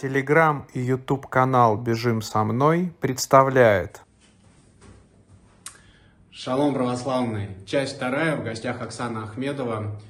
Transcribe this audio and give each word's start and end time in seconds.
Телеграм 0.00 0.66
и 0.72 0.80
YouTube 0.80 1.26
канал 1.26 1.76
«Бежим 1.76 2.22
со 2.22 2.42
мной» 2.42 2.90
представляет 3.02 4.00
Шалом, 6.30 6.72
православный. 6.72 7.48
Часть 7.66 7.96
вторая, 7.96 8.36
в 8.36 8.42
гостях 8.42 8.80
Оксана 8.80 9.24
Ахмедова. 9.24 10.00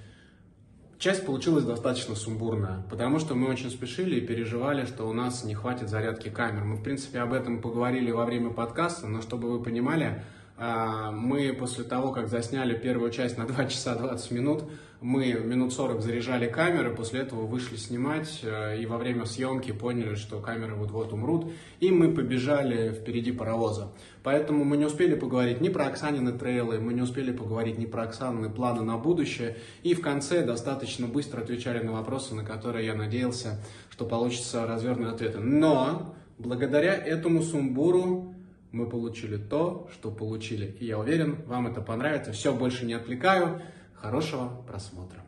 Часть 1.00 1.27
получилась 1.27 1.64
достаточно 1.64 2.14
сумбурная, 2.14 2.85
потому 2.89 3.18
что 3.18 3.35
мы 3.35 3.49
очень 3.49 3.68
спешили 3.68 4.21
и 4.21 4.25
переживали, 4.25 4.85
что 4.85 5.09
у 5.09 5.13
нас 5.13 5.43
не 5.43 5.57
хватит 5.57 5.89
зарядки 5.89 6.29
камер. 6.29 6.63
Мы, 6.63 6.77
в 6.77 6.85
принципе, 6.85 7.18
об 7.18 7.32
этом 7.32 7.61
поговорили 7.61 8.13
во 8.13 8.25
время 8.27 8.50
подкаста, 8.50 9.09
но 9.09 9.21
чтобы 9.21 9.50
вы 9.50 9.61
понимали, 9.61 10.22
мы 10.61 11.57
после 11.59 11.85
того, 11.85 12.13
как 12.13 12.29
засняли 12.29 12.77
первую 12.77 13.11
часть 13.11 13.39
на 13.39 13.47
2 13.47 13.65
часа 13.67 13.95
20 13.95 14.31
минут, 14.31 14.65
мы 15.01 15.33
минут 15.33 15.73
40 15.73 16.03
заряжали 16.03 16.46
камеры, 16.46 16.95
после 16.95 17.21
этого 17.21 17.46
вышли 17.46 17.77
снимать, 17.77 18.41
э, 18.43 18.82
и 18.82 18.85
во 18.85 18.99
время 18.99 19.25
съемки 19.25 19.73
поняли, 19.73 20.15
что 20.15 20.41
камеры 20.41 20.75
вот-вот 20.75 21.15
умрут, 21.15 21.51
и 21.81 21.91
мы 21.91 22.13
побежали 22.13 22.93
впереди 22.93 23.32
паровоза. 23.32 23.93
Поэтому 24.23 24.65
мы 24.65 24.77
не 24.77 24.85
успели 24.85 25.15
поговорить 25.15 25.63
ни 25.63 25.71
про 25.71 25.87
Оксанины 25.87 26.32
трейлы, 26.32 26.79
мы 26.81 26.93
не 26.93 27.01
успели 27.01 27.32
поговорить 27.32 27.79
ни 27.79 27.87
про 27.87 28.03
Оксанины 28.03 28.51
планы 28.51 28.82
на 28.82 28.99
будущее, 28.99 29.57
и 29.82 29.95
в 29.95 30.03
конце 30.03 30.45
достаточно 30.45 31.07
быстро 31.07 31.40
отвечали 31.40 31.82
на 31.82 31.93
вопросы, 31.93 32.34
на 32.34 32.45
которые 32.45 32.84
я 32.84 32.95
надеялся, 32.95 33.65
что 33.89 34.05
получится 34.05 34.67
развернутые 34.67 35.15
ответы. 35.15 35.39
Но 35.39 36.15
благодаря 36.39 36.95
этому 36.95 37.42
сумбуру 37.42 38.34
мы 38.73 38.87
получили 38.87 39.37
то, 39.37 39.89
что 39.92 40.11
получили. 40.11 40.77
И 40.81 40.87
я 40.87 40.98
уверен, 40.98 41.39
вам 41.47 41.67
это 41.67 41.81
понравится. 41.81 42.33
Все, 42.33 42.55
больше 42.55 42.87
не 42.87 42.95
отвлекаю. 42.95 43.61
Хорошего 43.95 44.51
просмотра. 44.67 45.20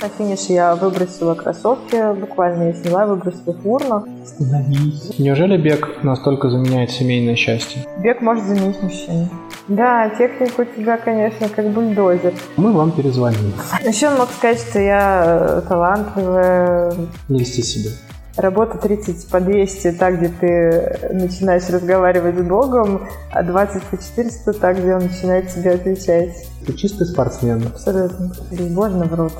На 0.00 0.08
финише 0.08 0.52
я 0.52 0.74
выбросила 0.74 1.34
кроссовки, 1.34 2.14
буквально 2.18 2.64
я 2.64 2.72
сняла 2.74 3.06
выбросила 3.06 3.52
в 3.52 3.66
урну. 3.66 4.06
Неужели 5.18 5.56
бег 5.56 6.02
настолько 6.02 6.50
заменяет 6.50 6.90
семейное 6.90 7.34
счастье? 7.34 7.86
Бег 8.02 8.20
может 8.20 8.44
заменить 8.44 8.82
мужчину. 8.82 9.28
Да, 9.68 10.10
техника 10.10 10.60
у 10.60 10.64
тебя, 10.64 10.96
конечно, 10.98 11.48
как 11.48 11.70
бульдозер. 11.70 12.34
Мы 12.56 12.72
вам 12.72 12.92
перезвоним. 12.92 13.52
Еще 13.84 14.08
он 14.08 14.18
мог 14.18 14.30
сказать, 14.30 14.60
что 14.60 14.78
я 14.78 15.62
талантливая. 15.66 16.94
Не 17.28 17.40
льсти 17.40 17.62
себе. 17.62 17.90
Работа 18.36 18.76
30 18.76 19.28
по 19.28 19.40
200, 19.40 19.92
так, 19.92 20.18
где 20.18 20.28
ты 20.28 21.08
начинаешь 21.12 21.68
разговаривать 21.70 22.36
с 22.38 22.42
Богом, 22.42 23.06
а 23.32 23.42
20 23.42 23.82
по 23.84 23.96
400, 23.96 24.52
так, 24.52 24.78
где 24.78 24.94
он 24.94 25.04
начинает 25.04 25.48
тебе 25.48 25.72
отвечать. 25.72 26.46
Ты 26.66 26.74
чистый 26.74 27.06
спортсмен. 27.06 27.66
Абсолютно. 27.66 28.32
Безбожно 28.50 29.06
в 29.06 29.14
рот. 29.14 29.32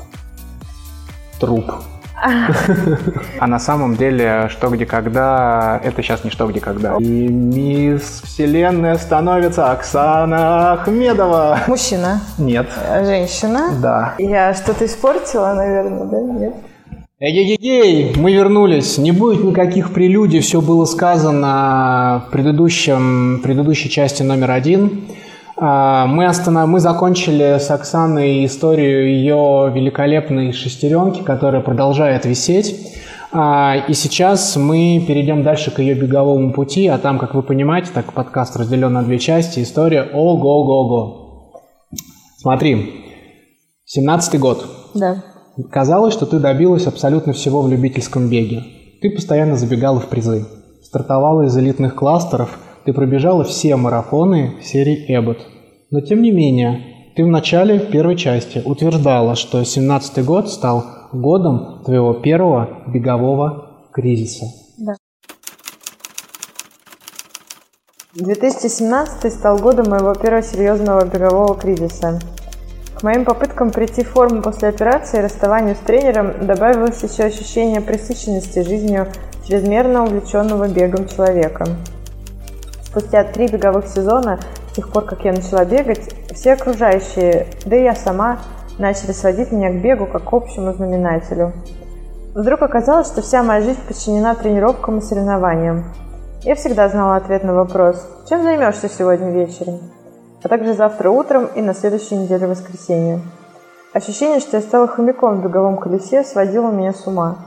Труп. 1.39 1.71
А 3.39 3.45
на 3.45 3.59
самом 3.59 3.95
деле, 3.95 4.49
что 4.49 4.69
где 4.69 4.87
когда, 4.87 5.79
это 5.83 6.01
сейчас 6.01 6.23
не 6.23 6.31
что 6.31 6.47
где 6.47 6.59
когда. 6.59 6.95
И 6.97 7.27
мисс 7.27 8.21
Вселенная 8.23 8.97
становится 8.97 9.71
Оксана 9.71 10.73
Ахмедова. 10.73 11.59
Мужчина? 11.67 12.21
Нет. 12.39 12.67
Женщина? 13.03 13.69
Да. 13.79 14.15
Я 14.17 14.55
что-то 14.55 14.85
испортила, 14.85 15.53
наверное, 15.53 16.05
да? 16.05 16.19
Нет? 16.19 16.55
Эй-ей-ей, 17.19 18.13
мы 18.15 18.31
вернулись. 18.31 18.99
Не 18.99 19.11
будет 19.11 19.43
никаких 19.43 19.91
прелюдий, 19.91 20.39
все 20.39 20.61
было 20.61 20.85
сказано 20.85 22.25
в 22.27 22.31
предыдущем, 22.31 23.41
предыдущей 23.41 23.89
части 23.89 24.21
номер 24.21 24.51
один. 24.51 25.07
А, 25.55 26.05
мы, 26.05 26.27
останов... 26.27 26.69
мы 26.69 26.79
закончили 26.79 27.57
с 27.57 27.71
Оксаной 27.71 28.45
историю 28.45 29.09
ее 29.09 29.71
великолепной 29.73 30.51
шестеренки, 30.51 31.23
которая 31.23 31.61
продолжает 31.61 32.25
висеть. 32.25 32.75
А, 33.31 33.77
и 33.87 33.93
сейчас 33.93 34.55
мы 34.55 35.03
перейдем 35.07 35.41
дальше 35.41 35.71
к 35.71 35.79
ее 35.79 35.95
беговому 35.95 36.53
пути, 36.53 36.85
а 36.85 36.99
там, 36.99 37.17
как 37.17 37.33
вы 37.33 37.41
понимаете, 37.41 37.89
так 37.91 38.13
подкаст 38.13 38.55
разделен 38.57 38.93
на 38.93 39.01
две 39.01 39.17
части, 39.17 39.63
история 39.63 40.03
ого-го-го. 40.03 41.63
Смотри, 42.37 42.93
17-й 43.97 44.37
год. 44.37 44.67
Да. 44.93 45.23
Казалось, 45.71 46.13
что 46.13 46.25
ты 46.25 46.39
добилась 46.39 46.85
абсолютно 46.85 47.33
всего 47.33 47.61
в 47.61 47.69
любительском 47.69 48.29
беге. 48.29 48.63
Ты 49.01 49.09
постоянно 49.09 49.57
забегала 49.57 49.99
в 49.99 50.07
призы. 50.07 50.45
Стартовала 50.83 51.43
из 51.43 51.57
элитных 51.57 51.95
кластеров, 51.95 52.59
ты 52.85 52.93
пробежала 52.93 53.43
все 53.43 53.75
марафоны 53.75 54.53
серии 54.61 55.05
Эббот. 55.07 55.39
Но 55.89 56.01
тем 56.01 56.21
не 56.21 56.31
менее, 56.31 57.13
ты 57.15 57.23
в 57.23 57.27
начале 57.27 57.79
в 57.79 57.89
первой 57.89 58.15
части 58.15 58.61
утверждала, 58.63 59.35
что 59.35 59.63
17 59.63 60.23
год 60.23 60.49
стал 60.49 60.85
годом 61.11 61.81
твоего 61.83 62.13
первого 62.13 62.83
бегового 62.87 63.89
кризиса. 63.91 64.45
Да. 64.77 64.93
2017 68.13 69.33
стал 69.33 69.57
годом 69.57 69.89
моего 69.89 70.13
первого 70.13 70.43
серьезного 70.43 71.05
бегового 71.05 71.55
кризиса. 71.55 72.19
К 72.99 73.03
моим 73.03 73.25
попыткам 73.25 73.69
прийти 73.69 74.03
в 74.03 74.09
форму 74.09 74.41
после 74.41 74.69
операции 74.69 75.19
и 75.19 75.21
расставанию 75.21 75.75
с 75.75 75.85
тренером 75.85 76.47
добавилось 76.47 77.03
еще 77.03 77.25
ощущение 77.25 77.79
пресыщенности 77.79 78.63
жизнью 78.63 79.05
чрезмерно 79.47 80.03
увлеченного 80.03 80.67
бегом 80.67 81.07
человека. 81.07 81.67
Спустя 82.81 83.23
три 83.23 83.47
беговых 83.49 83.85
сезона, 83.87 84.39
с 84.71 84.75
тех 84.75 84.89
пор, 84.91 85.05
как 85.05 85.23
я 85.25 85.31
начала 85.31 85.63
бегать, 85.63 86.11
все 86.33 86.53
окружающие, 86.53 87.45
да 87.67 87.75
и 87.75 87.83
я 87.83 87.93
сама, 87.93 88.39
начали 88.79 89.11
сводить 89.11 89.51
меня 89.51 89.69
к 89.69 89.79
бегу 89.79 90.07
как 90.07 90.23
к 90.23 90.33
общему 90.33 90.73
знаменателю. 90.73 91.53
Вдруг 92.33 92.63
оказалось, 92.63 93.07
что 93.07 93.21
вся 93.21 93.43
моя 93.43 93.61
жизнь 93.61 93.81
подчинена 93.87 94.33
тренировкам 94.33 94.97
и 94.97 95.01
соревнованиям. 95.01 95.85
Я 96.41 96.55
всегда 96.55 96.89
знала 96.89 97.17
ответ 97.17 97.43
на 97.43 97.53
вопрос 97.53 98.03
«Чем 98.27 98.41
займешься 98.41 98.89
сегодня 98.89 99.29
вечером?» 99.29 99.96
А 100.43 100.47
также 100.47 100.73
завтра 100.73 101.09
утром 101.09 101.47
и 101.55 101.61
на 101.61 101.73
следующей 101.73 102.15
неделе 102.15 102.47
воскресенье. 102.47 103.21
Ощущение, 103.93 104.39
что 104.39 104.57
я 104.57 104.61
стала 104.61 104.87
хомяком 104.87 105.39
в 105.39 105.43
беговом 105.43 105.77
колесе, 105.77 106.23
сводило 106.23 106.71
меня 106.71 106.93
с 106.93 107.07
ума. 107.07 107.37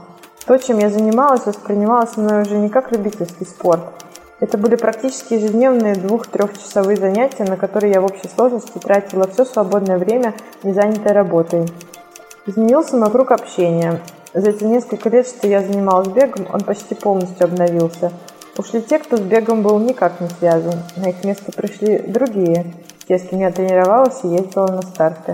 То, 0.45 0.57
чем 0.57 0.79
я 0.79 0.89
занималась, 0.89 1.45
воспринималось 1.45 2.17
мной 2.17 2.41
уже 2.41 2.57
не 2.57 2.69
как 2.69 2.91
любительский 2.91 3.45
спорт. 3.45 3.81
Это 4.39 4.57
были 4.57 4.75
практически 4.75 5.35
ежедневные 5.35 5.93
двух-трехчасовые 5.95 6.97
занятия, 6.97 7.43
на 7.43 7.57
которые 7.57 7.93
я 7.93 8.01
в 8.01 8.05
общей 8.05 8.27
сложности 8.27 8.79
тратила 8.79 9.27
все 9.27 9.45
свободное 9.45 9.99
время, 9.99 10.33
не 10.63 10.73
занятое 10.73 11.13
работой. 11.13 11.71
Изменился 12.47 12.97
мой 12.97 13.11
круг 13.11 13.31
общения. 13.31 14.01
За 14.33 14.49
эти 14.49 14.63
несколько 14.63 15.09
лет, 15.09 15.27
что 15.27 15.47
я 15.47 15.61
занималась 15.61 16.07
бегом, 16.07 16.47
он 16.51 16.61
почти 16.61 16.95
полностью 16.95 17.45
обновился– 17.45 18.11
Ушли 18.57 18.81
те, 18.81 18.99
кто 18.99 19.15
с 19.15 19.21
бегом 19.21 19.61
был 19.61 19.79
никак 19.79 20.19
не 20.19 20.27
связан. 20.27 20.75
На 20.97 21.09
их 21.09 21.23
место 21.23 21.51
пришли 21.53 21.99
другие, 21.99 22.73
те, 23.07 23.17
с 23.17 23.27
кем 23.27 23.39
я 23.39 23.51
тренировалась 23.51 24.19
и 24.23 24.27
ездила 24.27 24.67
на 24.67 24.81
старты. 24.81 25.33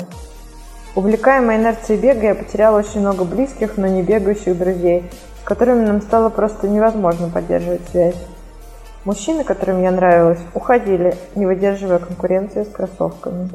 Увлекаемой 0.96 1.58
инерцией 1.58 2.00
бега 2.00 2.28
я 2.28 2.36
потеряла 2.36 2.80
очень 2.80 3.02
много 3.02 3.24
близких, 3.24 3.78
но 3.78 3.88
не 3.88 4.04
бегающих 4.04 4.58
друзей, 4.58 5.10
с 5.42 5.44
которыми 5.46 5.86
нам 5.86 6.02
стало 6.02 6.30
просто 6.30 6.68
невозможно 6.68 7.30
поддерживать 7.30 7.88
связь. 7.90 8.16
Мужчины, 9.04 9.44
которым 9.44 9.82
я 9.82 9.92
нравилась, 9.92 10.40
уходили, 10.54 11.16
не 11.36 11.46
выдерживая 11.46 12.00
конкуренции 12.00 12.64
с 12.64 12.68
кроссовками. 12.68 13.50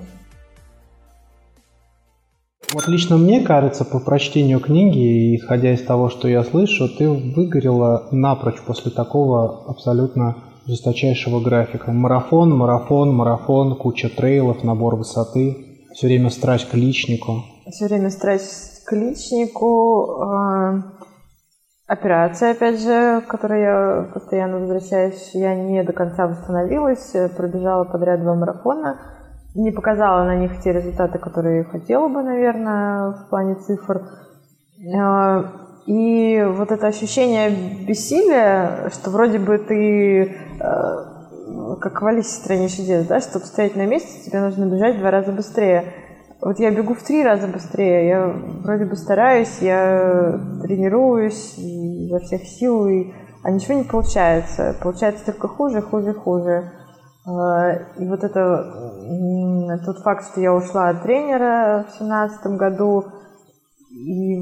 Вот 2.73 2.89
лично 2.89 3.19
мне 3.19 3.41
кажется, 3.43 3.85
по 3.85 3.99
прочтению 3.99 4.59
книги, 4.61 5.37
исходя 5.37 5.75
из 5.75 5.83
того, 5.83 6.09
что 6.09 6.27
я 6.27 6.43
слышу, 6.43 6.89
ты 6.89 7.09
выгорела 7.09 8.09
напрочь 8.13 8.61
после 8.63 8.91
такого 8.91 9.65
абсолютно 9.69 10.37
жесточайшего 10.67 11.41
графика. 11.41 11.93
Марафон, 11.93 12.57
марафон, 12.57 13.15
марафон, 13.15 13.77
куча 13.77 14.09
трейлов, 14.09 14.65
набор 14.65 14.97
высоты, 14.97 15.87
все 15.93 16.07
время 16.07 16.31
страсть 16.31 16.69
к 16.71 16.75
личнику. 16.75 17.45
Все 17.71 17.87
время 17.87 18.09
страсть 18.09 18.85
к 18.85 18.93
личнику, 18.93 20.23
э, 20.23 20.83
операция, 21.87 22.53
опять 22.53 22.81
же, 22.81 23.21
к 23.21 23.31
которой 23.31 23.61
я 23.61 24.11
постоянно 24.15 24.61
возвращаюсь. 24.61 25.31
Я 25.35 25.55
не 25.55 25.83
до 25.83 25.93
конца 25.93 26.27
восстановилась, 26.27 27.13
пробежала 27.37 27.85
подряд 27.85 28.23
два 28.23 28.35
марафона– 28.35 28.99
не 29.55 29.71
показала 29.71 30.25
на 30.25 30.37
них 30.37 30.61
те 30.63 30.73
результаты, 30.73 31.19
которые 31.19 31.65
хотела 31.65 32.09
бы, 32.09 32.23
наверное, 32.23 33.13
в 33.13 33.29
плане 33.29 33.57
цифр. 33.57 34.03
А, 34.97 35.45
и 35.87 36.43
вот 36.43 36.71
это 36.71 36.87
ощущение 36.87 37.51
бессилия, 37.87 38.91
что 38.91 39.11
вроде 39.11 39.39
бы 39.39 39.59
ты 39.59 40.37
а, 40.61 41.13
как 41.81 42.03
в 42.03 42.07
Алисе 42.07 42.29
в 42.29 42.33
стране 42.33 42.69
чудес, 42.69 43.07
да, 43.07 43.21
чтобы 43.21 43.45
стоять 43.47 43.77
на 43.77 43.87
месте, 43.87 44.25
тебе 44.25 44.41
нужно 44.41 44.65
бежать 44.65 44.97
в 44.97 45.01
два 45.01 45.11
раза 45.11 45.33
быстрее. 45.33 45.85
Вот 46.41 46.59
я 46.59 46.71
бегу 46.71 46.95
в 46.95 47.03
три 47.03 47.23
раза 47.23 47.47
быстрее, 47.47 48.09
я 48.09 48.35
вроде 48.65 48.85
бы 48.85 48.97
стараюсь, 48.97 49.59
я 49.61 50.41
тренируюсь 50.63 51.57
изо 51.57 52.19
всех 52.19 52.43
сил, 52.43 52.87
и... 52.89 53.13
а 53.45 53.51
ничего 53.51 53.75
не 53.75 53.85
получается. 53.85 54.75
Получается 54.83 55.25
только 55.27 55.47
хуже, 55.47 55.83
хуже, 55.83 56.13
хуже. 56.13 56.73
А, 57.25 57.73
и 57.99 58.07
вот 58.07 58.25
это 58.25 59.81
тот 59.85 59.99
факт, 59.99 60.31
что 60.31 60.41
я 60.41 60.53
ушла 60.53 60.89
от 60.89 61.03
тренера 61.03 61.87
в 61.89 61.99
семнадцатом 61.99 62.57
году, 62.57 63.05
и 63.91 64.35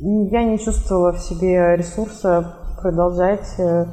я 0.00 0.44
не 0.44 0.58
чувствовала 0.58 1.12
в 1.12 1.18
себе 1.18 1.76
ресурса 1.76 2.54
продолжать 2.80 3.58
э, 3.58 3.86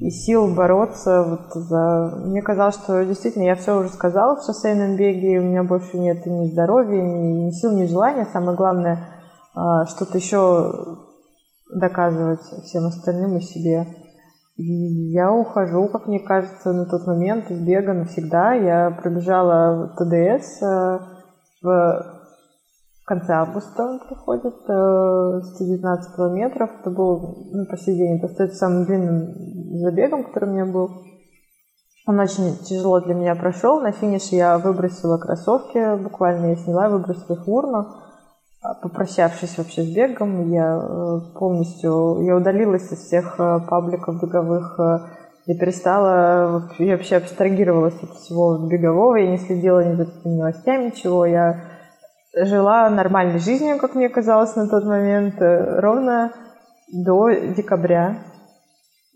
и 0.00 0.10
сил 0.10 0.54
бороться. 0.54 1.24
Вот 1.24 1.52
за... 1.54 2.14
Мне 2.24 2.42
казалось, 2.42 2.76
что 2.76 3.04
действительно 3.04 3.42
я 3.42 3.56
все 3.56 3.76
уже 3.76 3.88
сказала 3.88 4.36
в 4.36 4.44
шоссейном 4.44 4.96
беге, 4.96 5.40
у 5.40 5.42
меня 5.42 5.64
больше 5.64 5.98
нет 5.98 6.24
ни 6.26 6.46
здоровья, 6.52 7.02
ни, 7.02 7.46
ни 7.46 7.50
сил, 7.50 7.72
ни 7.72 7.86
желания. 7.86 8.28
Самое 8.32 8.56
главное, 8.56 9.08
а, 9.54 9.86
что-то 9.86 10.18
еще 10.18 10.98
доказывать 11.74 12.42
всем 12.64 12.86
остальным 12.86 13.36
и 13.36 13.40
себе. 13.40 13.86
И 14.58 15.12
я 15.12 15.32
ухожу, 15.32 15.88
как 15.88 16.08
мне 16.08 16.18
кажется, 16.18 16.72
на 16.72 16.84
тот 16.84 17.06
момент 17.06 17.48
из 17.48 17.60
бега 17.60 17.94
навсегда. 17.94 18.54
Я 18.54 18.90
пробежала 18.90 19.94
ТДС 19.96 20.62
э, 20.62 20.98
в 21.62 23.04
конце 23.06 23.32
августа 23.34 23.84
он 23.84 24.00
проходит, 24.00 24.54
119 24.54 26.12
э, 26.12 26.16
километров. 26.16 26.70
Это 26.80 26.90
был, 26.90 27.48
ну, 27.52 27.66
по 27.66 27.76
сей 27.76 27.96
день, 27.96 28.20
это 28.20 28.48
самым 28.48 28.84
длинным 28.84 29.32
забегом, 29.78 30.24
который 30.24 30.48
у 30.48 30.52
меня 30.52 30.66
был. 30.66 30.90
Он 32.08 32.18
очень 32.18 32.56
тяжело 32.64 33.00
для 33.00 33.14
меня 33.14 33.36
прошел. 33.36 33.80
На 33.80 33.92
финише 33.92 34.34
я 34.34 34.58
выбросила 34.58 35.18
кроссовки, 35.18 36.02
буквально 36.02 36.46
я 36.46 36.56
сняла, 36.56 36.88
выбросила 36.88 37.36
их 37.36 37.46
в 37.46 37.50
урну. 37.50 38.07
А, 38.60 38.74
попрощавшись 38.74 39.56
вообще 39.58 39.82
с 39.82 39.94
бегом, 39.94 40.50
я 40.50 40.76
э, 40.76 41.20
полностью, 41.38 42.22
я 42.22 42.36
удалилась 42.36 42.90
из 42.92 42.98
всех 42.98 43.38
э, 43.38 43.60
пабликов 43.68 44.20
беговых, 44.20 44.78
я 45.46 45.58
перестала, 45.58 46.68
я 46.78 46.96
вообще 46.96 47.16
абстрагировалась 47.16 47.94
от 48.02 48.10
всего 48.10 48.68
бегового, 48.68 49.16
я 49.16 49.30
не 49.30 49.38
следила 49.38 49.82
ни 49.82 49.94
за 49.94 50.06
новостями, 50.24 50.86
ничего, 50.86 51.24
я 51.24 51.64
жила 52.34 52.88
нормальной 52.90 53.38
жизнью, 53.38 53.78
как 53.78 53.94
мне 53.94 54.08
казалось 54.08 54.54
на 54.56 54.68
тот 54.68 54.84
момент, 54.84 55.40
э, 55.40 55.80
ровно 55.80 56.32
до 56.92 57.30
декабря. 57.56 58.18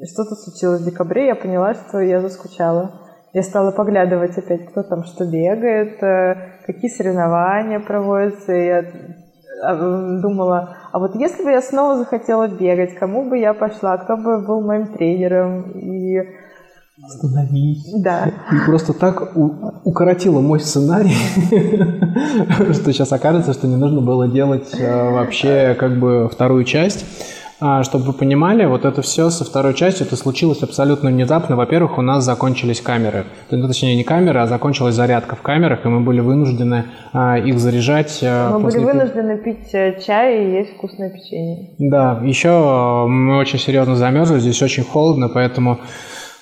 Что-то 0.02 0.34
случилось 0.34 0.80
в 0.80 0.84
декабре, 0.84 1.26
я 1.26 1.34
поняла, 1.34 1.74
что 1.74 2.00
я 2.00 2.20
заскучала. 2.20 3.00
Я 3.32 3.42
стала 3.42 3.70
поглядывать 3.70 4.36
опять, 4.36 4.66
кто 4.66 4.82
там 4.82 5.04
что 5.04 5.24
бегает, 5.24 6.02
э, 6.02 6.62
какие 6.66 6.90
соревнования 6.90 7.80
проводятся. 7.80 8.52
Я 8.52 8.84
думала, 9.62 10.76
а 10.90 10.98
вот 10.98 11.14
если 11.14 11.44
бы 11.44 11.50
я 11.50 11.62
снова 11.62 11.98
захотела 11.98 12.48
бегать, 12.48 12.94
кому 12.94 13.28
бы 13.28 13.38
я 13.38 13.54
пошла, 13.54 13.96
кто 13.96 14.16
бы 14.16 14.40
был 14.40 14.60
моим 14.60 14.86
тренером. 14.88 15.70
И 15.72 16.20
Остановись. 17.04 17.90
Да. 17.96 18.30
Ты 18.50 18.56
просто 18.66 18.92
так 18.92 19.36
у- 19.36 19.72
укоротила 19.84 20.40
мой 20.40 20.60
сценарий, 20.60 21.16
что 22.72 22.92
сейчас 22.92 23.12
окажется, 23.12 23.54
что 23.54 23.66
не 23.66 23.76
нужно 23.76 24.00
было 24.02 24.28
делать 24.28 24.68
э, 24.78 25.10
вообще 25.10 25.74
как 25.78 25.98
бы 25.98 26.28
вторую 26.30 26.64
часть. 26.64 27.04
А, 27.64 27.84
чтобы 27.84 28.06
вы 28.06 28.12
понимали, 28.12 28.64
вот 28.66 28.84
это 28.84 29.02
все 29.02 29.30
со 29.30 29.44
второй 29.44 29.74
частью, 29.74 30.04
это 30.04 30.16
случилось 30.16 30.64
абсолютно 30.64 31.10
внезапно. 31.10 31.54
Во-первых, 31.54 31.96
у 31.96 32.02
нас 32.02 32.24
закончились 32.24 32.80
камеры. 32.80 33.24
Ну, 33.52 33.68
точнее, 33.68 33.94
не 33.94 34.02
камеры, 34.02 34.40
а 34.40 34.48
закончилась 34.48 34.96
зарядка 34.96 35.36
в 35.36 35.42
камерах, 35.42 35.84
и 35.84 35.88
мы 35.88 36.00
были 36.00 36.18
вынуждены 36.18 36.86
а, 37.12 37.38
их 37.38 37.60
заряжать. 37.60 38.18
а, 38.24 38.50
Мы 38.50 38.64
были 38.64 38.64
после- 38.64 38.80
вынуждены 38.84 39.38
пить 39.38 39.72
э, 39.74 40.00
чай 40.04 40.44
и 40.44 40.52
есть 40.54 40.74
вкусное 40.74 41.10
печенье. 41.10 41.68
Да, 41.78 42.20
еще 42.24 42.48
э, 42.48 43.06
мы 43.06 43.38
очень 43.38 43.60
серьезно 43.60 43.94
замерзли, 43.94 44.40
здесь 44.40 44.60
очень 44.60 44.82
холодно, 44.82 45.28
поэтому 45.28 45.78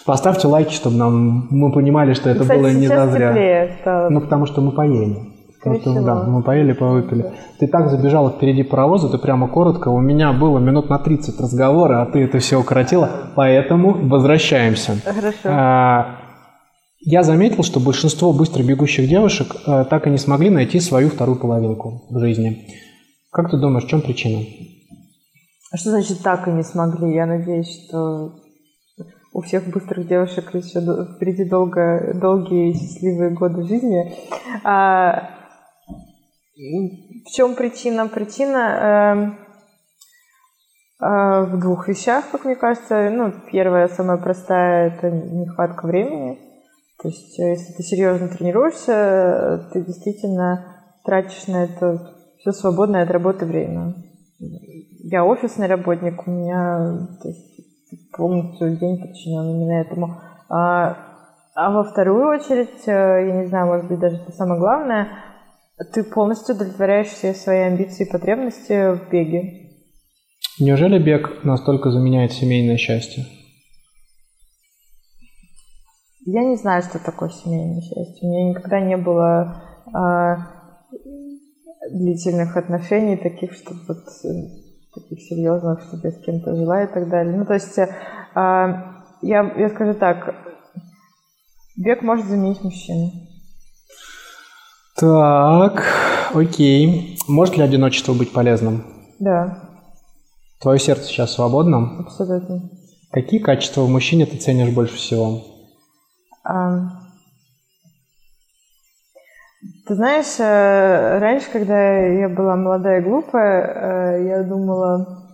поставьте 0.06 0.49
лайки, 0.49 0.73
чтобы 0.73 0.96
нам 0.96 1.46
мы 1.50 1.70
понимали, 1.70 2.14
что 2.14 2.31
это 2.31 2.40
Кстати, 2.40 2.58
было 2.58 2.69
не 2.73 2.87
зазря. 2.87 3.69
стало. 3.82 4.08
Ну, 4.08 4.20
потому 4.23 4.46
что 4.46 4.62
мы 4.62 4.73
поели. 4.73 5.19
Скорее 5.61 6.01
да, 6.01 6.23
мы 6.25 6.43
поели, 6.43 6.73
повыпили. 6.73 7.33
Ты 7.59 7.67
так 7.67 7.91
забежала 7.91 8.31
впереди 8.31 8.62
паровоза, 8.62 9.11
ты 9.11 9.19
прямо 9.19 9.47
коротко. 9.47 9.89
У 9.89 10.01
меня 10.01 10.33
было 10.33 10.59
минут 10.59 10.89
на 10.89 10.99
30 10.99 11.39
разговора, 11.39 12.01
а 12.01 12.07
ты 12.07 12.25
это 12.25 12.39
все 12.39 12.59
укоротила. 12.59 13.11
Поэтому 13.37 14.09
возвращаемся. 14.09 14.97
Хорошо. 15.05 15.37
А, 15.45 16.17
Я 17.01 17.23
заметил, 17.23 17.62
что 17.62 17.79
большинство 17.79 18.33
быстро 18.33 18.62
бегущих 18.62 19.07
девушек 19.07 19.55
э, 19.67 19.85
так 19.89 20.07
и 20.07 20.11
не 20.11 20.19
смогли 20.19 20.49
найти 20.49 20.81
свою 20.81 21.11
вторую 21.11 21.39
половинку 21.39 22.05
в 22.09 22.19
жизни. 22.19 22.67
Как 23.31 23.51
ты 23.51 23.59
думаешь, 23.59 23.85
в 23.85 23.89
чем 23.89 24.01
причина? 24.01 24.43
А 25.73 25.77
что 25.77 25.91
значит 25.91 26.21
так 26.23 26.49
и 26.49 26.51
не 26.53 26.62
смогли? 26.62 27.15
Я 27.15 27.27
надеюсь, 27.27 27.87
что 27.87 28.33
у 29.33 29.43
всех 29.43 29.67
быстрых 29.69 30.09
девушек 30.09 30.55
еще 30.55 30.81
впереди 31.15 31.45
долго, 31.45 32.12
долгие 32.15 32.71
и 32.71 32.75
счастливые 32.75 33.31
годы 33.31 33.62
жизни. 33.65 34.12
А, 34.65 35.39
в 36.61 37.31
чем 37.31 37.55
причина? 37.55 38.07
Причина 38.09 38.59
эм, 38.59 39.39
э, 41.01 41.45
в 41.45 41.59
двух 41.59 41.89
вещах, 41.89 42.31
как 42.31 42.45
мне 42.45 42.55
кажется. 42.55 43.09
Ну, 43.11 43.33
первая, 43.51 43.89
самая 43.89 44.19
простая, 44.19 44.89
это 44.89 45.11
нехватка 45.11 45.87
времени. 45.87 46.39
То 47.03 47.09
есть, 47.09 47.39
э, 47.41 47.51
если 47.53 47.73
ты 47.73 47.83
серьезно 47.83 48.29
тренируешься, 48.29 48.93
э, 48.93 49.59
ты 49.73 49.83
действительно 49.83 50.67
тратишь 51.05 51.47
на 51.47 51.65
это 51.65 52.12
все 52.39 52.53
свободное 52.53 53.05
от 53.05 53.11
работы 53.11 53.47
время. 53.47 53.95
Я 54.39 55.25
офисный 55.25 55.67
работник, 55.67 56.27
у 56.27 56.31
меня 56.31 57.09
то 57.23 57.29
есть, 57.29 58.12
полностью 58.12 58.77
день 58.77 59.01
подчинен 59.01 59.57
именно 59.57 59.81
этому. 59.81 60.21
А, 60.51 60.97
а 61.55 61.71
во 61.71 61.85
вторую 61.85 62.29
очередь, 62.29 62.87
э, 62.87 63.29
я 63.29 63.37
не 63.41 63.47
знаю, 63.47 63.67
может 63.67 63.89
быть, 63.89 63.99
даже 63.99 64.17
это 64.17 64.33
самое 64.33 64.61
главное, 64.61 65.09
ты 65.93 66.05
полностью 66.05 66.55
удовлетворяешь 66.55 67.09
все 67.09 67.35
свои 67.35 67.61
амбиции 67.61 68.06
и 68.06 68.11
потребности 68.11 68.94
в 68.94 69.11
беге. 69.11 69.71
Неужели 70.59 71.03
бег 71.03 71.43
настолько 71.44 71.91
заменяет 71.91 72.32
семейное 72.32 72.77
счастье? 72.77 73.25
Я 76.27 76.44
не 76.44 76.56
знаю, 76.56 76.82
что 76.82 77.03
такое 77.03 77.31
семейное 77.31 77.81
счастье. 77.81 78.29
У 78.29 78.31
меня 78.31 78.50
никогда 78.50 78.79
не 78.81 78.97
было 78.97 79.62
а, 79.93 80.37
длительных 81.91 82.56
отношений, 82.56 83.17
таких, 83.17 83.53
чтобы 83.53 83.81
вот 83.88 84.05
э, 84.25 84.29
таких 84.94 85.21
серьезных, 85.23 85.81
чтобы 85.81 86.09
я 86.09 86.12
с 86.12 86.23
кем-то 86.23 86.55
жила 86.55 86.85
и 86.85 86.93
так 86.93 87.09
далее. 87.09 87.37
Ну, 87.37 87.47
то 87.47 87.55
есть, 87.55 87.79
э, 87.79 87.88
а, 88.35 89.03
я, 89.23 89.50
я 89.56 89.69
скажу 89.71 89.94
так, 89.94 90.35
бег 91.76 92.03
может 92.03 92.26
заменить 92.26 92.62
мужчину. 92.62 93.30
Так, 95.00 95.82
окей. 96.35 97.19
Может 97.26 97.57
ли 97.57 97.62
одиночество 97.62 98.12
быть 98.12 98.33
полезным? 98.33 98.85
Да, 99.19 99.71
Твое 100.61 100.78
сердце 100.78 101.04
сейчас 101.04 101.33
свободно? 101.33 102.00
абсолютно. 102.00 102.69
Какие 103.11 103.40
качества 103.40 103.80
в 103.80 103.88
мужчине 103.88 104.26
ты 104.26 104.37
ценишь 104.37 104.75
больше 104.75 104.97
всего? 104.97 105.40
А, 106.45 106.80
Ты 109.87 109.95
знаешь, 109.95 110.38
э, 110.38 111.19
раньше, 111.19 111.50
когда 111.50 111.99
я 111.99 112.28
была 112.28 112.57
молодая 112.57 113.00
и 113.00 113.04
глупая, 113.04 114.19
э, 114.19 114.26
я 114.28 114.42
думала 114.42 115.25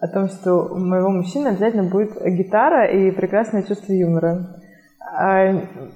о 0.00 0.08
том, 0.08 0.28
что 0.28 0.68
у 0.72 0.78
моего 0.78 1.10
мужчины 1.10 1.48
обязательно 1.48 1.84
будет 1.84 2.22
гитара 2.22 2.84
и 2.86 3.10
прекрасное 3.10 3.62
чувство 3.62 3.92
юмора. 3.92 4.55
А, 5.18 5.52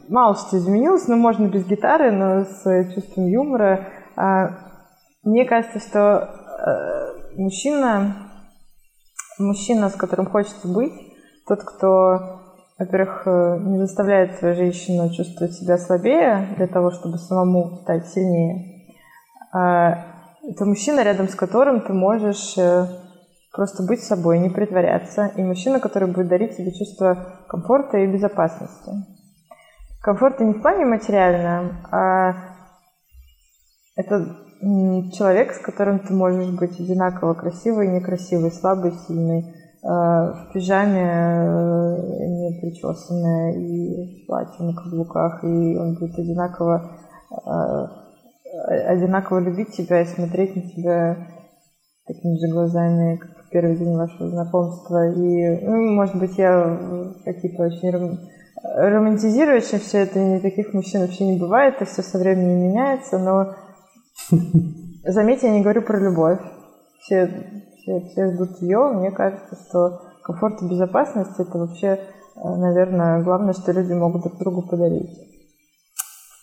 Мало 0.09 0.35
что 0.37 0.57
изменилось, 0.57 1.07
но 1.09 1.17
можно 1.17 1.47
без 1.47 1.67
гитары, 1.67 2.11
но 2.11 2.45
с 2.45 2.95
чувством 2.95 3.27
юмора. 3.27 3.89
А, 4.17 4.51
Мне 5.23 5.45
кажется, 5.45 5.79
что 5.79 6.31
э, 6.67 7.37
мужчина, 7.37 8.17
мужчина, 9.39 9.91
с 9.91 9.95
которым 9.95 10.27
хочется 10.27 10.67
быть, 10.67 10.95
тот, 11.47 11.63
кто 11.63 12.41
во-первых, 12.81 13.23
э, 13.27 13.59
не 13.61 13.79
заставляет 13.79 14.39
свою 14.39 14.55
женщину 14.55 15.11
чувствовать 15.11 15.55
себя 15.55 15.77
слабее 15.77 16.49
для 16.57 16.67
того, 16.67 16.91
чтобы 16.91 17.19
самому 17.19 17.77
стать 17.83 18.09
сильнее. 18.09 18.87
А 19.53 20.07
Это 20.43 20.65
мужчина, 20.65 21.03
рядом 21.03 21.29
с 21.29 21.35
которым 21.35 21.83
ты 21.83 21.93
можешь 21.93 22.57
э, 22.57 22.87
просто 23.53 23.83
быть 23.83 24.03
собой, 24.03 24.39
не 24.39 24.49
притворяться. 24.49 25.33
И 25.37 25.43
мужчина, 25.43 25.81
который 25.81 26.13
будет 26.13 26.29
дарить 26.29 26.57
тебе 26.57 26.73
чувство 26.73 27.43
комфорта 27.49 27.99
и 27.99 28.07
безопасности. 28.07 28.93
Комфорта 30.01 30.45
не 30.45 30.55
в 30.55 30.63
плане 30.63 30.85
материальном, 30.85 31.77
а 31.91 32.35
это 33.97 34.37
человек, 35.13 35.53
с 35.53 35.59
которым 35.59 36.01
ты 36.01 36.13
можешь 36.13 36.51
быть 36.51 36.79
одинаково 36.79 37.35
красивый 37.35 37.87
и 37.87 37.91
некрасивый, 37.91 38.51
слабый, 38.51 38.93
сильный, 39.07 39.41
э, 39.41 39.89
в 39.89 40.51
пижаме 40.53 41.03
э, 41.03 42.27
не 42.27 42.61
причесанная 42.61 43.53
и 43.55 44.23
в 44.23 44.27
платье 44.27 44.65
на 44.65 44.75
каблуках, 44.75 45.45
и 45.45 45.77
он 45.79 45.95
будет 45.95 46.19
одинаково 46.19 46.91
э, 47.31 48.01
одинаково 48.87 49.39
любить 49.39 49.73
тебя 49.73 50.03
и 50.03 50.07
смотреть 50.07 50.57
на 50.57 50.63
тебя 50.63 51.17
такими 52.07 52.37
же 52.39 52.53
глазами, 52.53 53.17
как 53.17 53.40
первый 53.51 53.77
день 53.77 53.97
вашего 53.97 54.29
знакомства. 54.31 55.11
И, 55.11 55.65
ну, 55.65 55.93
может 55.93 56.17
быть, 56.17 56.37
я 56.39 56.79
какие-то 57.25 57.65
очень 57.65 57.91
ром- 57.91 58.19
романтизирую 58.63 59.61
все 59.61 59.99
это, 59.99 60.19
и 60.19 60.41
таких 60.41 60.73
мужчин 60.75 61.03
вообще 61.03 61.27
не 61.27 61.39
бывает, 61.39 61.77
это 61.77 61.85
все 61.85 62.03
со 62.03 62.19
временем 62.19 62.71
меняется, 62.71 63.19
но 63.19 63.55
заметьте, 65.05 65.49
я 65.49 65.55
не 65.55 65.63
говорю 65.63 65.83
про 65.83 65.99
любовь. 65.99 66.41
Все, 67.01 67.27
все, 67.79 68.01
все 68.01 68.33
ждут 68.33 68.61
ее. 68.61 68.93
Мне 68.93 69.11
кажется, 69.11 69.57
что 69.69 70.01
комфорт 70.23 70.63
и 70.63 70.69
безопасность 70.69 71.39
это 71.39 71.59
вообще, 71.59 71.87
э, 71.87 71.99
наверное, 72.45 73.23
главное, 73.23 73.55
что 73.55 73.73
люди 73.73 73.93
могут 73.93 74.23
друг 74.23 74.39
другу 74.39 74.63
подарить. 74.63 75.19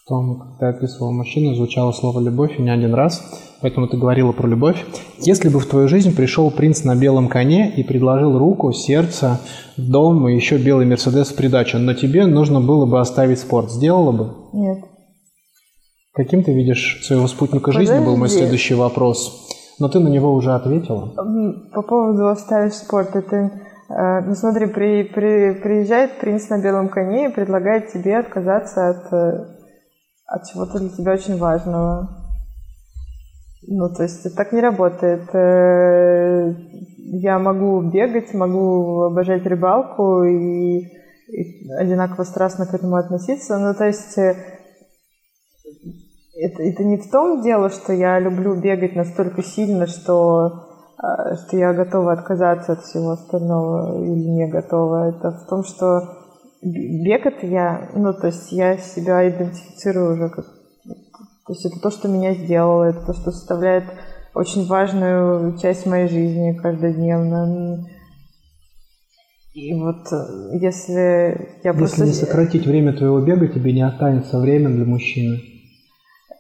Том, 0.08 0.40
как 0.40 0.60
ты 0.60 0.66
описывал 0.68 1.12
мужчину, 1.12 1.54
звучало 1.54 1.92
слово 1.92 2.22
«любовь» 2.22 2.58
и 2.58 2.62
не 2.62 2.70
один 2.70 2.94
раз, 2.94 3.22
поэтому 3.62 3.88
ты 3.90 3.98
говорила 3.98 4.32
про 4.32 4.48
любовь. 4.48 4.86
Если 5.18 5.50
бы 5.50 5.60
в 5.60 5.66
твою 5.66 5.90
жизнь 5.90 6.16
пришел 6.16 6.50
принц 6.50 6.86
на 6.86 6.96
белом 6.96 7.28
коне 7.28 7.74
и 7.76 7.84
предложил 7.84 8.38
руку, 8.38 8.72
сердце, 8.72 9.42
дом 9.76 10.26
и 10.30 10.34
еще 10.36 10.58
белый 10.60 10.86
Мерседес 10.86 11.32
в 11.32 11.36
придачу, 11.36 11.78
но 11.78 11.94
тебе 11.94 12.26
нужно 12.26 12.62
было 12.62 12.86
бы 12.86 13.02
оставить 13.02 13.40
спорт, 13.40 13.70
сделала 13.70 14.14
бы? 14.14 14.34
Нет. 14.54 14.78
Каким 16.14 16.42
ты 16.42 16.54
видишь 16.54 17.02
своего 17.06 17.28
спутника 17.28 17.74
жизни, 17.74 18.00
был 18.00 18.16
мой 18.16 18.30
Подожди. 18.30 18.38
следующий 18.38 18.76
вопрос. 18.76 19.50
Но 19.78 19.90
ты 19.90 20.00
на 20.00 20.08
него 20.08 20.32
уже 20.34 20.54
ответила. 20.54 21.12
По 21.74 21.82
поводу 21.82 22.30
оставить 22.30 22.74
спорт, 22.74 23.14
это, 23.14 23.36
э, 23.90 24.22
ну 24.26 24.34
смотри, 24.36 24.68
при, 24.68 25.04
при- 25.04 25.54
приезжает 25.62 26.18
принц 26.22 26.48
на 26.48 26.64
белом 26.64 26.88
коне 26.88 27.26
и 27.28 27.34
предлагает 27.34 27.92
тебе 27.92 28.18
отказаться 28.18 28.90
от, 28.90 29.14
э, 29.14 29.57
от 30.28 30.46
чего-то 30.46 30.80
для 30.80 30.90
тебя 30.90 31.14
очень 31.14 31.38
важного. 31.38 32.10
Ну, 33.66 33.90
то 33.90 34.04
есть 34.04 34.36
так 34.36 34.52
не 34.52 34.62
работает. 34.62 35.34
Э, 35.34 36.54
Я 37.10 37.40
могу 37.40 37.82
бегать, 37.82 38.34
могу 38.34 39.04
обожать 39.04 39.46
рыбалку 39.46 40.24
и, 40.24 40.80
и 41.28 41.72
одинаково 41.80 42.24
страстно 42.24 42.66
к 42.66 42.74
этому 42.74 42.98
относиться. 42.98 43.58
Ну, 43.58 43.74
то 43.74 43.86
есть 43.86 44.18
э, 44.18 44.36
это, 46.36 46.62
это 46.62 46.84
не 46.84 46.98
в 46.98 47.10
том 47.10 47.42
дело, 47.42 47.70
что 47.70 47.94
я 47.94 48.20
люблю 48.20 48.56
бегать 48.56 48.96
настолько 48.96 49.42
сильно, 49.42 49.88
что, 49.88 50.68
а, 50.98 51.36
что 51.36 51.58
я 51.58 51.74
готова 51.74 52.14
отказаться 52.14 52.74
от 52.74 52.82
всего 52.82 53.12
остального 53.12 54.02
или 54.04 54.30
не 54.30 54.48
готова. 54.48 55.10
Это 55.10 55.32
в 55.32 55.48
том, 55.48 55.64
что 55.64 56.27
бег 56.72 57.26
это 57.26 57.46
я, 57.46 57.90
ну, 57.94 58.14
то 58.14 58.28
есть 58.28 58.52
я 58.52 58.78
себя 58.78 59.30
идентифицирую 59.30 60.14
уже 60.14 60.30
как... 60.30 60.46
То 60.46 61.54
есть 61.54 61.66
это 61.66 61.80
то, 61.80 61.92
что 61.92 62.08
меня 62.08 62.34
сделало, 62.34 62.86
это 62.86 63.06
то, 63.06 63.14
что 63.14 63.32
составляет 63.32 63.86
очень 64.34 64.68
важную 64.68 65.58
часть 65.58 65.86
моей 65.86 66.08
жизни 66.08 66.54
каждодневно. 66.54 67.86
И 69.54 69.74
вот 69.74 70.06
э, 70.12 70.58
если 70.62 71.60
я 71.64 71.72
Если 71.72 71.78
просто... 71.80 72.06
не 72.06 72.12
сократить 72.12 72.68
время 72.68 72.94
твоего 72.94 73.20
бега, 73.22 73.48
тебе 73.48 73.74
не 73.74 73.82
останется 73.82 74.40
времени 74.40 74.76
для 74.76 74.86
мужчины. 74.86 75.42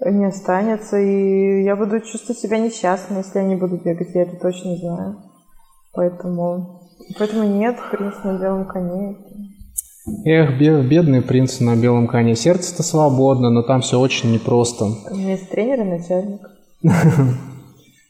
не 0.05 0.25
останется, 0.25 0.99
и 0.99 1.63
я 1.63 1.75
буду 1.75 1.99
чувствовать 2.01 2.39
себя 2.39 2.59
несчастной, 2.59 3.17
если 3.17 3.39
я 3.39 3.45
не 3.45 3.55
буду 3.55 3.77
бегать, 3.77 4.13
я 4.13 4.21
это 4.21 4.35
точно 4.35 4.75
знаю. 4.75 5.15
Поэтому, 5.93 6.83
поэтому 7.17 7.43
нет, 7.43 7.77
принц 7.91 8.13
на 8.23 8.37
белом 8.37 8.67
коне. 8.67 9.17
Эх, 10.25 10.57
бе- 10.57 10.81
бедный 10.81 11.21
принц 11.21 11.59
на 11.59 11.75
белом 11.75 12.07
коне. 12.07 12.35
Сердце-то 12.35 12.83
свободно, 12.83 13.49
но 13.49 13.61
там 13.61 13.81
все 13.81 13.99
очень 13.99 14.31
непросто. 14.31 14.85
У 15.11 15.15
меня 15.15 15.31
есть 15.31 15.49
тренер 15.49 15.81
и 15.81 15.83
начальник. 15.83 16.41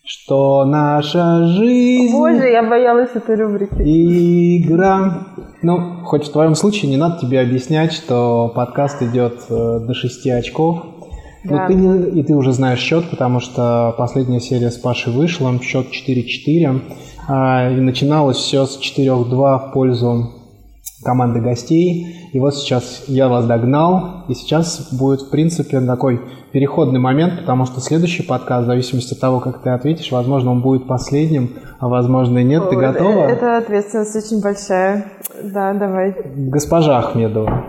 Что 0.06 0.64
наша 0.64 1.48
жизнь... 1.48 2.14
Боже, 2.14 2.48
я 2.48 2.64
боялась 2.64 3.10
этой 3.14 3.36
рубрики. 3.36 3.74
Игра. 4.58 5.28
Ну, 5.62 6.04
хоть 6.06 6.28
в 6.28 6.32
твоем 6.32 6.56
случае 6.56 6.90
не 6.92 6.98
надо 6.98 7.20
тебе 7.20 7.42
объяснять, 7.42 7.92
что 7.92 8.50
подкаст 8.56 9.02
идет 9.02 9.42
э, 9.50 9.80
до 9.82 9.94
6 9.94 10.28
очков. 10.28 10.86
Да. 11.44 11.62
Но 11.62 11.68
ты 11.68 11.74
не, 11.74 12.20
и 12.20 12.24
ты 12.24 12.36
уже 12.36 12.54
знаешь 12.54 12.80
счет, 12.80 13.10
потому 13.10 13.42
что 13.42 13.94
последняя 13.98 14.40
серия 14.40 14.72
с 14.72 14.78
Пашей 14.78 15.12
вышла, 15.12 15.54
счет 15.62 15.88
4-4. 15.88 16.82
а, 17.28 17.70
и 17.72 17.82
начиналось 17.82 18.38
все 18.38 18.66
с 18.66 18.80
4-2 18.80 19.70
в 19.70 19.72
пользу 19.74 20.32
команды 21.08 21.40
гостей. 21.40 22.30
И 22.34 22.40
вот 22.40 22.54
сейчас 22.56 23.06
я 23.08 23.30
вас 23.30 23.46
догнал, 23.48 24.26
и 24.28 24.34
сейчас 24.34 24.90
будет, 24.92 25.22
в 25.22 25.30
принципе, 25.30 25.80
такой 25.80 26.20
переходный 26.52 27.00
момент, 27.00 27.40
потому 27.40 27.66
что 27.66 27.80
следующий 27.80 28.24
подкаст, 28.24 28.66
в 28.66 28.68
зависимости 28.68 29.14
от 29.14 29.20
того, 29.22 29.40
как 29.40 29.62
ты 29.64 29.70
ответишь, 29.70 30.12
возможно, 30.12 30.52
он 30.52 30.62
будет 30.62 30.86
последним, 30.86 31.52
а 31.80 31.88
возможно 31.88 32.40
и 32.40 32.44
нет. 32.44 32.70
Ты 32.70 32.76
Ой, 32.76 32.82
готова? 32.86 33.22
э, 33.28 33.32
Это 33.32 33.58
ответственность 33.58 34.16
очень 34.18 34.42
большая. 34.42 35.06
Да, 35.44 35.74
давай. 35.74 36.14
Госпожа 36.36 36.98
Ахмедова, 37.00 37.64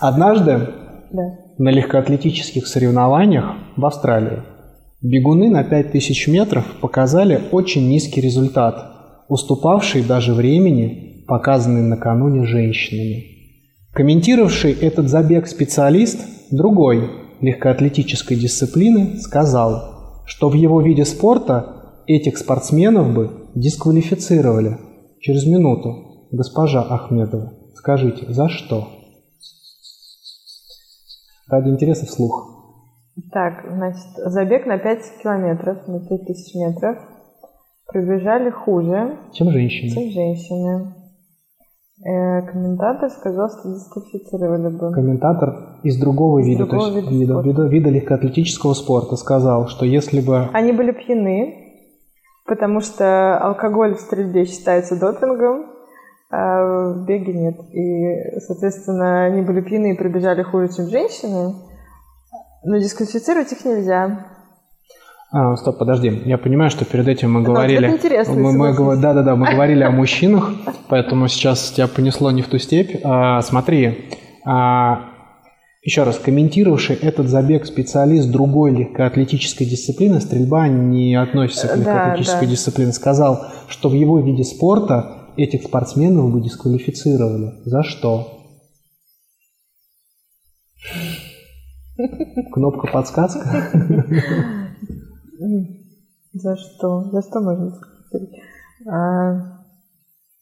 однажды 0.00 0.68
Да. 1.12 1.22
на 1.58 1.70
легкоатлетических 1.70 2.66
соревнованиях 2.68 3.46
в 3.76 3.84
Австралии 3.84 4.38
бегуны 5.02 5.50
на 5.50 5.64
5000 5.64 6.28
метров 6.28 6.64
показали 6.80 7.40
очень 7.50 7.88
низкий 7.88 8.20
результат, 8.20 8.76
уступавший 9.28 10.02
даже 10.02 10.34
времени, 10.34 11.09
показанный 11.30 11.82
накануне 11.82 12.44
женщинами. 12.44 13.22
Комментировавший 13.92 14.72
этот 14.72 15.08
забег 15.08 15.46
специалист 15.46 16.18
другой 16.50 17.08
легкоатлетической 17.40 18.36
дисциплины 18.36 19.16
сказал, 19.18 20.24
что 20.26 20.48
в 20.48 20.54
его 20.54 20.80
виде 20.82 21.04
спорта 21.04 22.02
этих 22.08 22.36
спортсменов 22.36 23.14
бы 23.14 23.30
дисквалифицировали. 23.54 24.76
Через 25.20 25.46
минуту, 25.46 26.26
госпожа 26.32 26.82
Ахмедова, 26.82 27.52
скажите, 27.76 28.26
за 28.32 28.48
что? 28.48 28.88
Ради 31.48 31.68
интереса 31.68 32.06
вслух. 32.06 32.48
Так, 33.32 33.66
значит, 33.72 34.02
забег 34.16 34.66
на 34.66 34.78
5 34.78 34.98
километров, 35.22 35.86
на 35.86 36.00
5000 36.00 36.54
метров. 36.56 36.98
Пробежали 37.86 38.50
хуже, 38.50 39.16
Чем 39.32 39.50
женщины? 39.52 39.90
чем 39.90 40.10
женщины. 40.10 40.99
Э, 42.02 42.40
комментатор 42.42 43.10
сказал, 43.10 43.50
что 43.50 43.74
дисквалифицировали 43.74 44.74
бы. 44.74 44.90
Комментатор 44.92 45.80
из 45.82 45.98
другого 45.98 46.38
Из 46.38 46.46
вида, 46.46 46.64
другого 46.64 46.90
то 46.92 46.96
есть 46.96 47.10
вида 47.10 47.34
вида, 47.34 47.40
вида, 47.42 47.66
вида 47.66 47.90
легкоатлетического 47.90 48.72
спорта 48.72 49.16
сказал, 49.16 49.68
что 49.68 49.84
если 49.84 50.22
бы 50.22 50.48
Они 50.54 50.72
были 50.72 50.92
пьяны, 50.92 51.54
потому 52.46 52.80
что 52.80 53.36
алкоголь 53.38 53.96
в 53.96 54.00
стрельбе 54.00 54.46
считается 54.46 54.98
допингом, 54.98 55.66
а 56.30 56.94
в 56.94 57.04
беге 57.04 57.34
нет. 57.34 57.56
И, 57.70 58.40
соответственно, 58.46 59.24
они 59.24 59.42
были 59.42 59.60
пьяны 59.60 59.92
и 59.92 59.96
пробежали 59.98 60.42
хуже, 60.42 60.72
чем 60.74 60.86
женщины. 60.86 61.54
Но 62.64 62.78
дисквалифицировать 62.78 63.52
их 63.52 63.62
нельзя. 63.66 64.26
А, 65.32 65.56
стоп, 65.56 65.78
подожди. 65.78 66.22
Я 66.24 66.38
понимаю, 66.38 66.70
что 66.70 66.84
перед 66.84 67.06
этим 67.06 67.32
мы 67.32 67.40
Да, 67.42 67.46
говорили... 67.52 67.86
это 67.86 67.96
интересно, 67.96 68.34
мы, 68.34 68.52
мы 68.52 68.52
согласись. 68.52 68.78
говор- 68.78 68.96
да-да-да, 69.00 69.36
мы 69.36 69.50
говорили 69.52 69.82
о 69.84 69.90
мужчинах, 69.90 70.50
поэтому 70.88 71.28
сейчас 71.28 71.70
тебя 71.70 71.86
понесло 71.86 72.30
не 72.32 72.42
в 72.42 72.48
ту 72.48 72.58
степь. 72.58 72.96
А, 73.04 73.40
смотри, 73.42 74.10
а, 74.44 75.04
еще 75.82 76.02
раз, 76.02 76.18
комментировавший 76.18 76.96
этот 76.96 77.28
забег 77.28 77.64
специалист 77.64 78.28
другой 78.28 78.72
легкоатлетической 78.72 79.66
дисциплины, 79.66 80.20
стрельба 80.20 80.66
не 80.68 81.14
относится 81.14 81.68
к 81.68 81.70
Да, 81.70 81.76
легкоатлетической 81.76 82.46
да. 82.46 82.52
дисциплине, 82.52 82.92
сказал, 82.92 83.46
что 83.68 83.88
в 83.88 83.94
его 83.94 84.18
виде 84.18 84.42
спорта 84.42 85.28
этих 85.36 85.62
спортсменов 85.62 86.32
бы 86.32 86.40
дисквалифицировали. 86.42 87.52
За 87.66 87.84
что? 87.84 88.36
Кнопка 92.52 92.88
подсказка. 92.88 93.70
За 96.32 96.56
что? 96.56 97.04
За 97.10 97.22
что 97.22 97.40
можно 97.40 97.70
сказать? 97.70 98.28
А, 98.88 99.60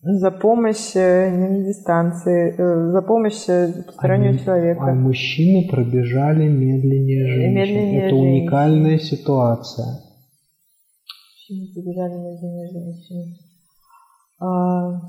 за 0.03 0.31
помощь 0.31 0.95
э, 0.97 1.31
на 1.31 1.65
дистанции, 1.65 2.55
э, 2.57 2.91
за 2.93 3.03
помощь 3.03 3.49
э, 3.49 3.83
постороннего 3.87 4.31
Они- 4.31 4.39
человека. 4.45 4.83
А 4.85 4.95
мужчины 4.95 5.69
пробежали 5.71 6.49
медленнее 6.49 7.27
женщин. 7.27 7.55
Медленнее 7.55 8.01
Это 8.07 8.11
женщин. 8.11 8.29
уникальная 8.29 8.99
ситуация. 8.99 9.87
Мужчины 11.51 11.67
побежали 11.75 12.13
медленнее 12.15 12.69
женщин. 12.71 13.35
А, 14.41 15.01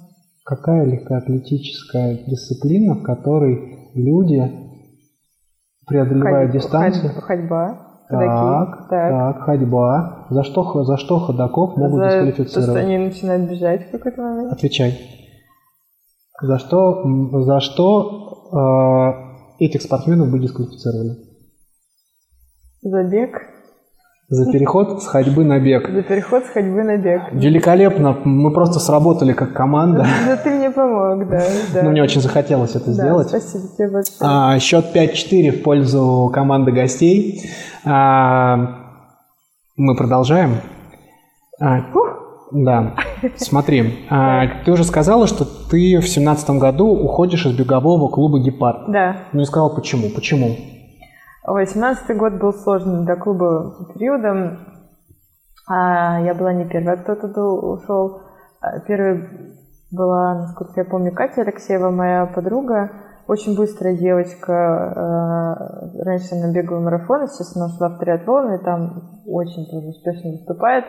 Какая 0.46 0.86
легкоатлетическая 0.86 2.16
дисциплина, 2.26 2.96
в 2.96 3.04
которой 3.04 3.92
люди 3.94 4.42
преодолевают 5.86 6.52
ходь- 6.52 6.62
дистанцию? 6.62 7.10
ходь- 7.14 7.24
Ходьба. 7.24 7.86
Так, 8.10 8.20
ходаки, 8.20 8.90
так, 8.90 9.42
ходьба. 9.44 10.26
За 10.32 10.44
что, 10.44 10.84
за 10.84 10.98
что 10.98 11.20
ходаков 11.20 11.78
могут 11.78 12.00
За 12.02 12.10
то, 12.10 12.10
что 12.10 12.26
дисквалифицировать? 12.26 12.84
они 12.84 12.98
начинают 12.98 13.50
бежать 13.50 13.88
в 13.88 13.92
какой-то 13.92 14.22
момент. 14.22 14.52
Отвечай. 14.52 15.00
За 16.42 16.58
что, 16.58 17.04
за 17.44 17.60
что 17.60 19.30
э, 19.60 19.64
этих 19.64 19.82
спортсменов 19.84 20.32
бы 20.32 20.40
дисквалифицировали? 20.40 21.18
Забег. 22.82 23.42
За 24.32 24.52
переход 24.52 25.02
с 25.02 25.08
ходьбы 25.08 25.44
на 25.44 25.60
бег. 25.60 25.90
За 25.90 26.04
переход 26.04 26.46
с 26.46 26.50
ходьбы 26.50 26.84
на 26.84 26.98
бег. 26.98 27.22
Великолепно. 27.32 28.16
Мы 28.24 28.54
просто 28.54 28.80
сработали 28.80 29.34
как 29.34 29.54
команда. 29.54 30.06
Да 30.28 30.38
ты 30.38 30.52
мне 30.52 30.70
помог, 30.70 31.28
да. 31.28 31.44
да. 31.74 31.82
Но 31.84 31.90
мне 31.90 32.04
очень 32.04 32.22
захотелось 32.22 32.76
это 32.76 32.86
Да, 32.86 32.92
сделать. 32.92 33.30
Спасибо 33.30 33.64
тебе 33.76 33.90
большое. 33.90 34.18
А, 34.22 34.60
счет 34.60 34.86
5-4 34.96 35.52
в 35.52 35.64
пользу 35.64 36.30
команды 36.32 36.72
гостей. 36.72 37.42
А, 37.84 38.58
мы 39.76 39.96
продолжаем. 39.96 40.58
А, 41.60 41.80
Да, 42.52 42.94
смотри, 43.38 44.06
а, 44.12 44.46
ты 44.64 44.72
уже 44.72 44.84
сказала, 44.84 45.26
что 45.26 45.44
ты 45.44 46.00
в 46.00 46.08
семнадцатом 46.08 46.60
году 46.60 46.88
уходишь 46.88 47.48
из 47.48 47.54
бегового 47.58 48.10
клуба 48.10 48.40
«Гепард». 48.40 48.92
Да. 48.92 49.18
Ну 49.34 49.42
и 49.42 49.46
сказал, 49.46 49.74
почему, 49.74 50.10
почему? 50.10 50.56
Ой, 51.52 51.66
17 51.66 52.16
год 52.18 52.34
был 52.34 52.54
сложным 52.54 53.06
для 53.06 53.16
клуба 53.16 53.74
периодом. 53.94 54.60
А, 55.68 56.20
я 56.22 56.34
была 56.36 56.54
не 56.54 56.66
первая, 56.66 56.98
кто 56.98 57.16
туда 57.16 57.44
ушел. 57.44 58.22
А, 58.62 58.80
Первой 58.82 59.28
была, 59.92 60.36
насколько 60.36 60.74
я 60.82 60.86
помню, 60.86 61.12
Катя 61.12 61.42
Алексеева, 61.42 61.90
моя 61.90 62.28
подруга. 62.28 62.92
Очень 63.28 63.56
быстрая 63.58 63.96
девочка. 63.98 64.54
А, 64.54 65.56
Раньше 66.04 66.36
она 66.36 66.54
бегала 66.54 66.82
марафоны, 66.82 67.28
сейчас 67.28 67.56
она 67.56 67.66
ушла 67.66 67.90
в 67.90 67.98
триатлон, 67.98 68.54
и 68.54 68.64
там 68.64 69.22
очень 69.26 69.66
тоже 69.72 69.88
успешно 69.88 70.32
выступает. 70.32 70.86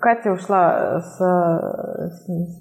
Катя 0.00 0.32
ушла 0.32 1.00
с, 1.00 1.16
с- 1.18 2.24
с- 2.24 2.60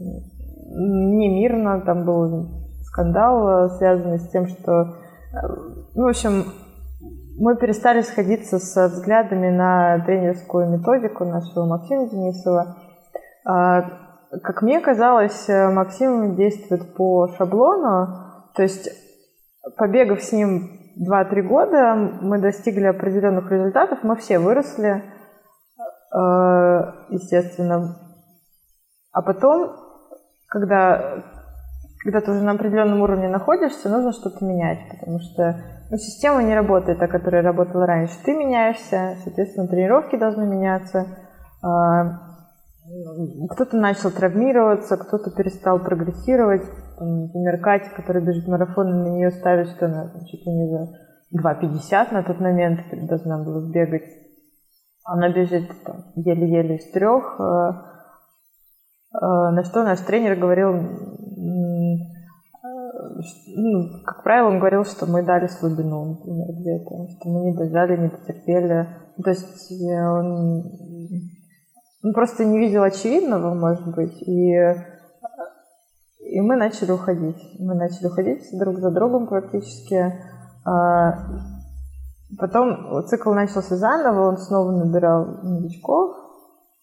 не 0.77 1.30
мирно, 1.30 1.82
там 1.82 2.06
был 2.06 2.50
скандал, 2.84 3.65
э, 3.65 3.70
связанный 3.77 4.20
с 4.20 4.30
тем, 4.30 4.48
что, 4.48 4.72
э, 4.82 5.38
ну, 5.96 6.04
в 6.04 6.08
общем, 6.08 6.46
мы 7.38 7.58
перестали 7.58 8.02
сходиться 8.02 8.60
со 8.60 8.88
взглядами 8.88 9.50
на 9.50 10.00
тренерскую 10.06 10.70
методику 10.70 11.25
нашего 11.25 11.66
Максима 11.66 12.10
Денисова. 12.10 12.75
А, 13.46 13.82
Как 14.44 14.62
мне 14.62 14.80
казалось, 14.80 15.48
Максим 15.48 16.36
действует 16.36 16.96
по 16.96 17.28
шаблону, 17.38 18.08
то 18.56 18.64
есть 18.64 18.90
побегав 19.78 20.22
с 20.22 20.32
ним 20.32 20.70
2-3 20.98 21.42
года, 21.42 21.96
мы 22.22 22.40
достигли 22.40 22.86
определенных 22.86 23.52
результатов, 23.52 24.00
мы 24.04 24.16
все 24.16 24.40
выросли, 24.40 25.04
э, 26.14 26.92
естественно. 27.10 27.98
А 29.12 29.22
потом, 29.22 29.75
когда, 30.48 31.24
когда 32.06 32.22
ты 32.22 32.30
уже 32.30 32.44
на 32.44 32.52
определенном 32.52 33.02
уровне 33.02 33.28
находишься, 33.28 33.90
нужно 33.90 34.14
что-то 34.14 34.46
менять, 34.46 34.78
потому 34.92 35.20
что 35.20 35.56
ну, 35.90 35.98
система 35.98 36.44
не 36.44 36.54
работает, 36.54 37.00
та, 37.00 37.08
которая 37.08 37.42
работала 37.42 37.88
раньше. 37.88 38.14
Ты 38.24 38.36
меняешься, 38.36 39.18
соответственно, 39.24 39.68
тренировки 39.68 40.16
должны 40.16 40.46
меняться. 40.46 41.08
А, 41.64 42.20
Кто-то 43.50 43.76
начал 43.78 44.12
травмироваться, 44.12 44.98
кто-то 44.98 45.32
перестал 45.32 45.80
прогрессировать. 45.80 46.62
Например, 47.00 47.60
Катя, 47.60 47.90
которая 47.96 48.24
бежит 48.24 48.48
марафон, 48.48 49.02
на 49.04 49.08
нее 49.08 49.32
ставит, 49.32 49.70
что 49.70 49.88
она 49.88 50.12
чуть 50.30 50.46
ли 50.46 50.54
не 50.54 50.70
за 50.70 51.06
2.50 51.36 52.14
на 52.14 52.22
тот 52.22 52.40
момент 52.40 52.82
должна 52.92 53.44
была 53.44 53.62
сбегать. 53.62 54.04
Она 55.04 55.30
бежит 55.30 55.72
там, 55.84 56.04
еле-еле 56.16 56.76
из 56.76 56.92
трех. 56.92 57.40
э, 57.40 57.72
э, 59.14 59.18
На 59.20 59.64
что 59.64 59.84
наш 59.84 60.00
тренер 60.02 60.36
говорил, 60.36 61.25
ну, 63.48 64.03
как 64.05 64.24
правило, 64.24 64.50
он 64.50 64.60
говорил, 64.60 64.86
что 64.86 65.05
мы 65.05 65.24
дали 65.24 65.48
слабину, 65.48 66.05
например, 66.05 66.48
где-то, 66.60 67.07
что 67.10 67.29
мы 67.29 67.45
не 67.45 67.57
дожали, 67.57 67.98
не 67.98 68.10
потерпели. 68.10 68.88
То 69.24 69.29
есть 69.29 69.72
э, 69.72 70.10
он, 70.10 70.63
он 72.03 72.13
просто 72.13 72.45
не 72.45 72.60
видел 72.60 72.84
очевидного, 72.84 73.53
может 73.53 73.95
быть, 73.95 74.22
и, 74.22 74.53
и 76.19 76.41
мы 76.41 76.55
начали 76.55 76.91
уходить. 76.91 77.41
Мы 77.60 77.75
начали 77.75 78.07
уходить 78.07 78.43
друг 78.57 78.79
за 78.79 78.91
другом 78.91 79.27
практически. 79.27 80.13
А, 80.65 81.13
Потом 82.38 83.03
цикл 83.07 83.31
начался 83.34 83.77
заново, 83.77 84.29
он 84.29 84.38
снова 84.38 84.72
набирал 84.72 85.25
новичков. 85.43 86.17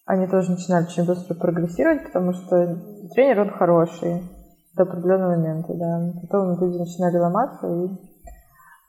Они 0.05 0.27
тоже 0.27 0.51
начинали 0.51 0.85
очень 0.85 1.05
быстро 1.05 1.35
прогрессировать, 1.35 2.03
потому 2.05 2.33
что 2.33 2.77
тренер, 3.13 3.41
он 3.41 3.49
хороший 3.51 4.23
до 4.75 4.83
определенного 4.83 5.35
момента, 5.35 5.73
да. 5.73 6.13
Потом 6.21 6.59
люди 6.59 6.77
начинали 6.77 7.17
ломаться, 7.17 7.67
и 7.67 7.89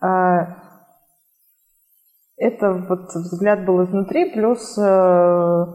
а, 0.01 0.57
это 2.37 2.73
вот 2.89 3.15
взгляд 3.15 3.65
был 3.65 3.85
изнутри, 3.85 4.33
плюс 4.33 4.77
э, 4.77 5.67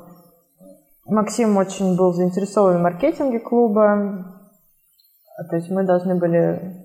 Максим 1.05 1.57
очень 1.57 1.95
был 1.97 2.13
заинтересован 2.13 2.77
в 2.77 2.81
маркетинге 2.81 3.39
клуба, 3.39 4.25
то 5.49 5.55
есть 5.55 5.69
мы 5.69 5.85
должны 5.85 6.15
были 6.15 6.79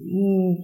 М, 0.00 0.56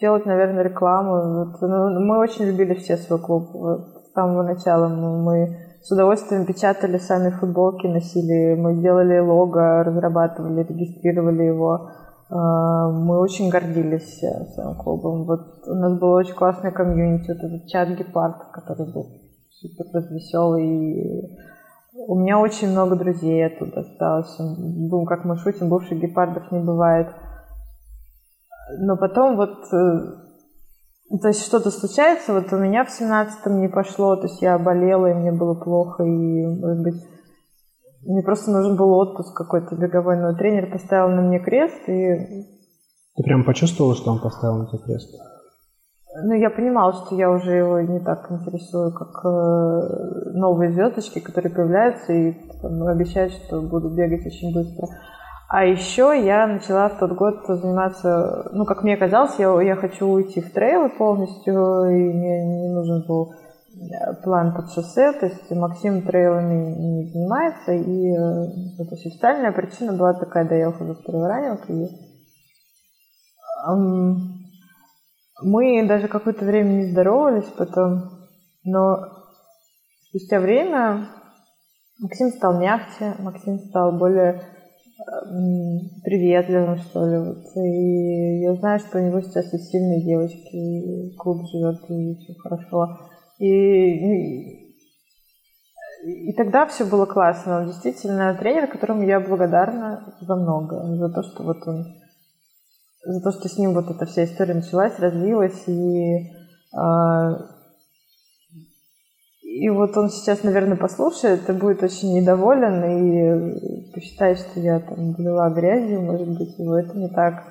делать, 0.00 0.26
наверное, 0.26 0.64
рекламу. 0.64 1.44
Вот, 1.44 1.60
ну, 1.60 2.00
мы 2.00 2.18
очень 2.18 2.46
любили 2.46 2.74
все 2.74 2.96
свой 2.96 3.20
клуб. 3.20 3.50
Вот, 3.52 4.04
с 4.04 4.12
самого 4.12 4.42
начала 4.42 4.88
мы, 4.88 5.22
мы 5.22 5.67
с 5.88 5.92
удовольствием 5.92 6.44
печатали 6.44 6.98
сами 6.98 7.30
футболки, 7.30 7.86
носили, 7.86 8.54
мы 8.56 8.74
делали 8.82 9.20
лого, 9.20 9.82
разрабатывали, 9.84 10.62
регистрировали 10.62 11.44
его. 11.44 11.90
А, 12.28 12.90
Мы 12.90 13.18
очень 13.18 13.48
гордились 13.48 14.22
э, 14.22 14.44
своим 14.52 14.74
клубом. 14.74 15.24
Вот 15.24 15.66
у 15.66 15.74
нас 15.74 15.98
было 15.98 16.18
очень 16.18 16.34
классное 16.34 16.72
комьюнити, 16.72 17.28
вот 17.28 17.38
этот 17.38 17.66
чат 17.68 17.88
Гепард, 17.88 18.50
который 18.52 18.92
был 18.92 19.06
супер 19.48 19.86
веселый. 20.10 21.38
У 22.06 22.16
меня 22.16 22.38
очень 22.38 22.70
много 22.70 22.94
друзей 22.94 23.46
оттуда 23.46 23.80
осталось. 23.80 24.36
Был, 24.90 25.06
как 25.06 25.24
мы 25.24 25.38
шутим, 25.38 25.70
бывших 25.70 25.98
гепардов 25.98 26.52
не 26.52 26.58
бывает. 26.58 27.08
Но 28.78 28.98
потом 28.98 29.36
вот, 29.36 29.72
э, 29.72 30.27
то 31.08 31.28
есть 31.28 31.44
что-то 31.44 31.70
случается, 31.70 32.34
вот 32.34 32.52
у 32.52 32.56
меня 32.56 32.84
в 32.84 32.90
семнадцатом 32.90 33.60
не 33.60 33.68
пошло, 33.68 34.16
то 34.16 34.26
есть 34.26 34.42
я 34.42 34.58
болела, 34.58 35.06
и 35.06 35.14
мне 35.14 35.32
было 35.32 35.54
плохо, 35.54 36.04
и, 36.04 36.46
может 36.46 36.82
быть, 36.82 37.02
мне 38.06 38.22
просто 38.22 38.50
нужен 38.50 38.76
был 38.76 38.92
отпуск 38.92 39.34
какой-то 39.34 39.74
беговой, 39.76 40.18
но 40.18 40.34
тренер 40.34 40.70
поставил 40.70 41.08
на 41.08 41.22
мне 41.22 41.40
крест, 41.40 41.88
и 41.88 42.44
Ты 43.16 43.22
прям 43.22 43.44
почувствовала, 43.44 43.94
что 43.94 44.12
он 44.12 44.20
поставил 44.20 44.58
на 44.58 44.66
тебя 44.66 44.78
крест? 44.84 45.14
ну, 46.24 46.34
я 46.34 46.50
понимала, 46.50 46.92
что 46.92 47.14
я 47.14 47.30
уже 47.30 47.52
его 47.52 47.80
не 47.80 48.00
так 48.00 48.30
интересую, 48.30 48.92
как 48.92 49.24
э, 49.24 50.30
новые 50.34 50.72
звездочки, 50.72 51.20
которые 51.20 51.52
появляются 51.52 52.12
и 52.12 52.32
там, 52.60 52.82
обещают, 52.84 53.32
что 53.32 53.60
буду 53.60 53.90
бегать 53.90 54.26
очень 54.26 54.52
быстро. 54.52 54.88
А 55.50 55.64
еще 55.64 56.12
я 56.22 56.46
начала 56.46 56.90
в 56.90 56.98
тот 56.98 57.12
год 57.12 57.46
заниматься, 57.46 58.50
ну, 58.52 58.66
как 58.66 58.82
мне 58.82 58.98
казалось, 58.98 59.38
я, 59.38 59.58
я 59.62 59.76
хочу 59.76 60.06
уйти 60.06 60.42
в 60.42 60.52
трейлы 60.52 60.90
полностью, 60.90 61.84
и 61.86 62.12
мне 62.12 62.44
не 62.44 62.68
нужен 62.68 63.06
был 63.06 63.32
э, 63.32 64.14
план 64.22 64.54
под 64.54 64.70
шоссе, 64.72 65.10
то 65.14 65.24
есть 65.24 65.50
Максим 65.50 66.02
трейлами 66.02 66.74
не 66.74 67.10
занимается, 67.10 67.72
и 67.72 68.10
э, 68.10 68.76
вот 68.76 68.92
официальная 68.92 69.52
причина 69.52 69.94
была 69.94 70.12
такая, 70.12 70.46
да, 70.46 70.54
я 70.54 70.68
ухожу 70.68 70.92
в 70.92 71.02
трейлранинг, 71.02 71.70
и 71.70 71.88
мы 75.42 75.88
даже 75.88 76.08
какое-то 76.08 76.44
время 76.44 76.68
не 76.68 76.90
здоровались 76.90 77.50
потом, 77.56 78.02
но 78.64 78.98
спустя 80.10 80.40
время 80.40 81.08
Максим 82.00 82.28
стал 82.32 82.60
мягче, 82.60 83.14
Максим 83.18 83.58
стал 83.60 83.92
более 83.92 84.42
приветливым, 86.04 86.78
что 86.78 87.06
ли. 87.06 87.18
Вот. 87.18 87.56
И 87.56 88.40
я 88.40 88.54
знаю, 88.54 88.80
что 88.80 88.98
у 88.98 89.02
него 89.02 89.20
сейчас 89.20 89.52
есть 89.52 89.70
сильные 89.70 90.02
девочки, 90.02 90.56
и 90.56 91.14
клуб 91.16 91.46
живет, 91.50 91.78
и 91.88 92.14
все 92.16 92.34
хорошо. 92.34 92.98
И, 93.38 93.46
и, 93.46 94.74
и 96.04 96.32
тогда 96.36 96.66
все 96.66 96.84
было 96.84 97.06
классно. 97.06 97.60
Он 97.60 97.66
действительно 97.66 98.34
тренер, 98.34 98.66
которому 98.66 99.02
я 99.02 99.20
благодарна 99.20 100.14
за 100.20 100.34
много. 100.34 100.96
За 100.96 101.08
то, 101.10 101.22
что 101.22 101.42
вот 101.44 101.66
он 101.66 101.84
за 103.04 103.20
то, 103.20 103.30
что 103.30 103.48
с 103.48 103.56
ним 103.56 103.74
вот 103.74 103.90
эта 103.90 104.06
вся 104.06 104.24
история 104.24 104.54
началась, 104.54 104.98
развилась, 104.98 105.66
и, 105.66 106.30
а, 106.76 107.57
и 109.58 109.68
вот 109.70 109.96
он 109.96 110.10
сейчас, 110.10 110.44
наверное, 110.44 110.76
послушает 110.76 111.48
и 111.48 111.52
будет 111.52 111.82
очень 111.82 112.14
недоволен, 112.14 112.84
и 112.84 113.92
посчитает, 113.92 114.38
что 114.38 114.60
я 114.60 114.78
там 114.78 115.14
влила 115.14 115.50
грязью, 115.50 116.02
может 116.02 116.28
быть, 116.28 116.56
его 116.58 116.78
это 116.78 116.96
не 116.96 117.08
так. 117.08 117.42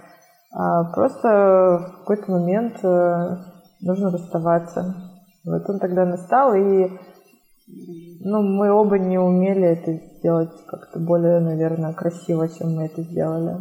А 0.53 0.85
просто 0.85 1.27
в 1.27 1.99
какой-то 1.99 2.31
момент 2.31 2.75
э, 2.81 3.37
нужно 3.81 4.11
расставаться. 4.11 4.95
Вот 5.43 5.69
он 5.69 5.79
тогда 5.79 6.05
настал, 6.05 6.53
и 6.53 6.89
ну, 8.21 8.41
мы 8.41 8.71
оба 8.71 8.97
не 8.97 9.17
умели 9.17 9.67
это 9.67 9.99
сделать 10.17 10.51
как-то 10.67 10.99
более, 10.99 11.41
наверное, 11.41 11.93
красиво, 11.93 12.47
чем 12.47 12.75
мы 12.75 12.85
это 12.85 13.01
сделали. 13.01 13.57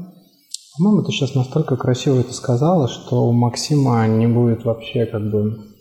По-моему, 0.79 1.03
ты 1.03 1.11
сейчас 1.11 1.35
настолько 1.35 1.77
красиво 1.77 2.21
это 2.21 2.33
сказала, 2.33 2.87
что 2.87 3.27
у 3.27 3.33
Максима 3.33 4.07
не 4.07 4.27
будет 4.29 4.65
вообще 4.65 5.07
как 5.07 5.23
бы 5.31 5.76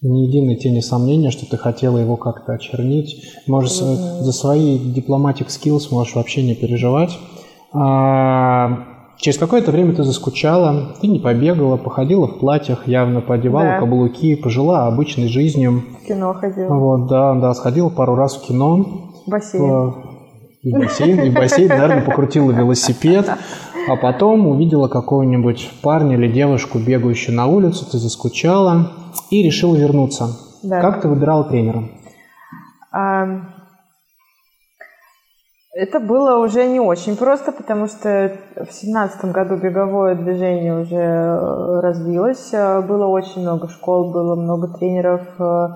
ни 0.00 0.26
единой 0.26 0.56
тени 0.56 0.80
сомнения, 0.80 1.30
что 1.30 1.48
ты 1.48 1.56
хотела 1.56 1.98
его 1.98 2.16
как-то 2.16 2.52
очернить. 2.52 3.22
Можешь 3.46 3.80
Мгм. 3.80 4.22
за 4.22 4.32
свои 4.32 4.78
дипломатик 4.78 5.48
skills 5.48 5.88
можешь 5.90 6.14
вообще 6.14 6.42
не 6.42 6.54
переживать. 6.54 7.18
А, 7.72 8.78
через 9.18 9.38
какое-то 9.38 9.72
время 9.72 9.94
ты 9.94 10.04
заскучала, 10.04 10.94
ты 11.00 11.08
не 11.08 11.18
побегала, 11.18 11.76
походила 11.76 12.26
в 12.28 12.38
платьях, 12.38 12.86
явно 12.86 13.20
поодевала 13.20 13.66
Да. 13.66 13.80
каблуки, 13.80 14.36
пожила 14.36 14.86
обычной 14.86 15.28
жизнью. 15.28 15.82
В 16.02 16.06
кино 16.06 16.32
ходила. 16.32 16.74
Вот, 16.74 17.06
да, 17.08 17.34
да, 17.34 17.52
сходила 17.54 17.88
пару 17.88 18.14
раз 18.14 18.36
в 18.36 18.46
кино, 18.46 18.76
В 19.26 19.30
бассейн. 19.30 19.64
э, 19.64 19.92
и 20.62 20.72
бассейн, 20.72 21.20
и 21.24 21.30
бассейн, 21.30 21.68
наверное, 21.68 22.02
покрутила 22.02 22.52
велосипед, 22.52 23.28
а 23.88 23.96
потом 23.96 24.46
увидела 24.46 24.86
какого-нибудь 24.88 25.70
парня 25.82 26.16
или 26.16 26.30
девушку, 26.30 26.78
бегающую 26.78 27.34
на 27.34 27.46
улицу, 27.46 27.84
ты 27.90 27.98
заскучала 27.98 28.92
и 29.30 29.42
решила 29.42 29.76
вернуться. 29.76 30.28
Да. 30.62 30.80
Как 30.80 31.00
ты 31.00 31.08
выбирала 31.08 31.44
тренера? 31.44 31.84
А, 32.92 33.26
Это 35.72 36.00
было 36.00 36.38
уже 36.44 36.66
не 36.66 36.80
очень 36.80 37.16
просто, 37.16 37.52
потому 37.52 37.86
что 37.86 38.36
в 38.56 38.72
семнадцатом 38.72 39.30
году 39.32 39.56
беговое 39.56 40.16
движение 40.16 40.80
уже 40.80 40.96
э, 40.96 41.80
развилось. 41.80 42.52
Э, 42.52 42.80
Было 42.80 43.06
очень 43.06 43.42
много 43.42 43.68
школ, 43.68 44.10
было 44.12 44.34
много 44.34 44.68
тренеров. 44.76 45.22
Э, 45.40 45.68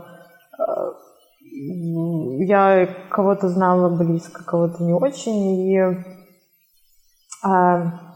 Я 2.40 2.88
кого-то 3.11 3.48
знала 3.48 3.94
близко, 3.96 4.42
кого-то 4.44 4.83
не 4.83 4.94
очень. 4.94 5.70
И 5.70 5.78
а, 7.44 8.12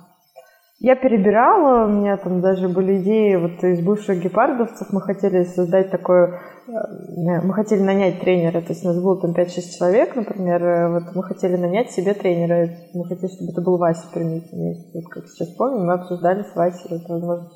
я 0.86 0.94
перебирала, 0.94 1.86
у 1.86 1.88
меня 1.88 2.16
там 2.16 2.40
даже 2.40 2.68
были 2.68 3.02
идеи 3.02 3.34
вот 3.34 3.64
из 3.64 3.80
бывших 3.80 4.22
гепардовцев. 4.22 4.92
Мы 4.92 5.00
хотели 5.00 5.42
создать 5.42 5.90
такое 5.90 6.40
э, 6.68 7.40
мы 7.42 7.52
хотели 7.54 7.82
нанять 7.82 8.20
тренера, 8.20 8.60
то 8.60 8.68
есть 8.68 8.84
у 8.84 8.88
нас 8.88 9.02
было 9.02 9.20
там 9.20 9.32
5-6 9.32 9.76
человек, 9.76 10.14
например, 10.14 10.62
э, 10.64 10.88
вот 10.92 11.16
мы 11.16 11.24
хотели 11.24 11.56
нанять 11.56 11.90
себе 11.90 12.14
тренера, 12.14 12.70
мы 12.94 13.04
хотели, 13.04 13.32
чтобы 13.32 13.50
это 13.50 13.62
был 13.62 13.78
Вася 13.78 14.06
Примитин, 14.14 14.76
вот 14.94 15.04
как 15.10 15.26
сейчас 15.26 15.48
помню, 15.56 15.84
мы 15.84 15.94
обсуждали 15.94 16.44
с 16.44 16.54
Васей, 16.54 16.88
вот, 16.88 17.08
возможно, 17.08 17.50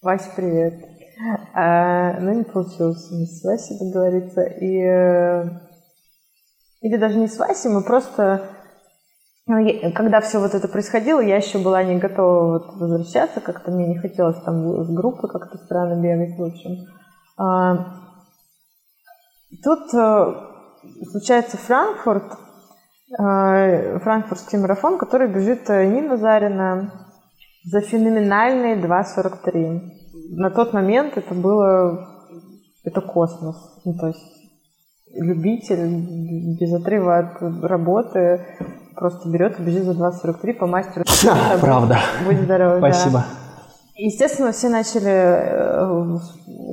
Вася, 0.00 0.30
привет. 0.36 0.74
А, 1.52 2.20
но 2.20 2.32
не 2.32 2.44
получилось 2.44 3.10
нас 3.10 3.40
с 3.40 3.44
Васей 3.44 3.80
договориться, 3.80 4.42
и 4.42 4.80
э, 4.80 5.44
или 6.82 6.96
даже 6.98 7.18
не 7.18 7.26
с 7.26 7.36
Васей, 7.36 7.68
мы 7.72 7.82
просто 7.82 8.42
ну, 8.42 8.59
когда 9.94 10.20
все 10.20 10.38
вот 10.38 10.54
это 10.54 10.68
происходило, 10.68 11.20
я 11.20 11.36
еще 11.36 11.58
была 11.58 11.82
не 11.82 11.98
готова 11.98 12.58
вот 12.58 12.76
возвращаться, 12.76 13.40
как-то 13.40 13.70
мне 13.70 13.88
не 13.88 13.98
хотелось 13.98 14.40
там 14.42 14.84
с 14.84 14.90
группы 14.90 15.28
как-то 15.28 15.58
странно 15.58 16.00
бегать, 16.00 16.38
в 16.38 16.42
общем. 16.42 16.86
А, 17.36 18.00
Тут 19.62 19.92
э, 19.92 20.34
случается 21.10 21.56
Франкфурт, 21.56 22.38
э, 23.18 23.98
франкфуртский 23.98 24.58
марафон, 24.58 24.96
который 24.96 25.28
бежит 25.28 25.68
э, 25.68 25.86
Нина 25.86 26.16
Зарина 26.16 27.08
за 27.64 27.80
феноменальные 27.80 28.76
2.43. 28.76 29.80
На 30.36 30.50
тот 30.50 30.72
момент 30.72 31.16
это 31.16 31.34
было... 31.34 32.06
Это 32.84 33.02
космос. 33.02 33.56
Ну, 33.84 33.94
то 33.94 34.06
есть 34.06 34.40
любитель 35.12 36.56
без 36.58 36.72
отрыва 36.72 37.18
от 37.18 37.62
работы 37.62 38.46
просто 38.94 39.28
берет 39.28 39.58
и 39.58 39.62
бежит 39.62 39.84
за 39.84 39.92
2.43 39.92 40.54
по 40.54 40.66
мастеру. 40.66 41.04
спорта. 41.06 41.58
Правда. 41.60 41.98
Будь 42.26 42.38
здоров, 42.40 42.80
да. 42.80 42.92
Спасибо. 42.92 43.24
Естественно, 43.96 44.52
все 44.52 44.70
начали 44.70 45.10
э, 45.10 46.18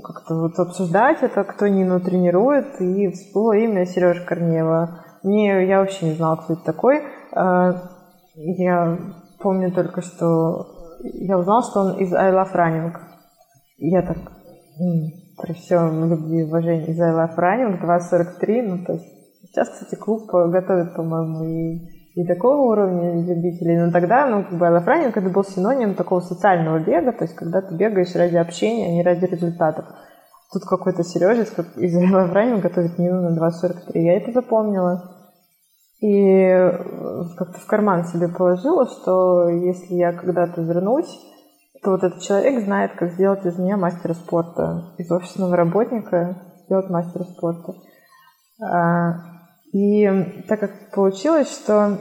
как-то 0.04 0.36
вот 0.36 0.58
обсуждать 0.60 1.22
это, 1.22 1.44
кто 1.44 1.68
Нину 1.68 2.00
тренирует, 2.00 2.80
и 2.80 3.10
всплыло 3.12 3.54
имя 3.54 3.86
Сережи 3.86 4.24
Корнеева. 4.26 5.04
Мне, 5.24 5.68
я 5.68 5.80
вообще 5.80 6.06
не 6.06 6.14
знала, 6.14 6.38
кто 6.38 6.54
это 6.54 6.64
такой. 6.64 7.04
Э, 7.36 7.74
Я 8.36 8.98
помню 9.40 9.72
только, 9.74 10.02
что 10.02 10.68
я 11.04 11.38
узнала, 11.38 11.64
что 11.64 11.80
он 11.82 11.98
из 11.98 12.14
I 12.14 12.32
Love 12.32 12.54
Running. 12.56 12.94
Я 13.78 14.02
так, 14.04 14.18
при 15.42 15.54
всем 15.54 16.10
любви 16.10 16.40
и 16.40 16.44
уважении, 16.44 16.92
из 16.92 17.00
I 17.00 17.12
Love 17.12 17.36
Running 17.36 17.82
2.43, 17.82 18.62
ну 18.64 18.86
то 18.86 18.94
есть 18.94 19.06
сейчас, 19.44 19.70
кстати, 19.70 19.96
клуб 19.96 20.30
готовит, 20.32 20.96
по-моему, 20.96 21.44
и 21.44 21.97
и 22.18 22.26
такого 22.26 22.72
уровня 22.72 23.14
любителей. 23.22 23.78
Но 23.78 23.92
тогда, 23.92 24.26
ну, 24.26 24.44
как 24.44 24.58
бы 24.58 24.66
Running 24.66 25.12
это 25.14 25.30
был 25.30 25.44
синоним 25.44 25.94
такого 25.94 26.20
социального 26.22 26.80
бега, 26.80 27.12
то 27.12 27.26
есть 27.26 27.36
когда 27.36 27.62
ты 27.62 27.76
бегаешь 27.76 28.16
ради 28.16 28.38
общения, 28.38 28.88
а 28.88 28.92
не 28.92 29.04
ради 29.04 29.26
результатов. 29.26 29.86
Тут 30.52 30.64
какой-то 30.64 31.04
Сережец 31.04 31.52
как 31.52 31.78
из 31.78 31.96
Running 31.96 32.60
готовит 32.60 32.98
Нину 32.98 33.22
на 33.22 33.38
2.43. 33.38 34.00
Я 34.00 34.18
это 34.18 34.32
запомнила. 34.32 35.14
И 36.02 36.10
э, 36.10 36.72
как-то 37.38 37.60
в 37.60 37.68
карман 37.68 38.06
себе 38.06 38.30
положила, 38.30 38.88
что 38.88 39.50
если 39.50 39.94
я 39.94 40.12
когда-то 40.12 40.62
вернусь, 40.62 41.20
то 41.84 41.92
вот 41.92 42.04
этот 42.04 42.22
человек 42.22 42.64
знает, 42.64 42.94
как 42.98 43.12
сделать 43.12 43.46
из 43.46 43.60
меня 43.60 43.78
мастера 43.78 44.16
спорта. 44.16 44.86
Из 44.98 45.12
офисного 45.12 45.56
работника 45.56 46.36
сделать 46.66 46.90
мастера 46.90 47.26
спорта. 47.26 47.74
И 49.74 50.08
так 50.48 50.60
как 50.60 50.92
получилось, 50.92 51.52
что 51.52 51.98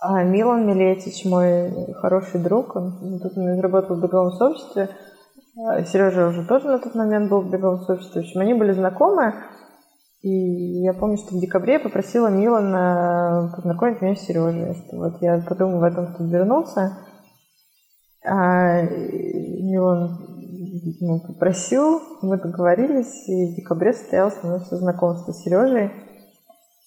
а, 0.00 0.22
Милан 0.22 0.66
Милетич, 0.66 1.24
мой 1.24 1.72
хороший 1.94 2.40
друг, 2.40 2.76
он 2.76 3.20
тут 3.20 3.32
работал 3.62 3.96
в 3.96 4.02
беговом 4.02 4.32
сообществе, 4.32 4.90
а, 5.56 5.82
Сережа 5.84 6.28
уже 6.28 6.46
тоже 6.46 6.66
на 6.66 6.78
тот 6.78 6.94
момент 6.94 7.30
был 7.30 7.42
в 7.42 7.50
беговом 7.50 7.80
сообществе. 7.80 8.22
В 8.22 8.24
общем, 8.24 8.40
они 8.40 8.54
были 8.54 8.72
знакомы, 8.72 9.34
и 10.20 10.82
я 10.82 10.94
помню, 10.94 11.16
что 11.16 11.36
в 11.36 11.40
декабре 11.40 11.74
я 11.74 11.80
попросила 11.80 12.28
Милана 12.28 13.52
познакомить 13.54 14.00
меня 14.00 14.16
с 14.16 14.20
Сережей, 14.20 14.74
что 14.74 14.96
вот 14.96 15.22
я 15.22 15.42
подумала 15.46 15.80
в 15.80 15.84
этом, 15.84 16.08
чтобы 16.08 16.30
вернуться. 16.30 16.98
А 18.26 18.82
Милан 18.82 20.18
ну, 21.00 21.20
попросил, 21.20 22.00
мы 22.22 22.38
договорились, 22.38 23.28
и 23.28 23.52
в 23.52 23.56
декабре 23.56 23.92
состоялось 23.92 24.38
у 24.42 24.48
нас 24.48 24.68
знакомство 24.70 25.32
с 25.32 25.42
Сережей. 25.42 25.90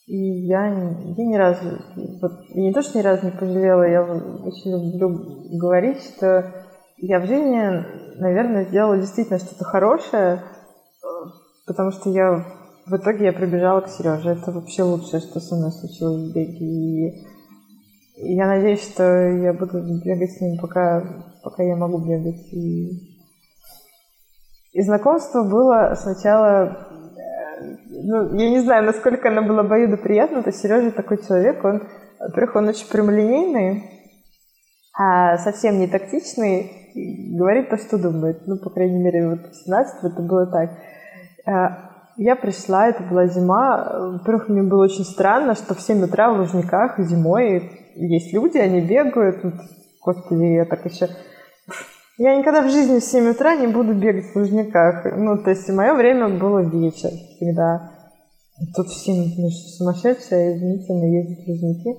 И 0.07 0.47
я, 0.47 0.67
я 0.67 1.25
ни 1.25 1.35
разу, 1.35 1.79
вот, 2.21 2.31
и 2.47 2.61
не 2.61 2.73
то, 2.73 2.81
что 2.81 2.97
ни 2.97 3.03
разу 3.03 3.25
не 3.25 3.31
пожалела, 3.31 3.83
я 3.83 4.03
очень 4.03 4.71
люблю 4.71 5.59
говорить, 5.59 6.01
что 6.01 6.49
я 6.95 7.19
в 7.19 7.25
жизни, 7.25 7.83
наверное, 8.17 8.63
сделала 8.63 8.97
действительно 8.97 9.37
что-то 9.37 9.65
хорошее, 9.65 10.35
э, 10.35 11.07
потому 11.65 11.91
что 11.91 12.09
я 12.09 12.45
в 12.85 12.95
итоге 12.95 13.25
я 13.25 13.33
прибежала 13.33 13.81
к 13.81 13.89
Сереже. 13.89 14.29
Это 14.29 14.51
вообще 14.53 14.83
лучшее, 14.83 15.19
что 15.19 15.41
со 15.41 15.55
мной 15.55 15.71
случилось 15.71 16.31
в 16.31 16.33
беге. 16.33 17.09
И 18.15 18.33
я 18.33 18.47
надеюсь, 18.47 18.83
что 18.83 19.03
я 19.03 19.51
буду 19.51 19.83
бегать 20.05 20.31
с 20.31 20.39
ним, 20.39 20.57
пока, 20.59 21.03
пока 21.43 21.63
я 21.63 21.75
могу 21.75 21.97
бегать. 21.97 22.47
И, 22.53 23.17
и 24.71 24.81
знакомство 24.81 25.43
было 25.43 25.95
сначала 26.01 26.87
ну, 27.59 28.37
я 28.37 28.49
не 28.49 28.59
знаю, 28.61 28.85
насколько 28.85 29.29
оно 29.29 29.41
было 29.41 29.61
обоюдо 29.61 29.97
приятно, 29.97 30.43
то 30.43 30.51
Сережа 30.51 30.91
такой 30.91 31.17
человек, 31.17 31.63
он, 31.63 31.83
во-первых, 32.19 32.55
он 32.55 32.67
очень 32.67 32.87
прямолинейный, 32.87 33.83
а 34.97 35.37
совсем 35.37 35.79
не 35.79 35.87
тактичный, 35.87 36.71
говорит 37.37 37.69
то, 37.69 37.77
что 37.77 37.97
думает. 37.97 38.47
Ну, 38.47 38.57
по 38.57 38.69
крайней 38.69 38.99
мере, 38.99 39.29
вот 39.29 39.39
в 39.51 39.63
17 39.65 40.03
это 40.03 40.21
было 40.21 40.47
так. 40.47 40.71
А, 41.45 41.91
Я 42.17 42.35
пришла, 42.35 42.87
это 42.87 43.03
была 43.03 43.27
зима. 43.27 44.13
Во-первых, 44.13 44.49
мне 44.49 44.63
было 44.63 44.85
очень 44.85 45.05
странно, 45.05 45.53
что 45.53 45.75
в 45.75 45.81
7 45.81 46.03
утра 46.03 46.31
в 46.31 46.39
Лужниках 46.39 46.97
зимой 46.99 47.71
есть 47.95 48.33
люди, 48.33 48.57
они 48.57 48.81
бегают. 48.81 49.43
Господи, 50.03 50.45
я 50.45 50.65
так 50.65 50.85
еще... 50.85 51.09
Я 52.17 52.36
никогда 52.36 52.63
в 52.63 52.71
жизни 52.71 52.99
в 52.99 53.03
7 53.03 53.30
утра 53.30 53.56
не 53.56 53.67
буду 53.67 53.93
бегать 53.93 54.25
в 54.25 54.36
Лужниках. 54.36 55.06
Ну, 55.17 55.38
то 55.38 55.51
есть 55.51 55.69
мое 55.69 55.93
время 55.93 56.30
было 56.30 56.60
вечер 56.60 57.10
всегда. 57.10 57.91
Тут 58.75 58.88
все 58.88 59.13
что, 59.13 59.69
сумасшедшие, 59.77 60.58
извините, 60.58 60.93
но 60.93 61.06
ездят 61.06 61.45
в 61.45 61.47
Лужники. 61.47 61.95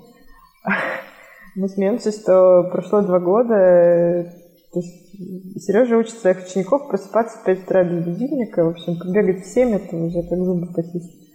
Мы 1.55 1.69
смеемся, 1.69 2.11
что 2.11 2.69
прошло 2.71 3.01
два 3.03 3.21
года, 3.21 3.55
э, 3.55 4.25
то 4.73 4.81
есть 4.81 5.65
Сережа 5.65 5.97
учит 5.97 6.19
своих 6.19 6.47
учеников 6.47 6.89
просыпаться 6.89 7.39
в 7.39 7.45
5 7.45 7.65
утра 7.65 7.85
без 7.85 8.05
будильника. 8.05 8.65
В 8.65 8.69
общем, 8.69 8.99
побегать 8.99 9.45
в 9.45 9.49
7 9.49 9.75
это 9.75 9.97
уже 9.97 10.23
как 10.23 10.39
зубы 10.39 10.67
почистить. 10.73 11.31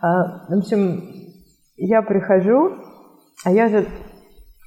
А, 0.00 0.46
в 0.48 0.58
общем, 0.58 1.02
я 1.76 2.02
прихожу, 2.02 2.72
а 3.44 3.52
я 3.52 3.68
же... 3.68 3.86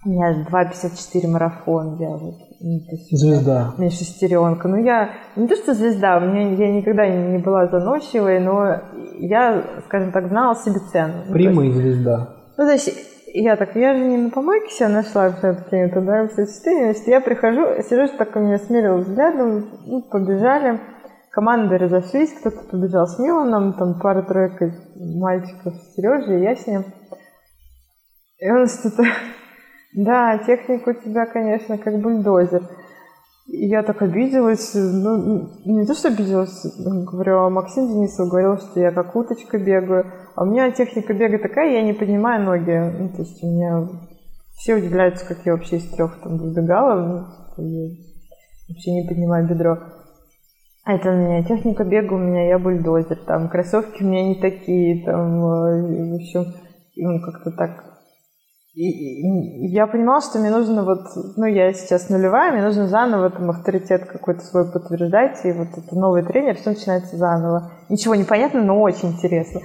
У 0.06 0.10
меня 0.10 0.46
2.54 0.50 1.28
марафон, 1.28 1.98
я 2.00 2.10
вот... 2.10 2.36
ну, 2.62 2.80
то 2.80 2.92
есть 2.92 3.18
Звезда. 3.18 3.74
у 3.78 3.82
меня 3.82 3.90
шестеренка. 3.90 4.68
Ну, 4.68 4.78
я 4.78 5.10
не 5.36 5.48
то, 5.48 5.56
что 5.56 5.74
звезда, 5.74 6.18
у 6.18 6.22
меня, 6.22 6.54
я 6.54 6.72
никогда 6.72 7.08
не 7.08 7.32
не 7.34 7.38
была 7.40 7.68
заносчивой, 7.68 8.40
но 8.40 8.80
я, 9.20 9.64
скажем 9.86 10.12
так, 10.12 10.28
знала 10.28 10.56
себе 10.56 10.80
цену. 10.92 11.24
Ну, 11.28 11.34
Прима 11.34 11.66
и 11.66 11.72
звезда. 11.72 12.30
ну, 12.58 12.66
то 12.66 12.72
есть, 12.72 12.90
я 13.34 13.56
так, 13.58 13.76
я 13.76 13.96
же 13.96 14.06
не 14.06 14.18
на 14.18 14.30
помойке 14.30 14.70
себя 14.70 14.90
нашла 14.90 15.32
все-таки, 15.32 15.92
тогда 15.94 16.28
все 16.28 16.46
четыре, 16.46 16.86
значит, 16.94 17.08
я 17.08 17.20
прихожу, 17.20 17.82
Сережа 17.90 18.14
так 18.18 18.36
у 18.36 18.40
меня 18.40 18.60
смерил 18.60 19.00
взглядом, 19.00 19.66
ну, 19.86 20.04
побежали, 20.04 20.80
команды 21.32 21.78
разошлись, 21.78 22.34
кто-то 22.34 22.64
побежал 22.70 23.08
с 23.08 23.20
Миланом, 23.20 23.74
там 23.74 24.00
пара-тройка 24.00 24.72
мальчиков 24.96 25.74
с 25.74 25.96
Сережей, 25.96 26.44
я 26.44 26.56
с 26.56 26.66
ним. 26.68 26.86
И 28.40 28.50
он 28.50 28.68
что-то 28.68 29.04
Да, 29.94 30.38
техника 30.40 30.90
у 30.90 30.94
тебя, 30.94 31.26
конечно, 31.26 31.78
как 31.78 32.00
бульдозер. 32.00 32.64
И 33.48 33.68
я 33.68 33.82
так 33.82 34.02
обиделась, 34.02 34.74
ну, 34.74 35.50
не 35.64 35.86
то, 35.86 35.94
что 35.94 36.10
обиделась, 36.10 36.66
говорю, 36.78 37.38
а 37.40 37.50
Максим 37.50 37.88
Денисов 37.88 38.28
говорил, 38.28 38.58
что 38.58 38.80
я 38.80 38.92
как 38.92 39.16
уточка 39.16 39.58
бегаю, 39.58 40.06
а 40.36 40.44
у 40.44 40.48
меня 40.48 40.70
техника 40.72 41.14
бега 41.14 41.40
такая, 41.40 41.72
я 41.72 41.82
не 41.82 41.94
поднимаю 41.94 42.44
ноги, 42.44 42.94
ну, 43.00 43.08
то 43.08 43.22
есть 43.22 43.42
у 43.42 43.48
меня 43.48 43.88
все 44.58 44.76
удивляются, 44.76 45.26
как 45.26 45.46
я 45.46 45.54
вообще 45.54 45.78
из 45.78 45.90
трех 45.92 46.20
там 46.22 46.38
выбегала, 46.38 47.36
ну, 47.58 47.64
я 47.64 47.90
вообще 48.68 48.92
не 48.92 49.08
поднимаю 49.08 49.48
бедро. 49.48 49.78
А 50.84 50.96
это 50.96 51.10
у 51.12 51.16
меня 51.16 51.44
техника 51.44 51.86
бега, 51.86 52.16
у 52.16 52.18
меня 52.18 52.50
я 52.50 52.60
бульдозер, 52.60 53.18
там 53.26 53.48
кроссовки 53.48 54.04
у 54.04 54.08
меня 54.08 54.28
не 54.28 54.36
такие, 54.36 55.06
там, 55.06 55.40
в 55.40 56.16
общем, 56.16 56.54
ну, 56.98 57.22
как-то 57.22 57.52
так 57.52 57.87
и, 58.78 59.68
я 59.70 59.88
понимала, 59.88 60.22
что 60.22 60.38
мне 60.38 60.52
нужно 60.52 60.84
вот, 60.84 61.00
ну, 61.36 61.46
я 61.46 61.74
сейчас 61.74 62.10
нулевая, 62.10 62.52
мне 62.52 62.62
нужно 62.62 62.88
заново 62.88 63.32
там 63.32 63.50
авторитет 63.50 64.06
какой-то 64.06 64.42
свой 64.42 64.72
подтверждать, 64.72 65.44
и 65.46 65.52
вот 65.52 65.70
это 65.76 65.96
новый 65.96 66.22
тренер, 66.22 66.56
все 66.58 66.70
начинается 66.70 67.18
заново. 67.18 67.72
Ничего 67.90 68.14
не 68.14 68.24
понятно, 68.24 68.62
но 68.62 68.80
очень 68.80 69.14
интересно. 69.14 69.62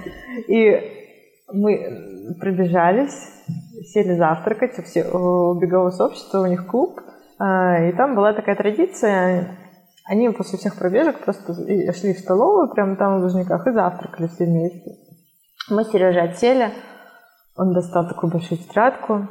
И 0.48 0.80
мы 1.52 2.34
пробежались, 2.40 3.12
сели 3.92 4.16
завтракать, 4.16 4.82
все, 4.86 5.04
у 5.04 5.60
бегового 5.60 5.90
сообщества, 5.90 6.40
у 6.40 6.46
них 6.46 6.66
клуб, 6.66 6.98
а, 7.38 7.84
и 7.86 7.92
там 7.92 8.14
была 8.14 8.32
такая 8.32 8.56
традиция, 8.56 9.58
они 10.06 10.30
после 10.30 10.58
всех 10.58 10.78
пробежек 10.78 11.22
просто 11.22 11.54
шли 11.54 12.14
в 12.14 12.18
столовую 12.18 12.70
прямо 12.70 12.96
там 12.96 13.20
в 13.20 13.24
Лужниках 13.24 13.66
и 13.66 13.72
завтракали 13.72 14.28
все 14.28 14.46
вместе. 14.46 14.96
Мы 15.68 15.84
с 15.84 15.90
Сережей 15.90 16.22
отсели, 16.22 16.70
он 17.56 17.72
достал 17.72 18.08
такую 18.08 18.32
большую 18.32 18.58
тетрадку. 18.58 19.28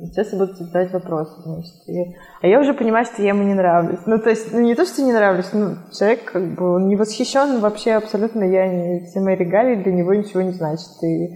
Сейчас 0.00 0.32
я 0.32 0.38
буду 0.38 0.52
задать 0.54 0.92
вопросы, 0.92 1.40
значит. 1.42 1.88
И... 1.88 2.14
А 2.42 2.46
я 2.46 2.60
уже 2.60 2.74
понимаю, 2.74 3.06
что 3.06 3.22
я 3.22 3.28
ему 3.28 3.44
не 3.44 3.54
нравлюсь. 3.54 4.00
Ну, 4.04 4.18
то 4.18 4.28
есть, 4.28 4.52
ну, 4.52 4.60
не 4.60 4.74
то, 4.74 4.84
что 4.84 5.02
не 5.02 5.12
нравлюсь, 5.12 5.52
ну, 5.54 5.76
человек, 5.96 6.24
как 6.30 6.54
бы, 6.54 6.74
он 6.74 6.88
не 6.88 6.96
восхищен 6.96 7.60
вообще 7.60 7.92
абсолютно. 7.92 8.44
Я 8.44 8.68
не... 8.68 9.06
Все 9.06 9.20
мои 9.20 9.36
регалии 9.36 9.82
для 9.82 9.92
него 9.92 10.12
ничего 10.12 10.42
не 10.42 10.52
значат. 10.52 11.02
И 11.02 11.30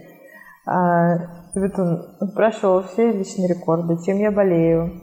а, 0.67 1.17
вот 1.55 1.79
он, 1.79 2.15
он 2.19 2.27
спрашивал 2.29 2.83
все 2.83 3.11
личные 3.11 3.47
рекорды, 3.47 3.97
чем 4.05 4.17
я 4.19 4.31
болею, 4.31 5.01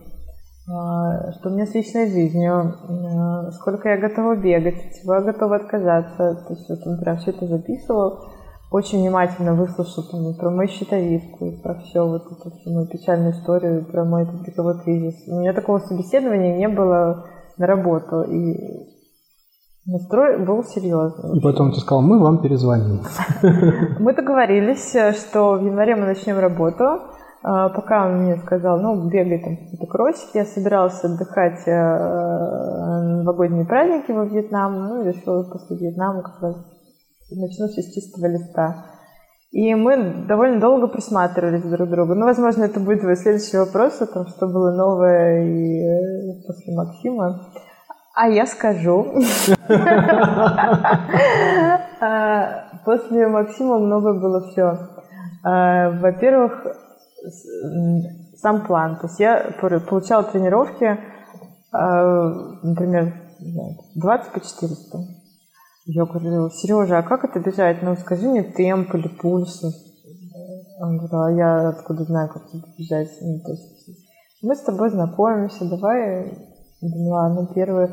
а, 0.71 1.33
что 1.33 1.49
у 1.49 1.53
меня 1.53 1.67
с 1.67 1.75
личной 1.75 2.09
жизнью, 2.09 2.55
а, 2.55 3.51
сколько 3.53 3.89
я 3.89 3.99
готова 3.99 4.37
бегать, 4.37 4.77
от 4.77 5.01
чего 5.01 5.15
я 5.15 5.21
готова 5.23 5.57
отказаться. 5.57 6.45
То 6.47 6.55
есть 6.55 6.69
вот 6.69 6.87
он 6.87 7.01
прям 7.01 7.17
все 7.19 7.33
это 7.33 7.47
записывал 7.47 8.25
очень 8.71 9.01
внимательно 9.01 9.55
выслушал 9.55 10.05
там, 10.11 10.35
про 10.35 10.51
мою 10.51 10.69
щитовидку, 10.69 11.47
и 11.47 11.63
про 11.63 11.75
все 11.77 12.07
вот 12.07 12.27
эту 12.27 12.51
всю 12.57 12.71
мою 12.71 12.87
печальную 12.87 13.33
историю, 13.33 13.85
про 13.85 14.05
мой 14.05 14.27
публиковой 14.27 14.81
кризис. 14.83 15.27
У 15.27 15.41
меня 15.41 15.53
такого 15.53 15.79
собеседования 15.79 16.57
не 16.57 16.69
было 16.69 17.25
на 17.57 17.67
работу, 17.67 18.23
и 18.23 18.55
настрой 19.87 20.45
был 20.45 20.63
серьезный. 20.65 21.39
И 21.39 21.41
потом 21.41 21.73
ты 21.73 21.81
сказал, 21.81 22.03
мы 22.03 22.21
вам 22.21 22.43
перезвоним. 22.43 23.01
Мы 24.01 24.15
договорились, 24.15 24.95
что 25.17 25.55
в 25.55 25.65
январе 25.65 25.97
мы 25.97 26.05
начнем 26.05 26.39
работу. 26.39 26.85
А, 27.43 27.69
пока 27.69 28.07
он 28.07 28.25
мне 28.25 28.37
сказал, 28.37 28.81
ну, 28.81 29.09
бегай 29.09 29.39
там 29.39 29.57
какие-то 29.57 29.87
кроссики, 29.87 30.39
я 30.39 30.45
собиралась 30.45 31.03
отдыхать 31.05 31.67
э, 31.67 31.73
новогодние 33.23 33.65
праздники 33.65 34.11
во 34.11 34.25
Вьетнам, 34.25 34.89
ну, 34.89 35.05
решила 35.05 35.45
после 35.45 35.77
Вьетнама 35.77 36.23
как 36.23 36.43
раз 36.43 36.57
начну 37.31 37.69
все 37.69 37.83
с 37.83 37.93
чистого 37.93 38.27
листа. 38.27 38.85
И 39.51 39.75
мы 39.75 40.27
довольно 40.27 40.61
долго 40.61 40.89
присматривались 40.89 41.63
друг 41.63 41.89
к 41.89 41.91
другу. 41.91 42.15
Ну, 42.15 42.27
возможно, 42.27 42.65
это 42.65 42.81
будет 42.81 43.01
твой 43.01 43.17
следующий 43.17 43.57
вопрос 43.57 44.01
о 44.03 44.07
том, 44.07 44.27
что 44.27 44.47
было 44.47 44.77
новое 44.77 45.43
и 45.43 45.81
э, 45.81 46.47
после 46.47 46.75
Максима. 46.75 47.51
А 48.15 48.29
я 48.29 48.47
скажу. 48.47 49.15
А, 52.01 52.69
после 52.85 53.27
Максима 53.27 53.79
много 53.79 54.15
было 54.15 54.41
все. 54.49 54.79
А, 55.43 55.91
во-первых, 55.99 56.65
сам 58.37 58.65
план. 58.65 58.97
То 59.01 59.09
есть 59.09 59.19
я 59.19 59.51
получала 59.61 60.23
тренировки, 60.23 60.97
а, 61.73 62.29
например, 62.63 63.15
20 63.97 64.33
по 64.33 64.41
400. 64.41 65.18
Я 65.91 66.05
говорю, 66.05 66.51
Сережа, 66.51 66.99
а 66.99 67.03
как 67.03 67.25
это 67.25 67.41
бежать? 67.41 67.83
Ну, 67.83 67.97
скажи 67.97 68.29
мне 68.29 68.43
темп 68.43 68.95
или 68.95 69.09
пульс. 69.09 69.65
Он 70.83 70.99
говорит, 70.99 71.15
а 71.15 71.33
я 71.33 71.69
откуда 71.71 72.05
знаю, 72.05 72.29
как 72.29 72.43
это 72.43 72.59
бежать? 72.77 73.09
Ну, 73.23 73.41
то 73.41 73.53
есть, 73.53 73.89
мы 74.43 74.55
с 74.55 74.61
тобой 74.61 74.91
знакомимся, 74.91 75.65
давай. 75.65 76.31
Думаю, 76.83 77.09
ладно, 77.09 77.49
первый. 77.55 77.89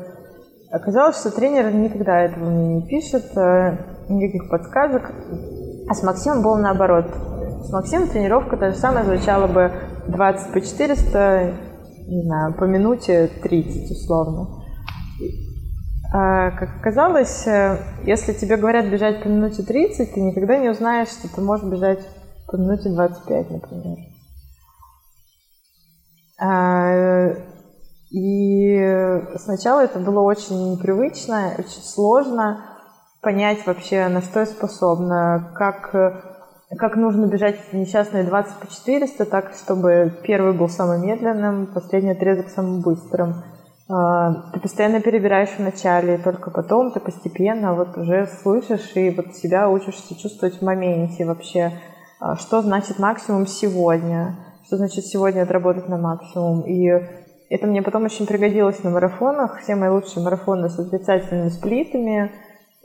Оказалось, 0.70 1.18
что 1.18 1.30
тренер 1.30 1.72
никогда 1.72 2.20
этого 2.20 2.50
мне 2.50 2.74
не 2.74 2.86
пишет, 2.86 3.34
э, 3.34 3.78
никаких 4.10 4.50
подсказок. 4.50 5.10
А 5.88 5.94
с 5.94 6.02
Максимом 6.02 6.42
было 6.42 6.56
наоборот. 6.56 7.06
С 7.62 7.72
Максимом 7.72 8.08
тренировка 8.08 8.58
та 8.58 8.72
же 8.72 8.76
самая 8.76 9.04
звучала 9.04 9.46
бы 9.46 9.72
20 10.08 10.52
по 10.52 10.60
400, 10.60 11.54
не 12.08 12.22
знаю, 12.24 12.54
по 12.58 12.64
минуте 12.64 13.30
30 13.42 13.90
условно. 13.90 14.65
А, 16.18 16.50
как 16.52 16.70
оказалось, 16.80 17.46
э, 17.46 17.76
если 18.04 18.32
тебе 18.32 18.56
говорят 18.56 18.86
бежать 18.86 19.22
по 19.22 19.28
минуте 19.28 19.62
30, 19.62 20.14
ты 20.14 20.20
никогда 20.22 20.56
не 20.56 20.70
узнаешь, 20.70 21.08
что 21.08 21.28
ты 21.28 21.42
можешь 21.42 21.70
бежать 21.70 22.08
по 22.46 22.56
минуте 22.56 22.88
25, 22.88 23.50
например. 23.50 23.98
А, 26.40 27.34
и 28.10 29.20
сначала 29.36 29.80
это 29.80 29.98
было 29.98 30.20
очень 30.20 30.72
непривычно, 30.72 31.52
очень 31.58 31.82
сложно 31.82 32.64
понять 33.20 33.66
вообще, 33.66 34.08
на 34.08 34.22
что 34.22 34.40
я 34.40 34.46
способна, 34.46 35.52
как, 35.54 35.90
как 36.78 36.96
нужно 36.96 37.26
бежать 37.26 37.74
несчастные 37.74 38.24
20 38.24 38.56
по 38.56 38.66
400, 38.66 39.26
так, 39.26 39.52
чтобы 39.52 40.14
первый 40.22 40.54
был 40.54 40.70
самым 40.70 41.02
медленным, 41.02 41.66
последний 41.66 42.12
отрезок 42.12 42.48
самым 42.48 42.80
быстрым. 42.80 43.34
А, 43.88 44.50
ты 44.52 44.60
постоянно 44.60 45.00
перебираешь 45.00 45.50
в 45.50 45.60
начале, 45.60 46.16
и 46.16 46.22
только 46.22 46.50
потом 46.50 46.90
ты 46.90 46.98
постепенно 46.98 47.74
вот 47.74 47.96
уже 47.96 48.26
слышишь 48.26 48.92
и 48.96 49.10
вот 49.10 49.36
себя 49.36 49.68
учишься 49.68 50.18
чувствовать 50.18 50.58
в 50.58 50.64
моменте 50.64 51.24
вообще, 51.24 51.72
а, 52.20 52.36
что 52.36 52.62
значит 52.62 52.98
максимум 52.98 53.46
сегодня, 53.46 54.36
что 54.66 54.76
значит 54.76 55.06
сегодня 55.06 55.42
отработать 55.42 55.88
на 55.88 55.98
максимум. 55.98 56.62
И 56.62 56.88
это 57.48 57.68
мне 57.68 57.80
потом 57.80 58.04
очень 58.04 58.26
пригодилось 58.26 58.82
на 58.82 58.90
марафонах. 58.90 59.60
Все 59.60 59.76
мои 59.76 59.88
лучшие 59.88 60.24
марафоны 60.24 60.68
с 60.68 60.78
отрицательными 60.78 61.50
сплитами. 61.50 62.32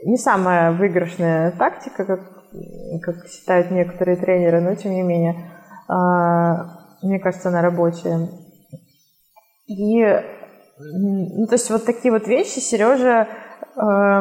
Не 0.04 0.16
самая 0.16 0.70
выигрышная 0.70 1.50
тактика, 1.50 2.04
как, 2.04 2.20
как 3.02 3.26
считают 3.26 3.72
некоторые 3.72 4.16
тренеры, 4.16 4.60
но 4.60 4.76
тем 4.76 4.92
не 4.92 5.02
менее, 5.02 5.50
а, 5.88 6.78
мне 7.02 7.18
кажется, 7.18 7.48
она 7.48 7.60
рабочая. 7.60 8.28
И 9.66 10.04
ну, 10.90 11.46
то 11.46 11.54
есть 11.54 11.70
вот 11.70 11.84
такие 11.84 12.12
вот 12.12 12.26
вещи 12.26 12.58
Сережа 12.58 13.28
э, 13.76 14.20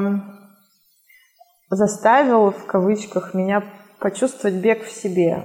заставил, 1.69 2.51
в 2.51 2.65
кавычках, 2.65 3.33
меня 3.33 3.63
почувствовать 3.99 4.55
бег 4.55 4.83
в 4.83 4.91
себе. 4.91 5.43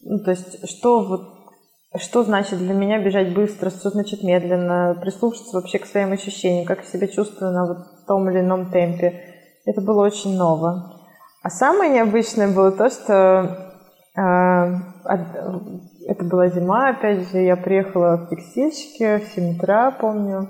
Ну, 0.00 0.18
то 0.20 0.30
есть 0.30 0.68
что 0.68 1.00
вот 1.00 1.38
что 1.96 2.22
значит 2.22 2.58
для 2.58 2.74
меня 2.74 3.02
бежать 3.02 3.34
быстро, 3.34 3.70
что 3.70 3.90
значит 3.90 4.22
медленно, 4.22 4.96
прислушаться 5.00 5.56
вообще 5.56 5.78
к 5.78 5.86
своим 5.86 6.12
ощущениям, 6.12 6.66
как 6.66 6.80
я 6.80 6.84
себя 6.84 7.08
чувствую 7.08 7.52
на 7.52 7.66
вот 7.66 8.06
том 8.06 8.28
или 8.30 8.40
ином 8.40 8.70
темпе. 8.70 9.24
Это 9.64 9.80
было 9.80 10.04
очень 10.04 10.36
ново. 10.36 10.98
А 11.42 11.50
самое 11.50 11.90
необычное 11.92 12.48
было 12.48 12.72
то, 12.72 12.90
что 12.90 13.74
э, 14.16 14.20
это 16.08 16.24
была 16.24 16.48
зима, 16.48 16.88
опять 16.88 17.30
же, 17.30 17.38
я 17.38 17.54
приехала 17.54 18.16
в 18.16 18.30
текстильщике 18.30 19.18
в 19.18 19.34
7 19.34 19.56
утра, 19.56 19.90
помню, 19.90 20.48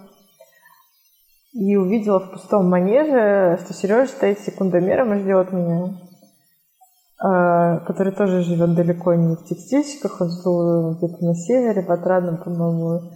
и 1.53 1.75
увидела 1.75 2.21
в 2.21 2.31
пустом 2.31 2.71
манеже, 2.71 3.59
что 3.65 3.75
Сережа 3.75 4.09
стоит 4.09 4.39
секундомером 4.39 5.15
и 5.15 5.19
ждет 5.19 5.53
меня, 5.53 5.99
а, 7.21 7.81
который 7.81 8.13
тоже 8.13 8.43
живет 8.43 8.77
далеко 8.77 9.15
не 9.15 9.35
в 9.35 9.45
текстильщиках, 9.47 10.21
он 10.21 10.31
жил 10.31 10.95
где-то 10.95 11.25
на 11.25 11.35
севере, 11.35 11.83
в 11.83 11.91
Отрадном, 11.91 12.37
по-моему. 12.37 13.11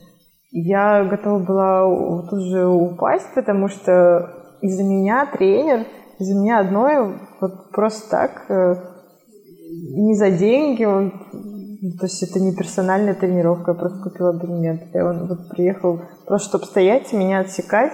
Я 0.50 1.05
готова 1.05 1.38
была 1.38 2.26
тут 2.28 2.42
же 2.42 2.66
упасть, 2.66 3.33
потому 3.37 3.68
что 3.68 4.59
из-за 4.61 4.83
меня 4.83 5.26
тренер, 5.26 5.87
из-за 6.18 6.35
меня 6.35 6.59
одной, 6.59 7.20
вот 7.40 7.70
просто 7.70 8.11
так, 8.11 8.50
э, 8.50 8.74
не 9.94 10.16
за 10.16 10.33
деньги, 10.33 10.85
он 10.85 11.12
то 11.83 12.07
есть 12.07 12.23
это 12.23 12.38
не 12.38 12.55
персональная 12.55 13.14
тренировка, 13.14 13.73
я 13.73 13.77
просто 13.77 13.99
купила 14.05 14.31
абонемент. 14.31 14.83
Я 14.95 15.05
он 15.05 15.27
вот 15.27 15.49
приехал 15.49 16.01
просто, 16.27 16.49
чтобы 16.51 16.66
стоять 16.66 17.12
меня 17.12 17.40
отсекать. 17.40 17.92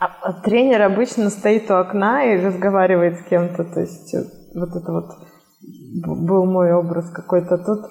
А, 0.00 0.06
а 0.22 0.32
тренер 0.42 0.82
обычно 0.82 1.30
стоит 1.30 1.70
у 1.70 1.74
окна 1.74 2.24
и 2.24 2.44
разговаривает 2.44 3.20
с 3.20 3.22
кем-то. 3.28 3.62
То 3.62 3.80
есть 3.80 4.12
вот 4.56 4.70
это 4.74 4.92
вот 4.92 5.06
был 6.26 6.46
мой 6.46 6.72
образ 6.72 7.10
какой-то. 7.10 7.58
Тут 7.58 7.86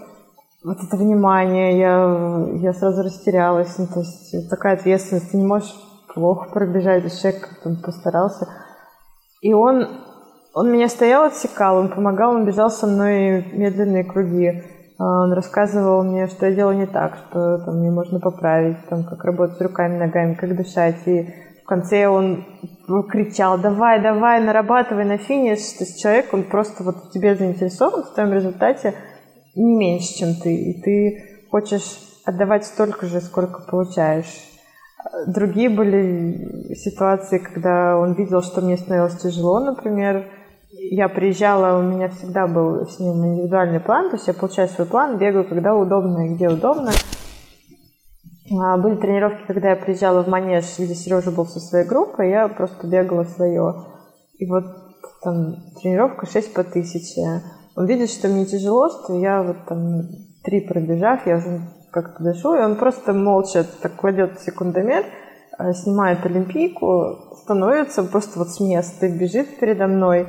вот 0.66 0.78
это 0.84 0.98
внимание, 0.98 1.80
я, 1.80 2.48
я 2.62 2.74
сразу 2.74 3.04
растерялась. 3.04 3.78
Ну, 3.78 3.88
то 3.88 4.02
есть 4.02 4.50
такая 4.50 4.74
ответственность, 4.74 5.32
ты 5.32 5.38
не 5.38 5.46
можешь 5.46 5.74
плохо 6.14 6.50
пробежать, 6.52 7.04
человек 7.22 7.48
как-то 7.48 7.82
постарался. 7.82 8.50
И 9.42 9.54
он, 9.54 9.88
он 10.54 10.74
меня 10.74 10.90
стоял, 10.90 11.24
отсекал, 11.24 11.78
он 11.78 11.88
помогал, 11.88 12.32
он 12.32 12.46
бежал 12.46 12.70
со 12.70 12.86
мной 12.86 13.46
медленные 13.54 14.04
круги. 14.04 14.73
А, 14.98 15.24
он 15.24 15.34
рассказывал 15.34 16.04
мне, 16.04 16.28
что 16.28 16.46
я 16.48 16.56
делаю 16.56 16.78
не 16.78 16.88
так, 16.88 17.18
что 17.18 17.60
там 17.60 17.80
мне 17.80 17.92
можно 17.92 18.20
поправить, 18.20 18.78
там, 18.90 19.04
как 19.04 19.24
работать 19.24 19.62
руками, 19.62 19.98
ногами, 19.98 20.34
как 20.36 20.56
дышать. 20.56 21.08
И 21.08 21.34
в 21.64 21.66
конце 21.66 22.08
он 22.08 22.46
кричал, 23.10 23.58
давай, 23.58 24.02
давай, 24.02 24.42
нарабатывай 24.42 25.06
на 25.06 25.18
финиш. 25.18 25.60
То 25.78 25.84
есть 25.84 26.02
человек, 26.02 26.34
он 26.34 26.44
просто 26.44 26.84
вот 26.84 26.96
в 26.96 27.12
тебе 27.12 27.36
заинтересован 27.36 28.04
в 28.04 28.14
твоем 28.14 28.34
результате 28.34 28.94
не 29.56 29.76
меньше, 29.76 30.14
чем 30.16 30.36
ты. 30.36 30.56
И 30.56 30.82
ты 30.82 31.48
хочешь 31.50 32.00
отдавать 32.26 32.66
столько 32.66 33.06
же, 33.06 33.22
сколько 33.22 33.62
получаешь. 33.62 34.50
Другие 35.28 35.70
были 35.70 36.74
ситуации, 36.76 37.38
когда 37.38 37.98
он 37.98 38.14
видел, 38.14 38.42
что 38.42 38.62
мне 38.62 38.78
становилось 38.78 39.18
тяжело, 39.18 39.60
например, 39.60 40.26
я 40.92 41.10
приезжала, 41.10 41.80
у 41.80 41.82
меня 41.82 42.10
всегда 42.10 42.48
был 42.48 42.86
с 42.88 43.00
ним 43.00 43.26
индивидуальный 43.26 43.80
план, 43.80 44.10
то 44.10 44.16
есть 44.16 44.28
я 44.28 44.34
получаю 44.34 44.68
свой 44.70 44.88
план, 44.88 45.18
бегаю, 45.18 45.48
когда 45.48 45.76
удобно 45.76 46.28
и 46.28 46.36
где 46.36 46.50
удобно. 46.50 46.92
А, 48.52 48.78
были 48.78 48.96
тренировки, 48.96 49.46
когда 49.48 49.72
я 49.72 49.76
приезжала 49.76 50.24
в 50.24 50.28
Манеж, 50.28 50.66
где 50.78 50.94
Сережа 50.94 51.32
был 51.32 51.46
со 51.46 51.60
своей 51.60 51.88
группой, 51.88 52.30
я 52.30 52.48
просто 52.48 52.88
бегала 52.88 53.24
свое. 53.24 53.86
И 54.38 54.46
вот 54.46 54.66
там 55.22 55.56
тренировка 55.82 56.26
6 56.26 56.54
по 56.54 56.62
1000. 56.62 57.42
Он 57.76 57.86
видит, 57.86 58.10
что 58.10 58.28
мне 58.28 58.46
тяжело, 58.46 58.90
что 58.90 59.18
я 59.18 59.42
вот 59.42 59.58
там 59.68 60.02
три 60.44 60.62
пробежав, 60.62 61.26
я 61.26 61.38
уже 61.38 61.62
как-то 61.92 62.24
дышу, 62.24 62.56
и 62.56 62.62
он 62.62 62.76
просто 62.76 63.14
молча 63.14 63.66
так 63.82 63.96
кладет 63.96 64.40
секундомер, 64.42 65.06
а, 65.58 65.74
снимает 65.74 66.26
олимпийку, 66.26 67.38
становится 67.44 68.04
просто 68.04 68.40
вот 68.40 68.50
с 68.50 68.60
места, 68.60 69.08
бежит 69.08 69.60
передо 69.60 69.88
мной. 69.88 70.28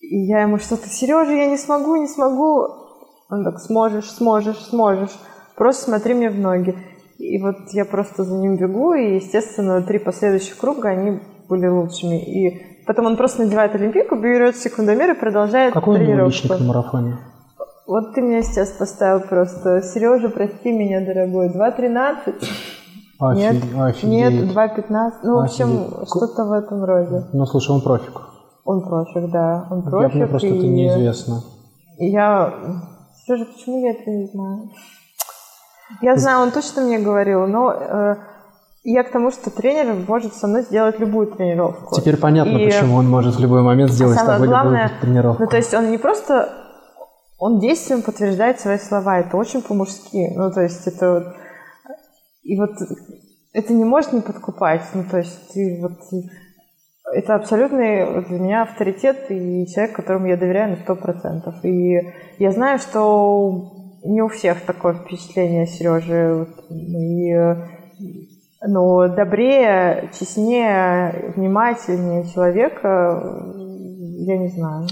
И 0.00 0.26
я 0.26 0.42
ему 0.42 0.58
что-то, 0.58 0.88
Сережа, 0.88 1.32
я 1.32 1.46
не 1.46 1.56
смогу, 1.56 1.96
не 1.96 2.08
смогу. 2.08 2.66
Он 3.30 3.44
так, 3.44 3.58
сможешь, 3.60 4.10
сможешь, 4.10 4.58
сможешь. 4.68 5.16
Просто 5.56 5.84
смотри 5.84 6.14
мне 6.14 6.30
в 6.30 6.38
ноги. 6.38 6.76
И 7.18 7.42
вот 7.42 7.56
я 7.72 7.84
просто 7.84 8.22
за 8.22 8.34
ним 8.34 8.56
бегу, 8.56 8.94
и, 8.94 9.16
естественно, 9.16 9.82
три 9.82 9.98
последующих 9.98 10.56
круга, 10.56 10.90
они 10.90 11.20
были 11.48 11.66
лучшими. 11.66 12.16
И 12.16 12.84
потом 12.86 13.06
он 13.06 13.16
просто 13.16 13.42
надевает 13.42 13.74
олимпийку, 13.74 14.16
берет 14.16 14.56
секундомер 14.56 15.10
и 15.10 15.18
продолжает 15.18 15.74
Какой 15.74 15.96
тренировку. 15.96 16.30
личник 16.30 16.58
на 16.60 16.64
марафоне? 16.66 17.18
Вот 17.86 18.14
ты 18.14 18.20
меня 18.20 18.42
сейчас 18.42 18.70
поставил 18.70 19.20
просто. 19.26 19.82
Сережа, 19.82 20.28
прости 20.28 20.70
меня, 20.70 21.04
дорогой. 21.04 21.48
2.13? 21.48 22.34
Нет, 23.34 23.56
Офиг- 23.64 24.06
нет, 24.06 24.28
офигеть. 24.28 24.52
2.15. 24.54 25.10
Ну, 25.24 25.34
в 25.34 25.38
общем, 25.40 25.90
что-то 26.06 26.44
в 26.44 26.52
этом 26.52 26.84
роде. 26.84 27.24
Ну, 27.32 27.46
слушай, 27.46 27.72
он 27.72 27.80
профик. 27.80 28.12
Он 28.68 28.82
профик, 28.82 29.30
да. 29.30 29.66
Он 29.70 29.78
Я, 29.78 29.90
профик. 29.90 30.14
мне 30.14 30.26
просто 30.26 30.46
и... 30.46 30.58
это 30.58 30.66
неизвестно. 30.66 31.42
и 31.96 32.10
я... 32.10 32.52
Сережа, 33.24 33.46
почему 33.46 33.78
я 33.82 33.92
это 33.92 34.10
не 34.10 34.26
знаю? 34.26 34.70
Я 36.02 36.16
знаю, 36.16 36.42
он 36.42 36.50
точно 36.50 36.82
мне 36.82 36.98
говорил, 36.98 37.46
но 37.46 37.72
э, 37.72 38.16
я 38.84 39.04
к 39.04 39.10
тому, 39.10 39.30
что 39.30 39.48
тренер 39.50 39.94
может 40.06 40.34
со 40.34 40.46
мной 40.46 40.64
сделать 40.64 40.98
любую 40.98 41.28
тренировку. 41.28 41.94
Теперь 41.94 42.18
понятно, 42.18 42.58
И- 42.58 42.66
почему 42.66 42.96
он 42.96 43.08
может 43.08 43.36
в 43.36 43.40
любой 43.40 43.62
момент 43.62 43.90
сделать 43.90 44.16
с 44.16 44.20
самое 44.20 44.36
тобой 44.36 44.48
главное, 44.48 44.82
любую 44.82 45.00
тренировку. 45.00 45.42
Ну, 45.44 45.48
то 45.48 45.56
есть 45.56 45.72
он 45.72 45.90
не 45.90 45.96
просто... 45.96 46.50
Он 47.38 47.60
действием 47.60 48.02
подтверждает 48.02 48.60
свои 48.60 48.78
слова. 48.78 49.20
Это 49.20 49.38
очень 49.38 49.62
по-мужски. 49.62 50.30
Ну, 50.36 50.52
то 50.52 50.60
есть 50.60 50.86
это... 50.86 51.34
И 52.42 52.60
вот 52.60 52.72
это 53.54 53.72
не 53.72 53.84
может 53.84 54.12
не 54.12 54.20
подкупать. 54.20 54.82
Ну, 54.92 55.04
то 55.10 55.16
есть 55.16 55.54
ты 55.54 55.78
вот... 55.80 55.98
Это 57.12 57.34
абсолютный 57.34 58.22
для 58.24 58.38
меня 58.38 58.62
авторитет 58.62 59.30
и 59.30 59.66
человек, 59.66 59.96
которому 59.96 60.26
я 60.26 60.36
доверяю 60.36 60.70
на 60.70 60.76
сто 60.76 60.94
процентов. 60.94 61.54
И 61.64 62.00
я 62.38 62.52
знаю, 62.52 62.78
что 62.78 63.72
не 64.04 64.22
у 64.22 64.28
всех 64.28 64.64
такое 64.64 64.94
впечатление 64.94 65.66
Сережи. 65.66 66.46
И, 66.70 67.34
но 68.66 69.08
добрее, 69.08 70.10
честнее, 70.18 71.32
внимательнее 71.36 72.28
человека 72.32 73.22
я 74.18 74.38
не 74.38 74.48
знаю. 74.48 74.86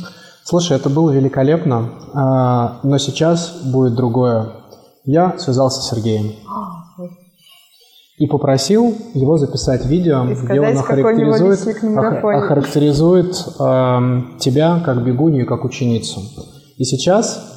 Слушай, 0.44 0.76
это 0.76 0.88
было 0.88 1.11
великолепно, 1.11 1.90
а, 2.14 2.79
но 2.83 2.98
сейчас 2.98 3.62
будет 3.64 3.94
другое. 3.94 4.52
Я 5.05 5.37
связался 5.38 5.83
с 5.83 5.90
Сергеем 5.90 6.33
и 8.18 8.26
попросил 8.26 8.94
его 9.14 9.37
записать 9.37 9.85
видео, 9.85 10.24
И 10.24 10.35
где 10.35 10.61
он 10.61 10.76
сказать, 10.79 11.05
у 11.05 11.11
него 11.18 11.33
охарактеризует, 11.33 12.24
охарактеризует 12.24 13.48
ам, 13.59 14.37
тебя 14.38 14.81
как 14.85 15.05
бегунью 15.05 15.44
и 15.44 15.46
как 15.46 15.64
ученицу. 15.64 16.20
И 16.79 16.85
сейчас 16.85 17.52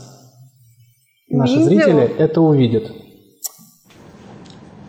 наши 1.30 1.56
Видео? 1.56 1.66
зрители 1.66 2.02
это 2.18 2.42
увидят. 2.42 2.92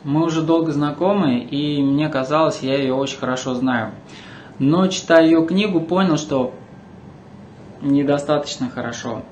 Мы 0.03 0.25
уже 0.25 0.43
долго 0.43 0.73
знакомы, 0.73 1.39
и 1.39 1.83
мне 1.83 2.09
казалось, 2.09 2.61
я 2.63 2.77
ее 2.77 2.95
очень 2.95 3.19
хорошо 3.19 3.55
знаю. 3.55 3.93
Но 4.59 4.89
читая 4.89 5.25
ее 5.25 5.47
книгу, 5.47 5.81
понял, 5.81 6.17
что 6.17 6.53
недостаточно 7.83 8.71
хорошо. 8.71 9.23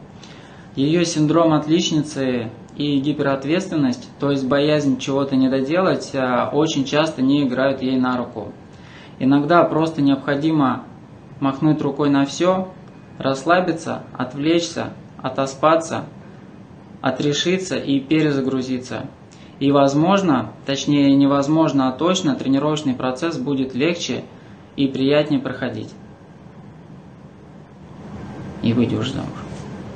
Ее 0.76 1.04
синдром 1.04 1.52
отличницы 1.52 2.50
и 2.78 2.98
гиперответственность, 3.00 4.08
то 4.20 4.30
есть 4.30 4.46
боязнь 4.46 4.98
чего-то 4.98 5.34
не 5.36 5.48
доделать, 5.48 6.12
а, 6.14 6.48
очень 6.52 6.84
часто 6.84 7.22
не 7.22 7.42
играют 7.42 7.82
ей 7.82 7.98
на 7.98 8.16
руку. 8.16 8.52
Иногда 9.18 9.64
просто 9.64 10.00
необходимо 10.00 10.84
махнуть 11.40 11.82
рукой 11.82 12.08
на 12.08 12.24
все, 12.24 12.68
расслабиться, 13.18 14.04
отвлечься, 14.16 14.92
отоспаться, 15.20 16.04
отрешиться 17.00 17.76
и 17.76 17.98
перезагрузиться. 17.98 19.06
И 19.58 19.72
возможно, 19.72 20.52
точнее 20.64 21.14
невозможно, 21.16 21.88
а 21.88 21.92
точно 21.92 22.36
тренировочный 22.36 22.94
процесс 22.94 23.38
будет 23.38 23.74
легче 23.74 24.22
и 24.76 24.86
приятнее 24.86 25.40
проходить. 25.40 25.90
И 28.62 28.72
выйдешь 28.72 29.12
замуж. 29.12 29.47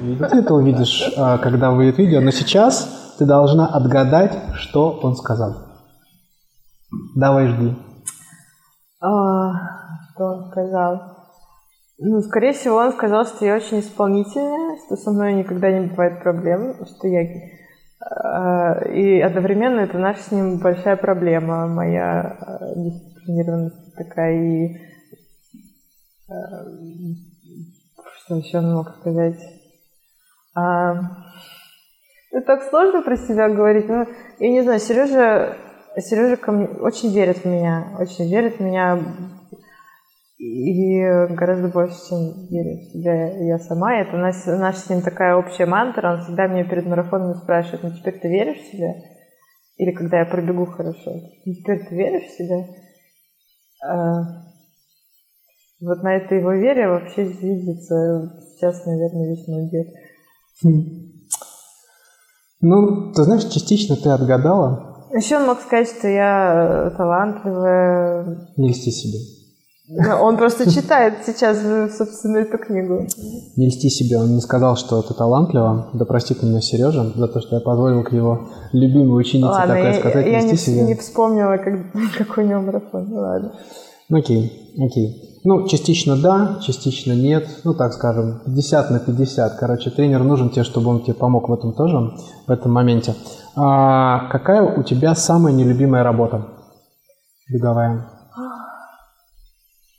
Ты 0.03 0.37
это 0.39 0.55
увидишь, 0.55 1.13
а, 1.17 1.39
когда 1.39 1.71
выйдет 1.71 1.99
видео. 1.99 2.21
Но 2.21 2.33
сейчас 2.33 3.15
ты 3.19 3.25
должна 3.25 3.69
отгадать, 3.69 4.37
что 4.55 4.91
он 4.91 5.15
сказал. 5.15 5.55
Давай 7.15 7.47
жди. 7.47 7.77
А, 9.01 9.53
что 10.11 10.25
он 10.25 10.51
сказал? 10.51 11.03
Ну, 11.99 12.21
скорее 12.23 12.53
всего, 12.53 12.77
он 12.79 12.93
сказал, 12.93 13.25
что 13.27 13.45
я 13.45 13.55
очень 13.55 13.79
исполнительная, 13.79 14.77
что 14.85 14.97
со 14.97 15.13
мной 15.13 15.35
никогда 15.35 15.71
не 15.71 15.87
бывает 15.87 16.21
проблем, 16.21 16.75
что 16.85 17.07
я... 17.07 17.21
а, 18.01 18.85
И 18.89 19.21
одновременно 19.21 19.81
это 19.81 19.99
наша 19.99 20.21
с 20.21 20.33
ним 20.33 20.59
большая 20.59 20.97
проблема, 20.97 21.69
моя 21.69 22.37
а, 22.41 22.75
дисциплинированность 22.75 23.95
такая 23.95 24.35
и... 24.35 24.77
Что 28.25 28.37
еще 28.37 28.59
он 28.59 28.75
мог 28.75 28.97
сказать? 29.01 29.37
А, 30.55 30.95
Это 32.31 32.47
так 32.47 32.63
сложно 32.65 33.03
про 33.03 33.17
себя 33.17 33.49
говорить. 33.49 33.89
Ну, 33.89 34.07
я 34.39 34.49
не 34.51 34.63
знаю, 34.63 34.81
Сережа, 34.81 35.57
Сережа 35.99 36.37
ко 36.37 36.53
мне 36.53 36.67
очень 36.67 37.13
верит 37.13 37.39
в 37.39 37.45
меня, 37.45 37.97
очень 37.99 38.31
верит 38.31 38.57
в 38.57 38.61
меня 38.61 38.99
и 40.39 41.05
гораздо 41.35 41.69
больше, 41.69 41.95
чем 42.09 42.49
верю 42.51 42.81
в 42.81 42.93
себя 42.93 43.47
я 43.47 43.59
сама. 43.59 43.97
Это 43.97 44.17
у 44.17 44.19
нас, 44.19 44.45
наша 44.47 44.79
с 44.79 44.91
ним 44.91 45.03
такая 45.03 45.37
общая 45.37 45.67
мантра. 45.67 46.15
Он 46.15 46.23
всегда 46.23 46.49
меня 46.49 46.65
перед 46.65 46.85
марафоном 46.87 47.35
спрашивает, 47.35 47.85
ну 47.85 47.91
теперь 47.91 48.19
ты 48.19 48.29
веришь 48.29 48.59
в 48.59 48.73
себя? 48.73 48.95
Или 49.77 49.93
когда 49.93 50.19
я 50.19 50.27
пробегу 50.27 50.67
хорошо, 50.67 51.13
ну 51.45 51.55
теперь 51.55 51.87
ты 51.87 51.95
веришь 51.95 52.29
в 52.29 52.37
себя? 52.37 52.67
А, 53.85 54.43
вот 55.81 56.03
на 56.03 56.17
этой 56.17 56.39
его 56.39 56.53
вере 56.53 56.89
вообще 56.89 57.25
видится 57.25 58.33
сейчас, 58.55 58.85
наверное, 58.87 59.31
весь 59.31 59.47
мой 59.49 59.69
бег. 59.71 59.89
Ну, 62.61 63.13
ты 63.13 63.25
знаешь, 63.25 63.45
частично 63.45 63.97
ты 63.97 64.11
отгадала. 64.11 65.09
Еще 65.13 65.37
он 65.37 65.47
мог 65.47 65.61
сказать, 65.61 65.89
что 65.89 66.09
я 66.09 66.89
э, 66.89 66.97
талантливая. 66.97 68.49
Не 68.57 68.71
льсти 68.71 68.91
себе. 68.91 69.19
Но 69.89 70.23
Он 70.23 70.39
просто 70.39 70.71
читает 70.71 71.15
сейчас, 71.27 71.59
собственно, 71.97 72.39
эту 72.39 72.57
книгу. 72.57 73.07
Не 73.57 73.67
льсти 73.67 73.91
себе. 73.91 74.19
Он 74.19 74.35
не 74.35 74.41
сказал, 74.41 74.77
что 74.77 75.03
ты 75.03 75.13
талантлива. 75.13 75.91
Да 75.93 76.05
простит 76.05 76.43
меня 76.43 76.61
Сережа 76.61 77.13
за 77.15 77.29
то, 77.29 77.41
что 77.41 77.57
я 77.57 77.61
позволил 77.61 78.05
к 78.05 78.13
его 78.13 78.49
любимой 78.73 79.21
ученице 79.21 79.51
Ладно, 79.51 79.75
такое 79.75 79.93
я, 79.93 80.01
сказать. 80.01 80.27
я 80.27 80.43
не 80.43 80.83
не 80.87 80.95
вспомнила, 80.95 81.57
как, 81.59 81.75
какой 82.19 82.45
у 82.45 82.47
него 82.49 82.61
марафон. 82.63 83.07
Ну, 83.11 83.17
ладно. 83.17 83.53
Окей, 84.11 84.75
окей. 84.79 85.41
Ну, 85.45 85.67
частично 85.67 86.17
да, 86.17 86.59
частично 86.61 87.13
нет. 87.13 87.49
Ну, 87.65 87.75
так 87.75 87.93
скажем, 87.93 88.41
50 88.45 88.91
на 88.91 89.01
50. 89.01 89.57
Короче, 89.59 89.91
тренер 89.91 90.23
нужен 90.23 90.51
тебе, 90.51 90.63
чтобы 90.63 90.91
он 90.91 91.03
тебе 91.03 91.15
помог 91.15 91.49
в 91.49 91.53
этом 91.53 91.73
тоже, 91.73 92.13
в 92.47 92.51
этом 92.51 92.73
моменте. 92.73 93.15
А 93.57 94.29
какая 94.31 94.63
у 94.63 94.83
тебя 94.85 95.15
самая 95.15 95.53
нелюбимая 95.53 96.05
работа 96.05 96.47
беговая? 97.49 98.09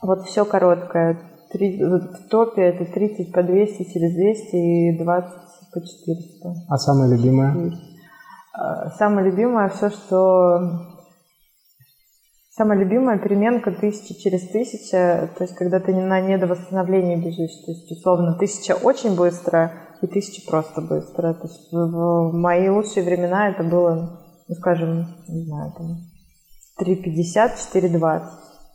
Вот 0.01 0.25
все 0.25 0.45
короткое. 0.45 1.19
Три, 1.51 1.83
в 1.83 2.27
топе 2.29 2.61
это 2.63 2.85
30 2.91 3.31
по 3.31 3.43
200 3.43 3.83
через 3.93 4.13
200 4.15 4.55
и 4.55 5.03
20 5.03 5.29
по 5.73 5.81
400. 5.81 6.53
А 6.67 6.77
самая 6.77 7.09
любимая? 7.09 7.71
А, 8.53 8.89
самое 8.91 9.29
любимое 9.29 9.69
все, 9.69 9.89
что... 9.89 10.59
Самая 12.55 12.77
любимая 12.77 13.17
переменка 13.17 13.71
тысяча 13.71 14.13
через 14.13 14.47
тысяча, 14.49 15.27
то 15.35 15.43
есть 15.43 15.55
когда 15.55 15.79
ты 15.79 15.91
на 15.91 16.21
недовосстановлении 16.21 17.15
бежишь, 17.15 17.65
то 17.65 17.71
есть 17.71 17.91
условно 17.91 18.35
тысяча 18.37 18.73
очень 18.73 19.15
быстро 19.15 19.71
и 20.03 20.07
тысяча 20.07 20.47
просто 20.47 20.81
быстро. 20.81 21.33
То 21.33 21.47
есть 21.47 21.71
в, 21.71 22.31
мои 22.31 22.69
лучшие 22.69 23.03
времена 23.03 23.49
это 23.49 23.63
было, 23.63 24.21
ну 24.47 24.55
скажем, 24.55 25.07
не 25.27 25.45
знаю, 25.45 25.73
там 25.75 25.97
3.50, 26.79 27.53
4.20. 27.73 28.21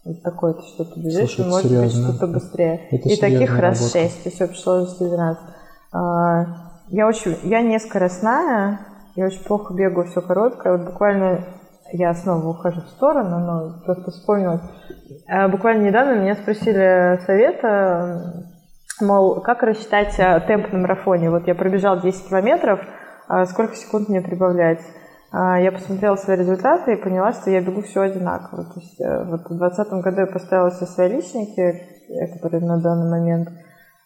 Вот 0.07 0.23
такое 0.25 0.55
то, 0.55 0.63
что 0.63 0.85
ты 0.85 0.99
бежишь, 0.99 1.37
Слушай, 1.37 1.47
и 1.47 1.49
может 1.49 1.71
серьезно. 1.71 2.07
быть 2.09 2.17
что-то 2.17 2.33
быстрее. 2.33 2.89
Это 2.91 3.09
и 3.09 3.17
таких 3.17 3.51
работа. 3.51 3.63
раз 3.63 3.93
6, 3.93 4.23
то 4.25 4.29
есть 4.29 4.61
сложности 4.61 5.05
12. 5.05 5.43
А, 5.93 6.45
я 6.89 7.07
очень, 7.07 7.37
я 7.45 7.63
не 7.63 7.79
скоростная, 7.79 8.81
я 9.15 9.27
очень 9.27 9.45
плохо 9.45 9.73
бегаю, 9.73 10.09
все 10.09 10.21
короткое. 10.21 10.79
Вот 10.79 10.87
буквально 10.87 11.45
я 11.93 12.15
снова 12.15 12.49
ухожу 12.49 12.81
в 12.81 12.89
сторону, 12.89 13.39
но 13.39 13.83
просто 13.85 14.11
вспомнила. 14.11 14.61
Буквально 15.51 15.85
недавно 15.85 16.21
меня 16.21 16.35
спросили 16.35 17.21
совета, 17.25 18.45
мол, 19.01 19.41
как 19.41 19.63
рассчитать 19.63 20.19
а, 20.19 20.41
темп 20.41 20.73
на 20.73 20.79
марафоне. 20.81 21.31
Вот 21.31 21.47
я 21.47 21.55
пробежал 21.55 22.01
10 22.01 22.29
километров, 22.29 22.81
а 23.29 23.47
сколько 23.47 23.75
секунд 23.75 24.09
мне 24.09 24.21
прибавлять? 24.21 24.81
А, 25.31 25.61
я 25.61 25.73
посмотрела 25.73 26.17
свои 26.17 26.37
результаты 26.37 26.95
и 26.95 27.03
поняла, 27.03 27.33
что 27.33 27.51
я 27.51 27.61
бегу 27.61 27.83
все 27.83 28.03
одинаково. 28.03 28.65
То 28.65 28.81
есть 28.81 29.01
э, 29.01 29.25
вот 29.25 29.43
в 29.43 29.59
2020 29.59 29.93
году 30.03 30.21
я 30.21 30.27
поставила 30.27 30.71
все 30.71 30.87
свои 30.87 31.09
личники, 31.09 31.83
которые 32.35 32.65
на 32.65 32.81
данный 32.81 33.11
момент 33.11 33.49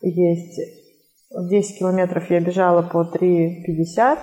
есть. 0.00 0.60
В 1.30 1.48
10 1.48 1.78
километров 1.78 2.28
я 2.30 2.40
бежала 2.40 2.82
по 2.82 3.02
3,50, 3.02 3.98
а 4.00 4.18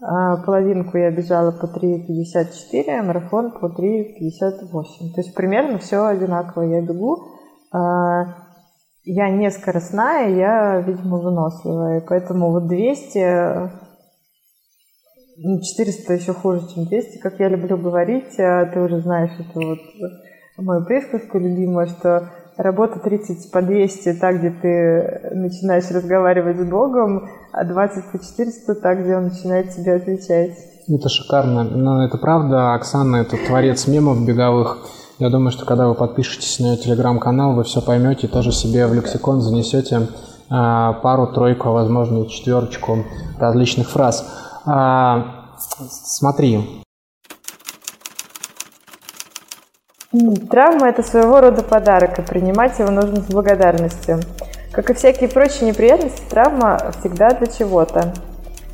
половинку 0.00 0.96
я 0.96 1.10
бежала 1.10 1.50
по 1.50 1.66
3,54, 1.66 2.84
а 2.88 3.02
марафон 3.02 3.52
по 3.52 3.66
3,58. 3.66 5.14
То 5.14 5.20
есть 5.20 5.34
примерно 5.34 5.78
все 5.78 6.04
одинаково 6.04 6.62
я 6.62 6.82
бегу. 6.82 7.24
А, 7.72 8.34
я 9.04 9.30
не 9.30 9.50
скоростная, 9.50 10.28
я, 10.28 10.80
видимо, 10.80 11.18
выносливая. 11.18 12.04
Поэтому 12.06 12.50
вот 12.52 12.68
200 12.68 13.88
400 15.38 16.14
еще 16.14 16.34
хуже, 16.34 16.62
чем 16.74 16.86
200, 16.86 17.18
как 17.18 17.38
я 17.38 17.48
люблю 17.48 17.76
говорить, 17.76 18.38
а 18.40 18.66
ты 18.66 18.80
уже 18.80 19.00
знаешь, 19.00 19.30
это 19.38 19.60
вот 19.60 19.78
мою 20.56 20.84
присказку 20.84 21.38
любимую, 21.38 21.86
что 21.86 22.28
работа 22.58 22.98
30 22.98 23.50
по 23.50 23.62
200, 23.62 24.14
так, 24.14 24.38
где 24.38 24.50
ты 24.50 25.34
начинаешь 25.34 25.90
разговаривать 25.90 26.58
с 26.58 26.64
Богом, 26.64 27.28
а 27.52 27.64
20 27.64 28.10
по 28.10 28.18
400, 28.18 28.74
так, 28.74 29.02
где 29.02 29.16
он 29.16 29.24
начинает 29.24 29.70
тебе 29.70 29.94
отвечать. 29.94 30.58
Это 30.88 31.08
шикарно. 31.08 31.64
Но 31.64 32.04
это 32.04 32.18
правда. 32.18 32.74
Оксана– 32.74 33.16
это 33.18 33.36
творец 33.46 33.86
мемов 33.86 34.24
беговых. 34.26 34.78
Я 35.18 35.30
думаю, 35.30 35.52
что 35.52 35.64
когда 35.64 35.88
вы 35.88 35.94
подпишетесь 35.94 36.58
на 36.60 36.72
ее 36.72 36.76
телеграм-канал, 36.76 37.54
вы 37.54 37.64
все 37.64 37.80
поймете, 37.80 38.28
тоже 38.28 38.52
себе 38.52 38.86
в 38.86 38.94
лексикон 38.94 39.40
занесете 39.40 40.08
а, 40.50 40.94
пару-тройку, 40.94 41.68
а 41.68 41.72
возможно 41.72 42.22
и 42.22 42.28
четверочку 42.28 43.04
различных 43.38 43.88
фраз. 43.88 44.26
А, 44.64 45.56
смотри. 45.58 46.82
Травма– 50.50 50.88
это 50.88 51.02
своего 51.02 51.42
рода 51.42 51.62
подарок, 51.62 52.18
и 52.18 52.22
принимать 52.22 52.78
его 52.78 52.90
нужно 52.90 53.16
с 53.16 53.26
благодарностью. 53.26 54.20
Как 54.72 54.88
и 54.88 54.94
всякие 54.94 55.28
прочие 55.28 55.68
неприятности, 55.68 56.22
травма 56.30 56.92
всегда 56.98 57.28
для 57.32 57.46
чего-то. 57.46 58.14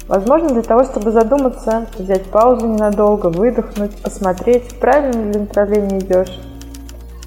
Возможно, 0.07 0.51
для 0.51 0.63
того, 0.63 0.85
чтобы 0.85 1.11
задуматься, 1.11 1.87
взять 1.99 2.23
паузу 2.27 2.69
ненадолго, 2.69 3.31
выдохнуть, 3.31 4.01
посмотреть, 4.01 4.71
в 4.71 4.79
правильном 4.79 5.33
ли 5.33 5.41
направлении 5.41 5.99
идешь. 5.99 6.41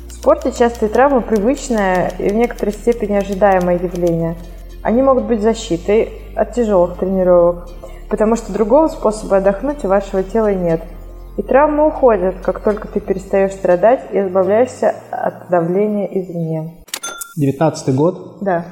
В 0.07 0.13
спорте 0.13 0.53
частые 0.53 0.87
травмы– 0.87 1.19
привычное 1.23 2.13
и 2.17 2.29
в 2.29 2.33
некоторой 2.33 2.73
степени 2.73 3.17
ожидаемое 3.17 3.75
явление. 3.75 4.37
Они 4.83 5.01
могут 5.01 5.25
быть 5.25 5.41
защитой 5.41 6.21
от 6.33 6.53
тяжелых 6.53 6.97
тренировок, 6.97 7.67
потому 8.09 8.37
что 8.37 8.53
другого 8.53 8.87
способа 8.87 9.37
отдохнуть 9.37 9.83
у 9.83 9.89
вашего 9.89 10.23
тела 10.23 10.53
нет. 10.53 10.79
И 11.37 11.43
травмы 11.43 11.87
уходят, 11.87 12.37
как 12.41 12.63
только 12.63 12.87
ты 12.87 12.99
перестаешь 12.99 13.53
страдать 13.53 14.11
и 14.11 14.19
избавляешься 14.19 14.95
от 15.11 15.49
давления 15.49 16.07
извне. 16.07 16.83
Девятнадцатый 17.37 17.93
год? 17.93 18.39
Да. 18.41 18.65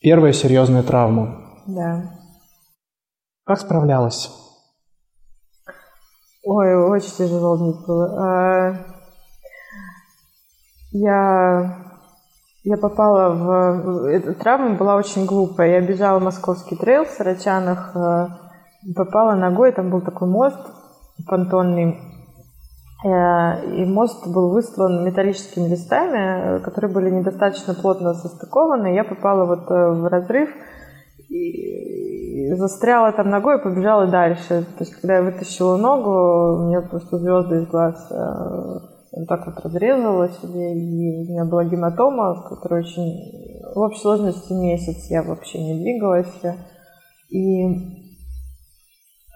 Первая 0.00 0.32
серьезная 0.32 0.84
травма? 0.84 1.40
Да. 1.66 2.12
Как 3.44 3.58
справлялась? 3.58 4.30
Ой, 6.44 6.72
очень 6.76 7.10
тяжело 7.10 7.56
мне 7.56 7.74
было. 7.84 8.14
А, 8.16 8.76
я 10.92 11.86
я 12.62 12.76
попала 12.76 13.34
в... 13.34 14.06
Эта 14.06 14.34
травма 14.34 14.76
была 14.76 14.94
очень 14.94 15.26
глупая. 15.26 15.80
Я 15.80 15.80
бежала 15.80 16.20
в 16.20 16.22
московский 16.22 16.76
трейл 16.76 17.04
в 17.04 17.10
Сарачанах, 17.10 17.90
э, 17.96 18.28
попала 18.94 19.34
ногой, 19.34 19.72
там 19.72 19.90
был 19.90 20.00
такой 20.00 20.28
мост 20.28 20.58
понтонный, 21.24 21.98
э, 23.04 23.76
и 23.76 23.84
мост 23.84 24.26
был 24.26 24.50
выстлан 24.50 25.04
металлическими 25.04 25.68
листами, 25.68 26.60
которые 26.62 26.92
были 26.92 27.10
недостаточно 27.10 27.74
плотно 27.74 28.14
состыкованы. 28.14 28.94
Я 28.94 29.04
попала 29.04 29.44
вот 29.46 29.70
э, 29.70 29.90
в 29.90 30.06
разрыв 30.08 30.50
и 31.28 32.52
застряла 32.54 33.12
там 33.12 33.30
ногой 33.30 33.58
и 33.58 33.62
побежала 33.62 34.06
дальше. 34.06 34.66
То 34.78 34.84
есть, 34.84 34.94
когда 34.94 35.16
я 35.16 35.22
вытащила 35.22 35.76
ногу, 35.76 36.62
у 36.62 36.68
меня 36.68 36.82
просто 36.82 37.18
звезды 37.18 37.56
из 37.56 37.66
глаз 37.66 38.12
вот 39.16 39.28
так 39.28 39.46
вот 39.46 39.58
разрезала 39.64 40.28
себе, 40.28 40.74
и 40.74 41.26
у 41.26 41.32
меня 41.32 41.44
была 41.46 41.64
гематома, 41.64 42.44
которая 42.48 42.82
очень... 42.82 43.62
В 43.74 43.80
общей 43.80 44.00
сложности 44.00 44.52
месяц 44.52 45.10
я 45.10 45.22
вообще 45.22 45.58
не 45.58 45.80
двигалась. 45.80 46.32
И 47.30 48.05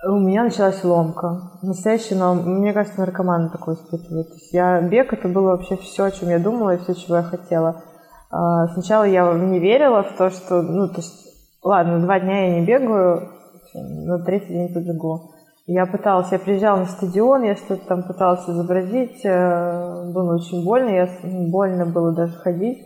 у 0.05 0.19
меня 0.19 0.45
началась 0.45 0.83
ломка. 0.83 1.51
Настоящая, 1.63 2.17
но 2.17 2.35
мне 2.35 2.73
кажется, 2.73 3.01
наркоманы 3.01 3.51
такой 3.51 3.75
испытывают. 3.75 4.29
Я, 4.51 4.81
бег 4.81 5.13
это 5.13 5.29
было 5.29 5.51
вообще 5.51 5.77
все, 5.77 6.05
о 6.05 6.11
чем 6.11 6.31
я 6.31 6.39
думала 6.39 6.75
и 6.75 6.79
все, 6.79 6.95
чего 6.95 7.17
я 7.17 7.23
хотела. 7.23 7.83
А, 8.31 8.69
сначала 8.69 9.05
я 9.05 9.33
не 9.35 9.59
верила 9.59 10.03
в 10.03 10.17
то, 10.17 10.31
что, 10.31 10.63
ну, 10.63 10.89
то 10.89 10.97
есть, 10.97 11.15
ладно, 11.63 12.01
два 12.01 12.21
дня 12.21 12.47
я 12.47 12.61
не 12.61 12.67
бегаю, 12.67 13.29
на 13.75 14.19
третий 14.25 14.49
день 14.49 14.73
побегу. 14.73 15.33
Я 15.67 15.87
пыталась, 15.87 16.33
я 16.33 16.39
приезжала 16.39 16.81
на 16.81 16.87
стадион, 16.87 17.43
я 17.43 17.55
что-то 17.55 17.87
там 17.87 18.03
пыталась 18.03 18.49
изобразить, 18.49 19.25
э, 19.25 20.13
было 20.13 20.35
очень 20.35 20.65
больно, 20.65 20.89
я, 20.89 21.09
ну, 21.23 21.49
больно 21.49 21.87
было 21.87 22.13
даже 22.13 22.33
ходить. 22.39 22.79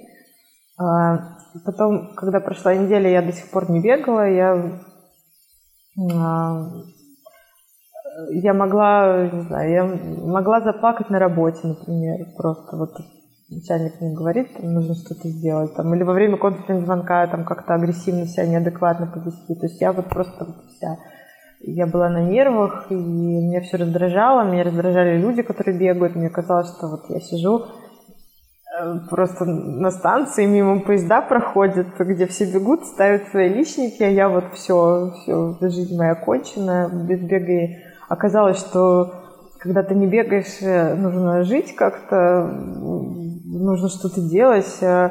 А, 0.77 1.37
потом, 1.65 2.15
когда 2.15 2.41
прошла 2.41 2.75
неделя, 2.75 3.09
я 3.09 3.23
до 3.23 3.33
сих 3.33 3.51
пор 3.51 3.71
не 3.71 3.81
бегала, 3.81 4.29
я, 4.29 4.81
а, 6.13 6.67
я 8.31 8.55
могла, 8.55 9.29
не 9.33 9.43
знаю, 9.43 9.71
я 9.71 9.85
могла 10.27 10.61
заплакать 10.61 11.11
на 11.11 11.19
работе, 11.19 11.61
например, 11.63 12.27
просто 12.37 12.77
вот 12.77 12.91
начальник 13.51 14.01
мне 14.01 14.15
говорит, 14.15 14.63
нужно 14.63 14.95
что-то 14.95 15.29
сделать, 15.29 15.75
там, 15.75 15.95
или 15.95 16.03
во 16.03 16.13
время 16.13 16.37
конференц-звонка 16.37 17.27
там 17.27 17.45
как-то 17.45 17.75
агрессивно 17.75 18.27
себя 18.27 18.47
неадекватно 18.47 19.07
повести, 19.07 19.55
то 19.55 19.67
есть 19.67 19.81
я 19.81 19.93
вот 19.93 20.09
просто 20.09 20.47
вся 20.69 20.97
я 21.67 21.87
была 21.87 22.09
на 22.09 22.23
нервах, 22.23 22.87
и 22.91 22.95
меня 22.95 23.61
все 23.63 23.79
раздражало, 23.79 24.45
меня 24.45 24.65
раздражали 24.65 25.17
люди, 25.17 25.43
которые 25.43 25.79
бегают, 25.79 26.15
мне 26.15 26.29
казалось, 26.29 26.69
что 26.69 26.89
вот 26.89 27.09
я 27.09 27.21
сижу 27.21 27.65
э, 28.79 28.95
просто 29.09 29.45
на 29.45 29.91
станции, 29.91 30.45
мимо 30.45 30.81
поезда 30.81 31.23
проходят, 31.23 31.87
где 31.99 32.27
все 32.27 32.53
бегут, 32.53 32.85
ставят 32.85 33.29
свои 33.29 33.49
личники, 33.49 34.03
а 34.03 34.09
я 34.09 34.29
вот 34.29 34.45
все, 34.53 35.13
все, 35.23 35.57
жизнь 35.61 35.97
моя 35.97 36.15
кончена, 36.15 36.91
без 37.09 37.21
бега. 37.21 37.53
И 37.53 37.77
оказалось, 38.09 38.59
что 38.59 39.13
когда 39.59 39.83
ты 39.83 39.95
не 39.95 40.07
бегаешь, 40.07 40.61
э, 40.61 40.95
нужно 40.95 41.43
жить 41.45 41.75
как-то, 41.75 42.45
нужно 42.45 43.89
что-то 43.89 44.21
делать, 44.21 44.79
э, 44.83 45.11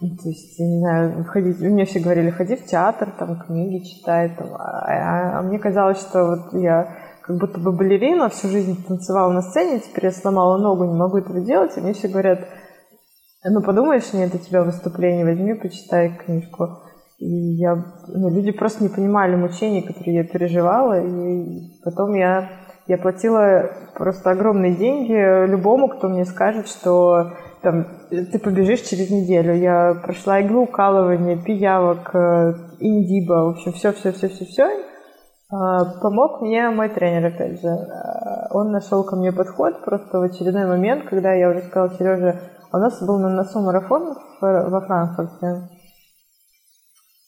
то 0.00 0.28
есть, 0.28 0.58
я 0.58 0.66
не 0.66 0.78
знаю, 0.80 1.24
ходить, 1.24 1.60
мне 1.60 1.84
все 1.84 2.00
говорили, 2.00 2.30
ходи 2.30 2.56
в 2.56 2.64
театр, 2.66 3.12
там, 3.18 3.38
книги 3.38 3.84
читай, 3.84 4.34
там, 4.36 4.48
а, 4.54 4.84
а, 4.86 5.38
а 5.38 5.42
мне 5.42 5.58
казалось, 5.58 5.98
что 5.98 6.24
вот 6.26 6.60
я 6.60 6.96
как 7.22 7.38
будто 7.38 7.58
бы 7.58 7.72
балерина, 7.72 8.28
всю 8.28 8.48
жизнь 8.48 8.84
танцевала 8.86 9.32
на 9.32 9.40
сцене, 9.40 9.80
теперь 9.80 10.06
я 10.06 10.10
сломала 10.10 10.58
ногу, 10.58 10.84
не 10.84 10.94
могу 10.94 11.18
этого 11.18 11.40
делать, 11.40 11.76
и 11.76 11.80
мне 11.80 11.94
все 11.94 12.08
говорят, 12.08 12.40
Ну, 13.44 13.62
подумаешь, 13.62 14.12
нет 14.12 14.34
у 14.34 14.38
тебя 14.38 14.62
выступление, 14.62 15.24
возьми, 15.24 15.54
почитай 15.54 16.16
книжку. 16.16 16.83
И 17.18 17.54
я, 17.56 17.76
ну, 18.08 18.28
люди 18.30 18.50
просто 18.50 18.82
не 18.82 18.88
понимали 18.88 19.36
мучений, 19.36 19.82
которые 19.82 20.16
я 20.16 20.24
переживала, 20.24 21.00
и 21.00 21.80
потом 21.84 22.14
я, 22.14 22.50
я 22.86 22.98
платила 22.98 23.70
просто 23.94 24.30
огромные 24.30 24.74
деньги 24.74 25.46
любому, 25.46 25.88
кто 25.88 26.08
мне 26.08 26.24
скажет, 26.24 26.66
что 26.66 27.32
там, 27.62 27.86
ты 28.10 28.38
побежишь 28.38 28.82
через 28.82 29.10
неделю. 29.10 29.54
Я 29.54 29.94
прошла 30.02 30.42
иглоукалывание, 30.42 31.42
пиявок, 31.42 32.14
э, 32.14 32.54
индиба, 32.80 33.44
в 33.44 33.48
общем, 33.50 33.72
все-все-все-все-все. 33.72 34.68
А, 35.50 35.84
помог 36.00 36.40
мне 36.42 36.68
мой 36.70 36.88
тренер, 36.88 37.26
опять 37.26 37.60
же. 37.60 37.68
А, 37.68 38.48
он 38.50 38.72
нашел 38.72 39.04
ко 39.04 39.16
мне 39.16 39.32
подход 39.32 39.84
просто 39.84 40.18
в 40.18 40.22
очередной 40.22 40.66
момент, 40.66 41.08
когда 41.08 41.32
я 41.32 41.48
уже 41.48 41.62
сказала, 41.62 41.90
Сережа, 41.96 42.40
у 42.72 42.76
нас 42.76 43.00
был 43.00 43.18
на 43.18 43.30
носу 43.30 43.60
марафон 43.60 44.16
во 44.40 44.80
Франкфурте. 44.80 45.68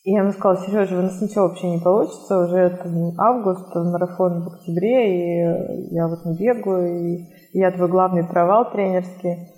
И 0.06 0.12
я 0.12 0.20
ему 0.20 0.30
сказала, 0.30 0.64
Сережа, 0.64 0.96
у 0.96 1.02
нас 1.02 1.20
ничего 1.20 1.48
вообще 1.48 1.68
не 1.68 1.80
получится, 1.80 2.38
уже 2.38 2.78
там, 2.80 3.18
август, 3.18 3.74
марафон 3.74 4.44
в 4.44 4.54
октябре, 4.54 5.10
и 5.10 5.92
я 5.92 6.06
вот 6.06 6.24
не 6.24 6.36
бегаю, 6.36 6.96
и 6.96 7.24
я 7.52 7.72
твой 7.72 7.88
главный 7.88 8.24
провал 8.24 8.70
тренерский. 8.70 9.48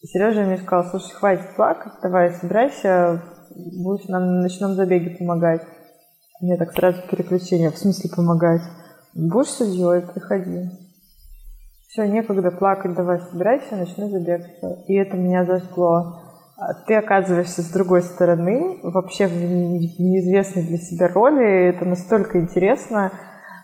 И 0.00 0.06
Сережа 0.08 0.40
мне 0.42 0.56
сказал, 0.56 0.90
слушай, 0.90 1.14
хватит 1.14 1.54
плакать, 1.54 1.92
давай 2.02 2.32
собирайся, 2.32 3.22
будешь 3.54 4.08
нам 4.08 4.26
на 4.26 4.42
ночном 4.42 4.74
забеге 4.74 5.16
помогать. 5.16 5.62
Мне 6.40 6.56
так 6.56 6.72
сразу 6.72 7.00
переключение, 7.08 7.70
в 7.70 7.78
смысле 7.78 8.10
помогать. 8.16 8.62
Будешь 9.14 9.50
судьей, 9.50 10.02
приходи. 10.12 10.70
Все, 11.86 12.08
некогда 12.08 12.50
плакать, 12.50 12.96
давай 12.96 13.20
собирайся, 13.20 13.76
ночной 13.76 14.10
забег. 14.10 14.44
И 14.88 14.94
это 14.96 15.16
меня 15.16 15.44
зажгло. 15.44 16.31
А 16.64 16.74
ты 16.74 16.94
оказываешься 16.94 17.62
с 17.62 17.70
другой 17.70 18.02
стороны, 18.02 18.78
вообще 18.84 19.26
в 19.26 19.34
неизвестной 19.34 20.62
для 20.62 20.78
себя 20.78 21.08
роли. 21.08 21.70
Это 21.70 21.84
настолько 21.84 22.38
интересно. 22.38 23.10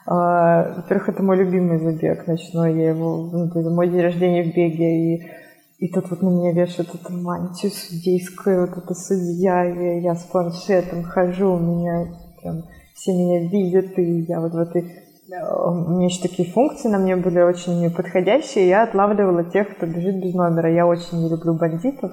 А, 0.05 0.74
во-первых, 0.74 1.11
это 1.11 1.22
мой 1.22 1.36
любимый 1.36 1.78
забег 1.78 2.26
ночной. 2.26 2.74
Я 2.74 2.88
его, 2.90 3.30
ну, 3.30 3.46
это 3.46 3.70
мой 3.70 3.88
день 3.88 4.01
рождения 4.01 4.42
в 4.42 4.53
беге. 4.53 5.14
И, 5.14 5.30
и 5.78 5.92
тут 5.92 6.11
вот 6.11 6.22
на 6.22 6.28
меня 6.28 6.53
вешают 6.53 6.92
эту 6.92 7.12
мантию 7.12 7.70
судейскую, 7.70 8.66
вот 8.66 8.76
эта 8.76 8.94
судья. 8.94 9.64
И 9.64 10.01
я 10.01 10.16
с 10.16 10.24
планшетом 10.24 11.05
хожу, 11.05 11.53
у 11.53 11.59
меня 11.59 12.07
прям 12.42 12.64
все 12.94 13.12
меня 13.12 13.49
видят, 13.49 13.96
и 13.96 14.22
я 14.22 14.40
вот 14.40 14.55
в 14.55 14.59
этой... 14.59 15.05
У 15.30 15.90
меня 15.90 16.07
еще 16.07 16.22
такие 16.22 16.51
функции 16.51 16.88
на 16.88 16.99
мне 16.99 17.14
были 17.14 17.40
очень 17.42 17.94
подходящие. 17.94 18.66
Я 18.66 18.82
отлавливала 18.82 19.44
тех, 19.44 19.76
кто 19.76 19.86
бежит 19.86 20.20
без 20.20 20.34
номера. 20.34 20.72
Я 20.72 20.84
очень 20.86 21.22
не 21.22 21.28
люблю 21.28 21.55
бандитов. 21.55 22.11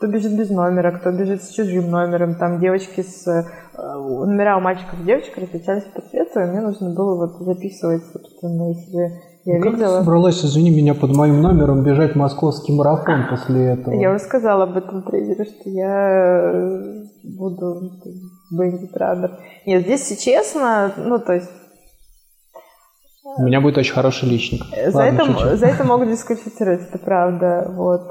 Э, 0.00 0.06
кто 0.06 0.06
бежит 0.06 0.36
без 0.36 0.50
номера, 0.50 0.92
кто 0.92 1.10
бежит 1.10 1.42
с 1.42 1.50
чужим 1.50 1.90
номером. 1.90 2.34
Там 2.34 2.58
девочки 2.58 3.02
с... 3.02 3.26
Э, 3.26 3.44
номера 3.76 4.56
у 4.56 4.60
мальчиков 4.60 5.00
и 5.00 5.04
девочек 5.04 5.36
различались 5.36 5.84
по 5.84 6.00
цвету, 6.00 6.40
и 6.40 6.44
мне 6.44 6.60
нужно 6.60 6.90
было 6.90 7.16
вот 7.16 7.44
записывать, 7.44 8.02
собственно, 8.12 8.68
если 8.68 9.30
я 9.44 9.56
ну, 9.56 9.62
как 9.62 9.72
видела. 9.72 9.98
ты 9.98 10.04
собралась, 10.04 10.44
извини 10.44 10.70
меня, 10.70 10.94
под 10.94 11.14
моим 11.16 11.40
номером 11.40 11.82
бежать 11.82 12.14
московский 12.14 12.72
марафон 12.72 13.26
после 13.30 13.72
этого? 13.72 13.94
Я 13.94 14.10
уже 14.10 14.20
сказала 14.20 14.64
об 14.64 14.76
этом 14.76 15.02
тренеру, 15.02 15.44
что 15.44 15.70
я 15.70 16.52
э, 16.52 17.04
буду 17.24 17.92
Бендит 18.50 18.96
Раннер. 18.96 19.38
Нет, 19.66 19.82
здесь, 19.82 20.10
если 20.10 20.22
честно, 20.22 20.92
ну, 20.96 21.18
то 21.18 21.34
есть... 21.34 21.50
У 23.38 23.42
меня 23.42 23.60
будет 23.60 23.78
очень 23.78 23.94
хороший 23.94 24.28
личник. 24.28 24.62
За, 24.90 24.96
Ладно, 24.96 25.36
это, 25.38 25.56
за 25.56 25.66
это 25.66 25.84
могут 25.84 26.08
дисквалифицировать, 26.10 26.88
это 26.88 26.98
правда. 26.98 27.70
Вот. 27.70 28.10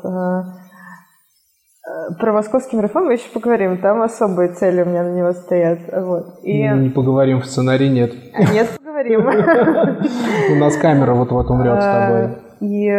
Э, 1.87 2.11
э, 2.11 2.15
про 2.19 2.33
московский 2.33 2.75
марафон 2.75 3.05
мы 3.05 3.13
еще 3.13 3.29
поговорим. 3.33 3.81
Там 3.81 4.01
особые 4.01 4.53
цели 4.53 4.81
у 4.81 4.85
меня 4.85 5.03
на 5.03 5.15
него 5.15 5.31
стоят. 5.33 5.79
Вот. 5.91 6.39
И... 6.43 6.67
Не 6.67 6.89
поговорим, 6.89 7.41
в 7.41 7.45
сценарии 7.45 7.87
нет. 7.87 8.13
Нет, 8.53 8.69
поговорим. 8.77 9.27
У 10.51 10.55
нас 10.55 10.75
камера 10.77 11.13
вот-вот 11.13 11.49
умрет 11.49 11.81
с 11.81 11.85
тобой. 11.85 12.21
Э, 12.21 12.35
и, 12.61 12.89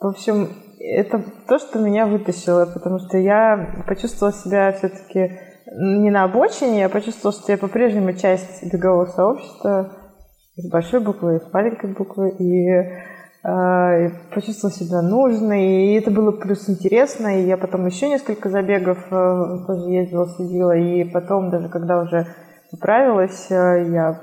в 0.00 0.06
общем, 0.06 0.48
это 0.78 1.22
то, 1.48 1.58
что 1.58 1.78
меня 1.78 2.06
вытащило, 2.06 2.66
потому 2.66 2.98
что 2.98 3.16
я 3.16 3.82
почувствовала 3.86 4.34
себя 4.34 4.72
все-таки 4.72 5.38
не 5.76 6.10
на 6.10 6.24
обочине, 6.24 6.80
я 6.80 6.88
почувствовала, 6.88 7.32
что 7.32 7.52
я 7.52 7.58
по-прежнему 7.58 8.12
часть 8.12 8.70
бегового 8.70 9.06
сообщества 9.06 9.92
с 10.56 10.70
большой 10.70 11.00
буквы, 11.00 11.40
с 11.40 11.52
маленькой 11.52 11.94
буквы, 11.94 12.30
и 12.30 12.68
э, 12.68 13.02
почувствовала 14.32 14.74
себя 14.74 15.02
нужной, 15.02 15.64
и 15.64 15.94
это 15.94 16.10
было 16.10 16.32
плюс 16.32 16.68
интересно, 16.70 17.40
и 17.40 17.46
я 17.46 17.58
потом 17.58 17.84
еще 17.84 18.08
несколько 18.08 18.48
забегов 18.48 18.98
э, 19.10 19.66
тоже 19.66 19.90
ездила, 19.90 20.26
следила, 20.26 20.74
и 20.74 21.04
потом 21.04 21.50
даже 21.50 21.68
когда 21.68 22.00
уже 22.00 22.26
поправилась, 22.70 23.50
э, 23.50 23.90
я 23.90 24.22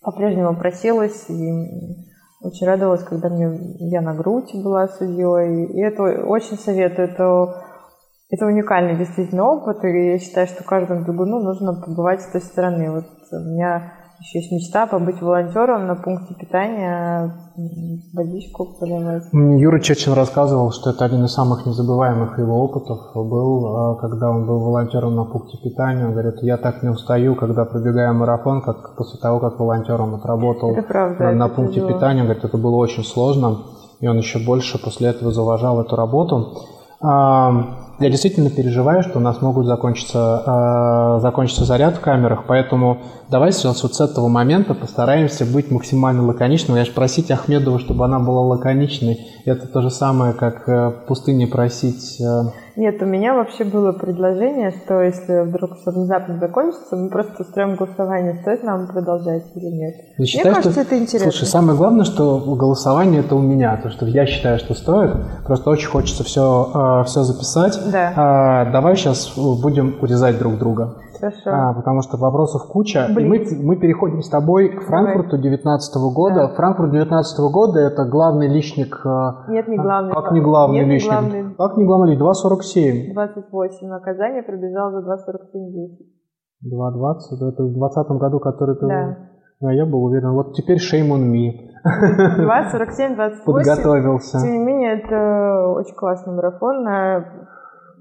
по-прежнему 0.00 0.56
просилась, 0.56 1.28
и 1.28 2.08
очень 2.40 2.66
радовалась, 2.66 3.02
когда 3.02 3.28
мне 3.28 3.76
я 3.80 4.00
на 4.00 4.14
грудь 4.14 4.54
была 4.54 4.88
судьей. 4.88 5.66
И 5.66 5.80
это 5.80 6.02
очень 6.02 6.56
советую. 6.56 7.08
Это, 7.08 7.64
это 8.30 8.46
уникальный 8.46 8.96
действительно 8.96 9.44
опыт. 9.44 9.84
И 9.84 10.12
я 10.12 10.18
считаю, 10.18 10.46
что 10.46 10.62
каждому 10.62 11.04
бегуну 11.04 11.40
нужно 11.40 11.74
побывать 11.74 12.22
с 12.22 12.30
той 12.30 12.40
стороны. 12.40 12.92
Вот 12.92 13.06
у 13.32 13.40
меня 13.40 13.92
еще 14.20 14.40
есть 14.40 14.50
мечта 14.52 14.86
побыть 14.86 15.20
волонтером 15.22 15.86
на 15.86 15.94
пункте 15.94 16.34
питания, 16.34 17.32
водичку 18.12 18.66
подавать. 18.78 19.24
Юра 19.32 19.80
Чечин 19.80 20.12
рассказывал, 20.14 20.72
что 20.72 20.90
это 20.90 21.04
один 21.04 21.24
из 21.24 21.32
самых 21.32 21.66
незабываемых 21.66 22.38
его 22.38 22.64
опытов 22.64 23.12
был, 23.14 23.76
а, 23.76 23.94
когда 23.96 24.30
он 24.30 24.46
был 24.46 24.58
волонтером 24.58 25.14
на 25.14 25.24
пункте 25.24 25.58
питания. 25.62 26.04
Он 26.04 26.12
говорит, 26.12 26.42
я 26.42 26.56
так 26.56 26.82
не 26.82 26.88
устаю, 26.88 27.36
когда 27.36 27.64
пробегаю 27.64 28.14
марафон, 28.14 28.60
как 28.60 28.96
после 28.96 29.20
того, 29.20 29.38
как 29.38 29.58
волонтером 29.60 30.14
отработал 30.14 30.72
это 30.72 30.82
правда, 30.82 31.24
на, 31.24 31.32
на 31.32 31.46
это 31.46 31.54
пункте 31.54 31.76
тяжело. 31.76 31.92
питания. 31.92 32.20
Он 32.20 32.26
говорит, 32.26 32.44
это 32.44 32.58
было 32.58 32.76
очень 32.76 33.04
сложно, 33.04 33.58
и 34.00 34.08
он 34.08 34.16
еще 34.18 34.38
больше 34.44 34.82
после 34.82 35.10
этого 35.10 35.32
заважал 35.32 35.80
эту 35.80 35.94
работу. 35.96 36.64
Я 38.00 38.10
действительно 38.10 38.48
переживаю, 38.48 39.02
что 39.02 39.18
у 39.18 39.20
нас 39.20 39.42
могут 39.42 39.66
закончиться, 39.66 40.44
э, 40.46 41.20
закончиться 41.20 41.64
заряд 41.64 41.96
в 41.96 42.00
камерах, 42.00 42.44
поэтому 42.46 42.98
давай 43.28 43.50
сейчас 43.50 43.82
вот 43.82 43.96
с 43.96 44.00
этого 44.00 44.28
момента 44.28 44.74
постараемся 44.74 45.44
быть 45.44 45.72
максимально 45.72 46.24
лаконичным. 46.24 46.76
Я 46.76 46.84
же 46.84 46.92
просить 46.92 47.32
Ахмедову, 47.32 47.80
чтобы 47.80 48.04
она 48.04 48.20
была 48.20 48.42
лаконичной, 48.42 49.26
это 49.44 49.66
то 49.66 49.82
же 49.82 49.90
самое, 49.90 50.32
как 50.32 50.68
э, 50.68 50.90
в 50.90 51.06
пустыне 51.06 51.48
просить... 51.48 52.20
Э, 52.20 52.52
нет, 52.78 53.02
у 53.02 53.06
меня 53.06 53.34
вообще 53.34 53.64
было 53.64 53.90
предложение, 53.90 54.70
что 54.70 55.02
если 55.02 55.48
вдруг 55.48 55.76
все 55.78 55.90
внезапно 55.90 56.38
закончится, 56.38 56.94
мы 56.94 57.10
просто 57.10 57.42
устроим 57.42 57.74
голосование, 57.74 58.38
стоит 58.40 58.62
нам 58.62 58.86
продолжать 58.86 59.44
или 59.56 59.66
нет. 59.66 59.94
Я 60.16 60.26
считаю, 60.26 60.46
Мне 60.46 60.54
кажется, 60.54 60.80
что... 60.80 60.80
это 60.82 61.02
интересно. 61.02 61.32
Слушай, 61.32 61.46
самое 61.46 61.76
главное, 61.76 62.04
что 62.04 62.38
голосование 62.38 63.20
это 63.20 63.34
у 63.34 63.40
меня, 63.40 63.76
то 63.82 63.90
что 63.90 64.06
я 64.06 64.26
считаю, 64.26 64.60
что 64.60 64.74
стоит. 64.74 65.10
Просто 65.44 65.70
очень 65.70 65.88
хочется 65.88 66.22
все, 66.22 67.00
э, 67.02 67.04
все 67.06 67.22
записать. 67.24 67.80
Да. 67.90 68.12
А, 68.14 68.64
давай 68.70 68.96
сейчас 68.96 69.32
будем 69.36 69.96
урезать 70.00 70.38
друг 70.38 70.58
друга. 70.58 70.94
Хорошо. 71.20 71.50
А, 71.50 71.74
потому 71.74 72.02
что 72.02 72.16
вопросов 72.16 72.62
куча. 72.70 73.06
Блин. 73.14 73.26
И 73.26 73.28
мы, 73.28 73.74
мы 73.74 73.76
переходим 73.76 74.22
с 74.22 74.28
тобой 74.28 74.68
к 74.70 74.82
Франкфурту 74.82 75.38
2019 75.38 75.96
года. 76.14 76.48
Да. 76.48 76.54
Франкфурт 76.54 76.90
2019 76.90 77.40
года 77.52 77.80
это 77.80 78.04
главный 78.04 78.48
личник. 78.48 79.00
э, 79.04 79.50
Нет, 79.52 79.68
не 79.68 79.76
главный. 79.76 80.12
Как 80.12 80.32
не 80.32 80.40
главный 80.40 80.78
Нет, 80.78 80.86
не 80.86 80.94
личник? 80.94 81.12
главный. 81.12 81.54
Как 81.56 81.76
не 81.76 81.84
главный 81.84 82.10
личник? 82.12 82.22
2.47. 82.22 83.12
28. 83.14 83.88
Наказание 83.88 84.42
пробежал 84.42 84.92
за 84.92 84.98
2.47 85.00 85.70
10. 85.72 86.06
2.20. 86.72 87.48
Это 87.48 87.62
в 87.62 87.72
2020 87.72 88.08
году, 88.18 88.40
который 88.40 88.76
ты... 88.76 88.86
Да. 88.86 89.16
Да, 89.60 89.72
я 89.72 89.86
был 89.86 90.04
уверен. 90.04 90.32
Вот 90.34 90.54
теперь 90.54 90.78
shame 90.78 91.10
on 91.10 91.32
me. 91.32 91.50
2, 91.82 92.70
47, 92.70 93.16
28. 93.16 93.44
Подготовился. 93.44 94.40
Тем 94.40 94.52
не 94.52 94.58
менее, 94.58 95.00
это 95.00 95.68
очень 95.74 95.94
классный 95.96 96.32
марафон. 96.34 96.86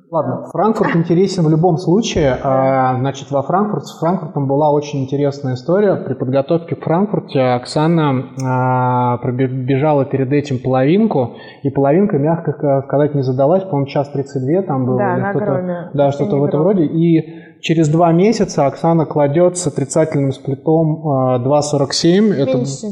Ладно, 0.09 0.45
Франкфурт 0.53 0.95
интересен 0.95 1.43
в 1.43 1.49
любом 1.49 1.77
случае. 1.77 2.37
А, 2.41 2.97
Значит, 2.97 3.29
во 3.29 3.41
Франкфурт, 3.41 3.85
с 3.85 3.99
Франкфуртом 3.99 4.47
была 4.47 4.71
очень 4.71 5.03
интересная 5.03 5.55
история. 5.55 5.95
При 5.97 6.13
подготовке 6.13 6.75
к 6.75 6.83
Франкфурте 6.83 7.41
Оксана 7.41 8.23
а, 8.41 9.17
пробежала 9.17 10.05
перед 10.05 10.31
этим 10.31 10.59
половинку, 10.59 11.35
и 11.63 11.69
половинка, 11.69 12.17
мягко 12.17 12.53
сказать, 12.87 13.15
не 13.15 13.21
задалась. 13.21 13.63
По-моему, 13.63 13.87
час 13.87 14.09
32 14.09 14.61
там 14.61 14.85
было. 14.85 14.97
Да, 14.97 15.17
на 15.17 15.29
что-то, 15.31 15.45
громе. 15.45 15.89
да, 15.93 16.11
что-то 16.11 16.37
в 16.37 16.43
этом 16.45 16.61
роде. 16.61 16.85
И 16.85 17.59
через 17.59 17.89
два 17.89 18.13
месяца 18.13 18.65
Оксана 18.65 19.05
кладет 19.05 19.57
с 19.57 19.67
отрицательным 19.67 20.31
сплитом 20.31 21.05
а, 21.05 21.39
2.47. 21.39 22.33
Это, 22.33 22.57
Меньше. 22.57 22.87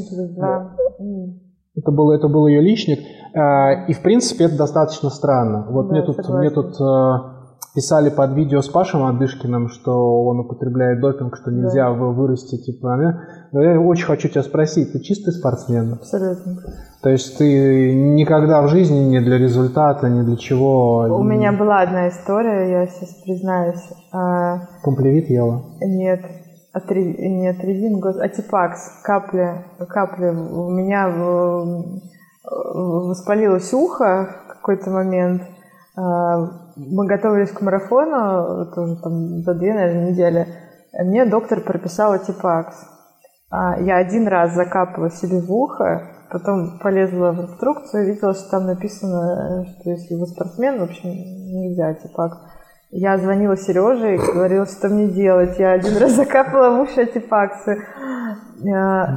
М. 1.00 1.40
это, 1.74 1.90
был, 1.92 2.10
это 2.10 2.28
был 2.28 2.46
ее 2.46 2.60
личник. 2.60 2.98
А, 3.36 3.84
И, 3.88 3.92
в 3.92 4.00
принципе, 4.02 4.44
это 4.44 4.56
достаточно 4.56 5.10
странно. 5.10 5.66
Вот 5.70 5.88
Да, 5.88 5.92
мне 5.92 6.02
тут, 6.02 6.16
согласна. 6.16 6.38
мне 6.38 6.50
тут 6.50 6.80
а, 6.80 7.32
писали 7.74 8.08
под 8.08 8.32
видео 8.32 8.62
с 8.62 8.68
Пашем 8.68 9.04
Адышкиным, 9.04 9.68
что 9.68 10.24
он 10.24 10.40
употребляет 10.40 11.00
допинг, 11.00 11.36
что 11.36 11.50
нельзя 11.50 11.90
вы- 11.90 12.14
вырасти, 12.14 12.56
типа, 12.56 12.94
а, 12.94 13.60
Я 13.60 13.78
очень 13.80 14.06
хочу 14.06 14.28
тебя 14.28 14.42
спросить, 14.42 14.92
ты 14.92 15.00
чистый 15.00 15.32
спортсмен? 15.32 15.92
Абсолютно. 15.94 16.56
То 17.02 17.10
есть 17.10 17.36
ты 17.38 17.94
никогда 17.94 18.62
в 18.62 18.68
жизни 18.68 18.98
не 19.00 19.20
для 19.20 19.38
результата, 19.38 20.08
ни 20.08 20.22
для 20.22 20.36
чего... 20.36 21.06
У 21.10 21.22
меня 21.22 21.52
была 21.52 21.82
одна 21.82 22.08
история, 22.08 22.70
я 22.80 22.86
сейчас 22.86 23.10
признаюсь. 23.22 23.82
А, 24.12 24.60
Комплевит 24.82 25.28
ела? 25.28 25.62
Нет, 25.82 26.20
атри... 26.72 27.04
не 27.28 27.48
атривин, 27.48 28.00
гос... 28.00 28.16
атипакс, 28.18 29.02
капли, 29.04 29.62
капли. 29.88 30.28
У 30.30 30.70
меня 30.70 31.08
воспалилось 32.50 33.72
ухо 33.72 34.28
в 34.44 34.48
какой-то 34.54 34.90
момент. 34.90 35.42
А, 35.96 36.36
мы 36.76 37.06
готовились 37.06 37.50
к 37.50 37.60
марафону, 37.62 38.66
тоже 38.74 38.96
там 39.02 39.42
за 39.42 39.54
две, 39.54 39.74
наверное, 39.74 40.10
недели. 40.10 40.46
Мне 40.92 41.26
доктор 41.26 41.60
прописал 41.60 42.12
атипакс. 42.12 42.76
А, 43.50 43.80
я 43.80 43.96
один 43.96 44.28
раз 44.28 44.54
закапала 44.54 45.10
себе 45.10 45.40
в 45.40 45.50
ухо, 45.52 46.02
потом 46.30 46.78
полезла 46.80 47.32
в 47.32 47.40
инструкцию, 47.42 48.06
видела, 48.06 48.34
что 48.34 48.50
там 48.50 48.66
написано, 48.66 49.64
что 49.64 49.90
если 49.90 50.14
вы 50.14 50.26
спортсмен, 50.26 50.80
в 50.80 50.84
общем, 50.84 51.10
нельзя 51.10 51.86
антипак. 51.86 52.32
Я 52.90 53.18
звонила 53.18 53.56
Сереже 53.56 54.14
и 54.14 54.32
говорила, 54.32 54.64
что 54.66 54.88
мне 54.88 55.08
делать. 55.08 55.58
Я 55.58 55.72
один 55.72 55.96
раз 55.98 56.12
закапала 56.12 56.76
в 56.76 56.80
уши 56.82 57.00
антипаксы. 57.00 57.78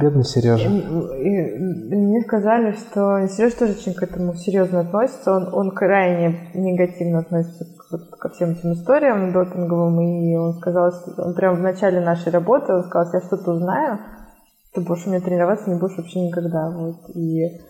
Бедный 0.00 0.24
Сережа. 0.24 0.68
И, 0.68 0.78
и, 0.78 1.56
и 1.56 1.96
мне 1.96 2.20
сказали, 2.22 2.72
что 2.72 3.26
Сережа 3.28 3.58
тоже 3.58 3.72
очень 3.72 3.94
к 3.94 4.02
этому 4.02 4.34
серьезно 4.34 4.80
относится. 4.80 5.32
Он, 5.32 5.48
он 5.52 5.70
крайне 5.70 6.50
негативно 6.54 7.20
относится 7.20 7.64
к, 7.64 8.18
ко 8.18 8.28
всем 8.30 8.50
этим 8.50 8.72
историям 8.72 9.32
допинговым. 9.32 10.00
И 10.00 10.36
он 10.36 10.54
сказал, 10.54 10.92
что 10.92 11.22
он 11.22 11.34
прямо 11.34 11.56
в 11.56 11.62
начале 11.62 12.00
нашей 12.00 12.32
работы, 12.32 12.72
он 12.74 12.84
сказал, 12.84 13.12
я 13.12 13.20
что-то 13.20 13.52
узнаю, 13.52 13.98
ты 14.74 14.80
будешь 14.80 15.06
у 15.06 15.10
меня 15.10 15.20
тренироваться, 15.20 15.70
не 15.70 15.78
будешь 15.78 15.96
вообще 15.96 16.20
никогда. 16.20 16.70
Вот. 16.70 17.10
И, 17.14 17.60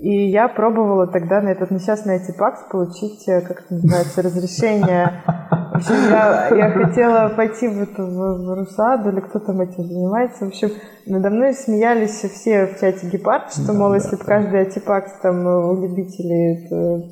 и 0.00 0.30
я 0.30 0.48
пробовала 0.48 1.06
тогда 1.06 1.42
на 1.42 1.48
этот 1.48 1.70
несчастный 1.70 2.16
антипакс 2.16 2.70
получить, 2.70 3.28
э, 3.28 3.42
как 3.42 3.64
это 3.64 3.74
называется, 3.74 4.22
разрешение. 4.22 5.22
В 5.26 5.76
общем, 5.76 5.94
я, 6.10 6.48
я 6.56 6.70
хотела 6.70 7.28
пойти 7.28 7.68
в, 7.68 7.82
эту, 7.82 8.02
в, 8.06 8.46
в 8.46 8.54
Русаду, 8.54 9.10
или 9.10 9.20
кто 9.20 9.38
там 9.40 9.60
этим 9.60 9.84
занимается. 9.84 10.46
В 10.46 10.48
общем, 10.48 10.70
надо 11.06 11.28
мной 11.28 11.52
смеялись 11.52 12.24
все 12.24 12.66
в 12.66 12.80
чате 12.80 13.08
Гепард, 13.10 13.52
что, 13.52 13.74
мол, 13.74 13.92
если 13.94 14.16
бы 14.16 14.24
каждый 14.24 14.60
антипакс 14.60 15.20
там 15.20 15.46
у 15.46 15.82
любителей, 15.82 16.64
это, 16.64 17.04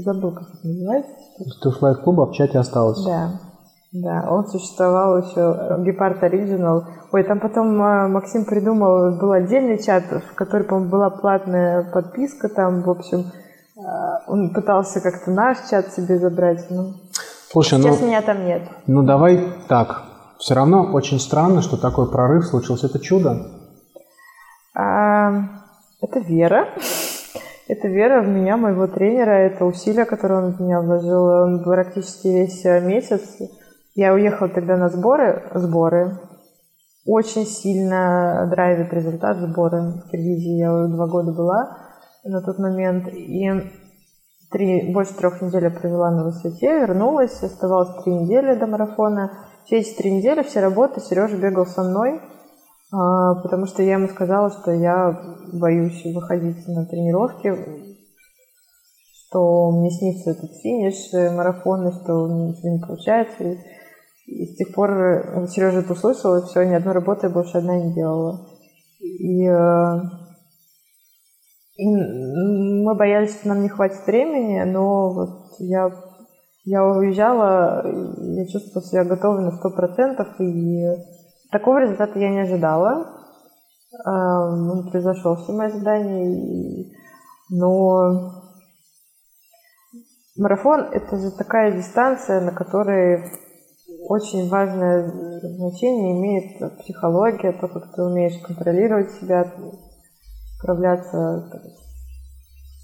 забыл, 0.00 0.32
как 0.32 0.48
это 0.54 0.66
называется. 0.66 1.12
Ты 1.62 1.68
ушла 1.68 1.92
из 1.92 1.98
клуба, 1.98 2.24
а 2.24 2.26
в 2.26 2.32
чате 2.32 2.58
осталась. 2.58 3.04
Да. 3.04 3.40
Да, 3.94 4.26
он 4.28 4.44
существовал 4.48 5.18
еще, 5.18 5.76
Гепард 5.84 6.20
Original. 6.20 6.82
Ой, 7.12 7.22
там 7.22 7.38
потом 7.38 7.80
а, 7.80 8.08
Максим 8.08 8.44
придумал, 8.44 9.16
был 9.16 9.30
отдельный 9.30 9.80
чат, 9.80 10.02
в 10.10 10.34
который, 10.34 10.64
по-моему, 10.64 10.90
была 10.90 11.10
платная 11.10 11.88
подписка, 11.92 12.48
там, 12.48 12.82
в 12.82 12.90
общем, 12.90 13.26
а, 13.78 14.22
он 14.26 14.52
пытался 14.52 15.00
как-то 15.00 15.30
наш 15.30 15.58
чат 15.70 15.92
себе 15.92 16.18
забрать, 16.18 16.66
ну, 16.70 16.94
Слушай, 17.52 17.80
сейчас 17.80 18.00
ну, 18.00 18.08
меня 18.08 18.20
там 18.22 18.44
нет. 18.44 18.62
Ну, 18.88 19.04
давай 19.04 19.46
так. 19.68 20.02
Все 20.38 20.54
равно 20.54 20.90
очень 20.92 21.20
странно, 21.20 21.62
что 21.62 21.76
такой 21.76 22.10
прорыв 22.10 22.46
случился. 22.46 22.88
Это 22.88 22.98
чудо? 22.98 23.46
А, 24.74 25.34
это 26.00 26.18
вера. 26.18 26.66
Это 27.68 27.88
вера 27.88 28.20
в 28.20 28.28
меня, 28.28 28.58
моего 28.58 28.86
тренера, 28.86 29.30
это 29.30 29.64
усилия, 29.64 30.04
которые 30.04 30.42
он 30.42 30.52
в 30.52 30.60
меня 30.60 30.82
вложил. 30.82 31.24
Он 31.24 31.64
практически 31.64 32.28
весь 32.28 32.62
месяц 32.62 33.22
я 33.94 34.12
уехала 34.12 34.48
тогда 34.48 34.76
на 34.76 34.88
сборы, 34.88 35.50
сборы. 35.54 36.18
Очень 37.06 37.46
сильно 37.46 38.48
драйвит 38.50 38.92
результат 38.92 39.36
сборы 39.36 39.82
в 39.82 40.10
Киргизии. 40.10 40.58
Я 40.58 40.86
два 40.88 41.06
года 41.06 41.32
была 41.32 41.78
на 42.24 42.40
тот 42.40 42.58
момент. 42.58 43.08
И 43.08 43.50
три, 44.50 44.92
больше 44.92 45.14
трех 45.14 45.42
недель 45.42 45.64
я 45.64 45.70
провела 45.70 46.10
на 46.10 46.24
высоте, 46.24 46.80
вернулась, 46.80 47.42
оставалось 47.42 48.02
три 48.02 48.14
недели 48.14 48.54
до 48.54 48.66
марафона. 48.66 49.30
Все 49.64 49.78
эти 49.78 49.96
три 49.96 50.10
недели, 50.12 50.42
все 50.42 50.60
работы, 50.60 51.00
Сережа 51.00 51.36
бегал 51.36 51.66
со 51.66 51.82
мной, 51.82 52.20
а, 52.92 53.34
потому 53.36 53.66
что 53.66 53.82
я 53.82 53.94
ему 53.94 54.08
сказала, 54.08 54.50
что 54.50 54.72
я 54.72 55.18
боюсь 55.52 56.04
выходить 56.04 56.68
на 56.68 56.84
тренировки, 56.84 57.54
что 59.34 59.70
мне 59.70 59.90
снится 59.90 60.32
этот 60.32 60.50
финиш 60.62 61.12
марафона, 61.34 61.92
что 61.92 62.28
ничего 62.28 62.68
не 62.70 62.78
получается. 62.78 63.56
И 64.26 64.46
с 64.46 64.56
тех 64.56 64.74
пор 64.74 64.90
э, 64.90 65.46
Сережа 65.48 65.80
это 65.80 65.92
услышал, 65.92 66.36
и 66.36 66.46
все, 66.46 66.64
ни 66.64 66.74
одной 66.74 66.94
работы 66.94 67.26
я 67.26 67.32
больше 67.32 67.58
одна 67.58 67.76
не 67.76 67.94
делала. 67.94 68.48
И, 69.00 69.46
э, 69.46 70.00
и 71.76 71.86
мы 71.86 72.94
боялись, 72.94 73.34
что 73.34 73.48
нам 73.48 73.62
не 73.62 73.68
хватит 73.68 74.06
времени, 74.06 74.62
но 74.62 75.12
вот 75.12 75.56
я, 75.58 75.90
я 76.64 76.84
уезжала, 76.84 77.84
я 77.84 78.46
чувствовала 78.46 78.88
себя 78.88 79.04
готовой 79.04 79.42
на 79.42 79.52
сто 79.52 79.70
процентов, 79.70 80.28
и 80.40 80.84
такого 81.52 81.80
результата 81.80 82.18
я 82.18 82.30
не 82.30 82.40
ожидала. 82.40 83.06
Э, 84.06 84.10
он 84.10 84.90
произошел 84.90 85.36
все 85.36 85.52
мои 85.52 85.66
ожидания, 85.66 86.90
но 87.50 88.42
марафон— 90.38 90.80
это 90.92 91.18
же 91.18 91.30
такая 91.30 91.72
дистанция, 91.72 92.40
на 92.40 92.52
которой 92.52 93.43
очень 94.08 94.48
важное 94.48 95.08
значение 95.40 96.12
имеет 96.18 96.78
психология, 96.78 97.52
то, 97.52 97.68
как 97.68 97.92
ты 97.94 98.02
умеешь 98.02 98.40
контролировать 98.42 99.12
себя, 99.12 99.52
справляться 100.58 101.50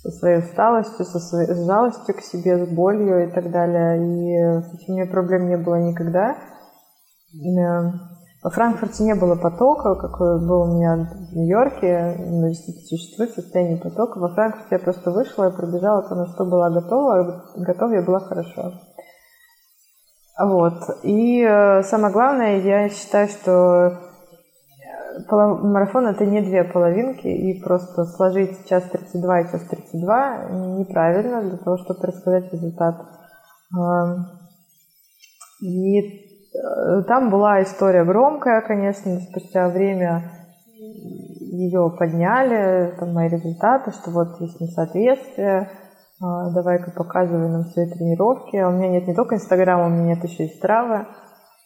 со 0.03 0.11
своей 0.11 0.39
усталостью, 0.39 1.05
со 1.05 1.18
своей 1.18 1.55
жалостью 1.66 2.14
к 2.14 2.23
себе, 2.23 2.64
с 2.64 2.68
болью 2.68 3.29
и 3.29 3.33
так 3.33 3.51
далее. 3.51 3.99
И 3.99 4.62
с 4.62 4.75
этим 4.75 4.95
у 4.95 4.97
меня 4.97 5.07
проблем 5.07 5.49
не 5.49 5.57
было 5.57 5.77
никогда. 5.77 6.37
Во 8.43 8.49
Франкфурте 8.49 9.05
не 9.05 9.14
было 9.14 9.37
потока, 9.37 9.97
какой 9.97 10.41
был 10.41 10.62
у 10.62 10.75
меня 10.75 10.97
в 11.31 11.37
Нью-Йорке. 11.37 12.16
Но 12.18 12.49
действительно 12.49 12.87
существует 12.87 13.33
состояние 13.33 13.77
потока. 13.77 14.18
Во 14.18 14.31
Франкфурте 14.31 14.77
я 14.77 14.79
просто 14.79 15.11
вышла 15.11 15.51
и 15.51 15.55
пробежала 15.55 16.03
то, 16.03 16.14
на 16.14 16.27
что 16.29 16.47
была 16.47 16.71
готова. 16.71 17.45
Готова 17.57 17.93
я 17.93 18.03
была 18.03 18.21
хорошо. 18.21 18.73
Вот. 20.41 20.82
И 21.03 21.43
э, 21.43 21.82
самое 21.82 22.12
главное, 22.12 22.61
я 22.61 22.88
считаю, 22.88 23.28
что 23.28 23.53
э, 23.93 25.36
марафон 25.36 26.07
это 26.07 26.24
не 26.24 26.41
две 26.41 26.64
половинки, 26.64 27.26
и 27.26 27.61
просто 27.62 28.05
сложить 28.05 28.66
час 28.66 28.84
32 28.84 29.41
и 29.41 29.51
час 29.51 29.62
32 29.68 30.49
неправильно 30.78 31.43
для 31.43 31.59
того, 31.59 31.76
чтобы 31.76 32.07
рассказать 32.07 32.51
результат. 32.53 32.97
И 35.61 35.99
э, 35.99 37.03
там 37.07 37.28
была 37.28 37.62
история 37.62 38.05
громкая, 38.05 38.62
конечно, 38.62 39.20
спустя 39.20 39.68
время 39.68 40.32
ее 41.51 41.95
подняли, 41.99 42.95
там 42.99 43.12
мои 43.12 43.28
результаты, 43.28 43.91
что 43.91 44.11
вот 44.11 44.41
есть 44.41 44.59
несоответствие, 44.59 45.68
давай-ка 46.21 46.91
показывай 46.91 47.49
нам 47.49 47.64
свои 47.64 47.91
тренировки. 47.91 48.57
А 48.57 48.68
у 48.68 48.73
меня 48.73 48.89
нет 48.89 49.09
не 49.09 49.14
только 49.14 49.37
Инстаграма, 49.37 49.87
у 49.87 49.89
меня 49.89 50.14
нет 50.14 50.25
еще 50.25 50.47
и 50.47 50.57
Стравы. 50.57 51.07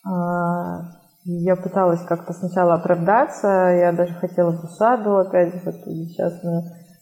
А, 0.07 0.83
я 1.25 1.57
пыталась 1.57 2.03
как-то 2.03 2.33
сначала 2.35 2.75
оправдаться, 2.75 3.49
я 3.49 3.93
даже 3.93 4.15
хотела 4.15 4.53
в 4.53 4.65
УСАДу 4.65 5.17
опять 5.19 5.55
вот 5.65 5.75
сейчас 5.75 6.41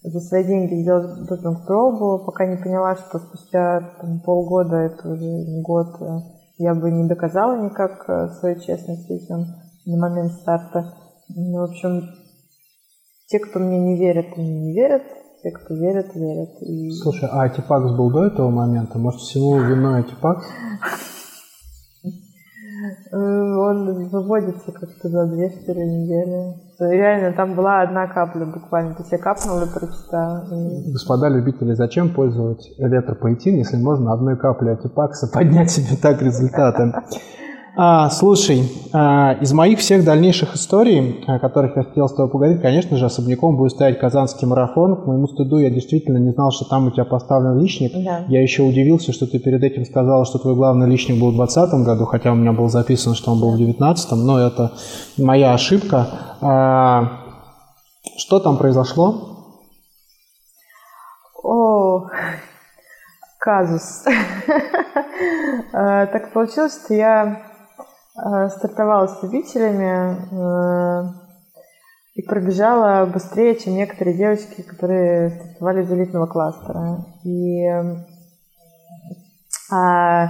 за 0.05 0.21
свои 0.21 0.45
деньги 0.45 0.83
сделать 0.83 1.27
допинг-пробу, 1.29 2.25
пока 2.25 2.47
не 2.47 2.57
поняла, 2.57 2.97
что 2.97 3.19
спустя 3.19 3.95
там, 4.01 4.21
полгода, 4.21 4.77
это 4.77 5.09
уже 5.09 5.61
год, 5.63 5.89
я 6.59 6.75
бы 6.75 6.91
не 6.91 7.09
доказала 7.09 7.61
никак 7.65 8.09
э, 8.09 8.29
свою 8.39 8.61
честность 8.61 9.11
этим 9.11 9.47
на 9.87 9.97
момент 9.97 10.33
старта. 10.33 10.95
Ну, 11.29 11.59
в 11.59 11.71
общем, 11.71 12.03
те, 13.27 13.39
кто 13.39 13.59
мне 13.59 13.79
не 13.79 13.99
верят, 13.99 14.27
они 14.37 14.67
не 14.67 14.75
верят, 14.75 15.03
те, 15.43 15.51
кто 15.51 15.75
верят, 15.75 16.15
верят. 16.15 16.51
И... 16.63 16.91
Слушай, 17.03 17.29
а 17.31 17.43
Атипакс 17.43 17.93
был 17.93 18.11
до 18.11 18.27
этого 18.27 18.51
момента? 18.51 18.99
Может, 18.99 19.21
всему 19.21 19.59
виной 19.59 20.01
Атипакс? 20.01 20.47
Э, 23.13 23.17
он 23.17 24.09
выводится 24.09 24.73
как-то 24.73 25.09
за 25.09 25.27
две 25.27 25.51
четыре 25.51 25.85
недели. 25.85 26.55
Реально, 26.81 27.37
там 27.37 27.55
была 27.55 27.83
одна 27.83 28.07
капля 28.07 28.47
буквально. 28.47 28.95
То 28.95 29.03
есть 29.03 29.13
я 29.13 29.19
капнула 29.19 29.65
и 29.65 29.73
прочитала. 29.73 30.47
Господа 30.93 31.29
любители, 31.29 31.75
зачем 31.75 32.15
пользовать 32.15 32.73
электропоэтин, 32.79 33.57
если 33.57 33.77
можно 33.77 34.13
одной 34.13 34.37
каплей 34.37 34.73
атипакса 34.73 35.29
поднять 35.33 35.71
себе 35.71 35.97
так 36.01 36.23
результаты? 36.23 36.93
А, 37.75 38.11
слушай, 38.11 38.71
а, 38.93 39.39
из 39.41 39.55
моих 39.55 39.79
всех 39.79 40.05
дальнейших 40.05 40.55
историй, 40.57 41.25
о 41.27 41.39
которых 41.39 41.75
я 41.77 41.85
хотел 41.85 42.07
с 42.07 42.13
тобой 42.13 42.31
поговорить, 42.31 42.61
конечно 42.61 42.99
же, 42.99 43.07
особняком 43.07 43.57
будет 43.57 43.73
стоять 43.73 43.99
Казанский 43.99 44.47
марафон. 44.47 44.97
К 44.97 45.07
моему 45.07 45.27
стыду 45.27 45.57
я 45.57 45.71
действительно 45.71 46.19
не 46.19 46.33
знал, 46.33 46.51
что 46.51 46.67
там 46.67 46.89
у 46.89 46.91
тебя 46.91 47.07
поставлен 47.07 47.59
личник. 47.59 47.93
Да. 47.95 48.27
Я 48.29 48.43
еще 48.43 48.63
удивился, 48.63 49.13
что 49.15 49.27
ты 49.27 49.39
перед 49.39 49.65
этим 49.65 49.87
сказала, 49.87 50.27
что 50.27 50.39
твой 50.39 50.55
главный 50.55 50.87
личник 50.87 51.19
был 51.19 51.31
в 51.31 51.37
2020 51.37 51.87
году, 51.87 52.05
хотя 52.05 52.33
у 52.33 52.35
меня 52.35 52.53
было 52.53 52.69
записано, 52.69 53.15
что 53.15 53.33
он 53.33 53.41
был 53.41 53.53
в 53.53 53.57
2019, 53.57 54.13
но 54.13 54.39
это 54.39 54.73
моя 55.17 55.55
ошибка. 55.55 56.09
А, 56.43 57.21
что 58.19 58.39
там 58.39 58.59
произошло? 58.59 59.29
О, 61.43 62.07
казус. 63.39 64.05
Так 65.73 66.33
получилось, 66.33 66.81
что 66.85 66.95
я 66.95 67.52
стартовала 68.15 69.07
с 69.07 69.23
любителями 69.23 70.17
и 72.15 72.23
пробежала 72.23 73.07
быстрее, 73.07 73.57
чем 73.57 73.75
некоторые 73.75 74.17
девочки, 74.17 74.63
которые 74.63 75.31
стартовали 75.31 75.83
из 75.83 75.93
элитного 75.93 76.27
кластера. 76.27 77.07
И 77.25 77.67
а, 79.73 80.29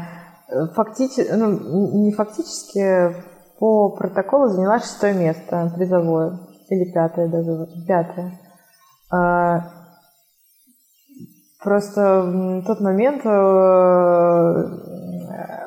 фактически, 0.75 1.33
ну, 1.33 2.05
не 2.05 2.13
фактически, 2.13 3.17
по 3.59 3.91
протоколу 3.91 4.49
заняла 4.49 4.79
шестое 4.79 5.15
место 5.15 5.73
призовое, 5.75 6.39
или 6.69 6.93
пятое 6.93 7.29
даже, 7.29 7.67
пятое. 7.87 8.39
А, 9.11 9.69
просто 11.63 12.23
в 12.23 12.65
тот 12.65 12.81
момент 12.81 13.27
э, 13.27 14.83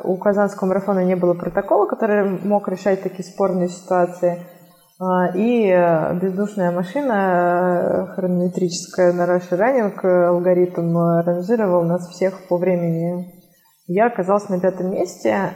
у 0.04 0.18
Казанского 0.18 0.68
марафона 0.68 1.04
не 1.04 1.16
было 1.16 1.34
протокола, 1.34 1.86
который 1.86 2.24
мог 2.44 2.68
решать 2.68 3.04
такие 3.04 3.24
спорные 3.24 3.70
ситуации– 3.70 4.40
а, 4.98 5.28
и 5.36 5.68
э, 5.68 6.18
бездушная 6.20 6.72
машина 6.72 7.14
э, 7.14 8.14
хронометрическая 8.14 9.12
на 9.12 9.24
Rush 9.24 9.50
Running 9.52 9.92
э, 10.02 10.28
алгоритм 10.28 10.98
ранжировал 10.98 11.84
нас 11.84 12.08
всех 12.08 12.48
по 12.48 12.58
времени. 12.58 13.44
Я 13.88 14.08
оказалась 14.08 14.48
на 14.48 14.60
пятом 14.62 14.92
месте. 14.92 15.52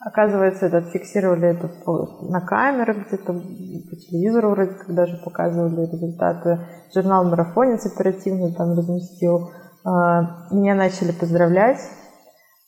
Оказывается, 0.00 0.66
этот 0.66 0.90
фиксировали 0.90 1.48
это 1.48 1.70
на 2.30 2.40
камерах 2.42 3.08
где-то, 3.08 3.32
по 3.32 3.96
телевизору 3.96 4.50
вроде 4.50 4.74
как 4.74 4.94
даже 4.94 5.16
показывали 5.24 5.90
результаты. 5.90 6.60
Журнал 6.94 7.24
«Марафонец» 7.24 7.86
оперативно 7.86 8.52
там 8.52 8.76
разместил. 8.76 9.50
А, 9.84 10.46
меня 10.52 10.74
начали 10.74 11.12
поздравлять. 11.12 11.80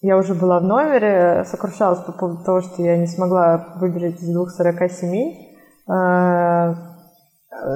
Я 0.03 0.17
уже 0.17 0.35
была 0.35 0.61
в 0.61 0.65
номере, 0.65 1.45
сокрушалась 1.45 2.01
по 2.01 2.13
поводу 2.13 2.43
того, 2.43 2.63
что 2.63 2.83
я 2.83 2.97
не 2.97 3.07
смогла 3.07 3.75
выбежать 3.77 4.23
из 4.23 4.35
2.47. 4.35 5.51
Э, 5.93 6.75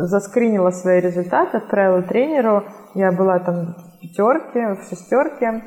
заскринила 0.06 0.70
свои 0.70 1.00
результаты, 1.00 1.58
отправила 1.58 2.02
тренеру. 2.02 2.64
Я 2.94 3.12
была 3.12 3.40
там 3.40 3.74
в 3.74 4.00
пятерке, 4.00 4.74
в 4.74 4.88
шестерке. 4.88 5.64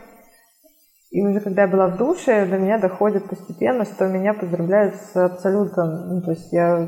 И 1.11 1.21
уже 1.21 1.41
когда 1.41 1.63
я 1.63 1.67
была 1.67 1.87
в 1.89 1.97
душе, 1.97 2.47
до 2.47 2.57
меня 2.57 2.79
доходит 2.79 3.29
постепенно, 3.29 3.85
что 3.85 4.07
меня 4.07 4.33
поздравляют 4.33 4.95
с 4.95 5.15
абсолютом. 5.15 6.09
Ну, 6.09 6.21
то 6.21 6.31
есть 6.31 6.51
я, 6.51 6.87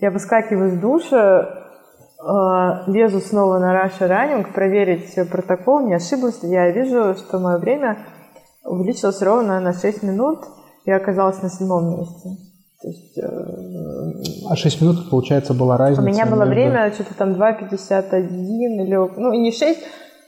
я 0.00 0.10
выскакиваю 0.10 0.72
из 0.72 0.80
душа, 0.80 1.42
э, 1.42 2.90
лезу 2.90 3.20
снова 3.20 3.60
на 3.60 3.84
Russia 3.84 4.08
Running, 4.08 4.52
проверить 4.52 5.14
протокол, 5.30 5.86
не 5.86 5.94
ошиблась. 5.94 6.40
Я 6.42 6.72
вижу, 6.72 7.14
что 7.14 7.38
мое 7.38 7.58
время 7.58 7.98
увеличилось 8.64 9.22
ровно 9.22 9.60
на 9.60 9.72
6 9.72 10.02
минут. 10.02 10.40
Я 10.84 10.96
оказалась 10.96 11.42
на 11.42 11.48
седьмом 11.48 11.98
месте. 11.98 12.30
То 12.82 12.88
есть, 12.88 13.18
э, 13.18 14.48
а 14.50 14.56
6 14.56 14.82
минут, 14.82 15.10
получается, 15.10 15.54
была 15.54 15.76
разница? 15.76 16.02
У 16.02 16.04
меня 16.04 16.26
было 16.26 16.44
между... 16.44 16.54
время 16.54 16.92
что-то 16.92 17.14
там 17.14 17.32
2.51 17.32 18.28
или... 18.28 18.94
Ну, 19.16 19.32
и 19.32 19.38
не 19.38 19.52
6, 19.52 19.78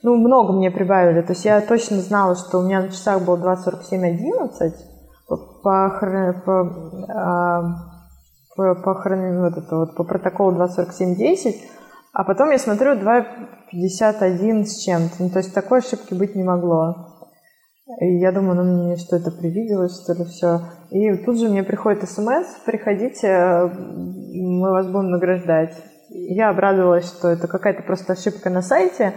ну, 0.02 0.16
много 0.16 0.52
мне 0.52 0.70
прибавили. 0.70 1.20
То 1.20 1.32
есть 1.32 1.44
я 1.44 1.60
точно 1.60 1.98
знала, 1.98 2.34
что 2.36 2.58
у 2.58 2.62
меня 2.62 2.80
на 2.82 2.88
часах 2.88 3.22
было 3.22 3.36
2.47.11 3.36 4.72
по, 5.28 5.36
по, 5.36 6.34
по, 6.44 6.72
а, 7.12 7.62
по, 8.56 8.74
по, 8.76 8.94
вот 8.94 9.58
это, 9.58 9.76
вот, 9.76 9.94
по 9.96 10.04
протоколу 10.04 10.52
2.47.10, 10.52 11.54
а 12.12 12.24
потом 12.24 12.50
я 12.50 12.58
смотрю 12.58 12.92
2.51 12.94 14.64
с 14.64 14.78
чем-то. 14.78 15.14
Ну, 15.18 15.30
то 15.30 15.38
есть 15.38 15.52
такой 15.52 15.80
ошибки 15.80 16.14
быть 16.14 16.34
не 16.34 16.44
могло. 16.44 17.15
И 18.00 18.18
я 18.18 18.32
думаю, 18.32 18.56
ну 18.56 18.84
мне 18.84 18.96
что 18.96 19.16
это 19.16 19.30
привиделось, 19.30 20.02
что 20.02 20.14
ли, 20.14 20.24
все. 20.24 20.60
И 20.90 21.14
тут 21.18 21.38
же 21.38 21.48
мне 21.48 21.62
приходит 21.62 22.08
смс, 22.08 22.58
приходите, 22.64 23.70
мы 24.34 24.70
вас 24.70 24.86
будем 24.86 25.10
награждать. 25.10 25.76
Я 26.08 26.50
обрадовалась, 26.50 27.06
что 27.06 27.28
это 27.28 27.46
какая-то 27.46 27.82
просто 27.82 28.14
ошибка 28.14 28.50
на 28.50 28.62
сайте, 28.62 29.12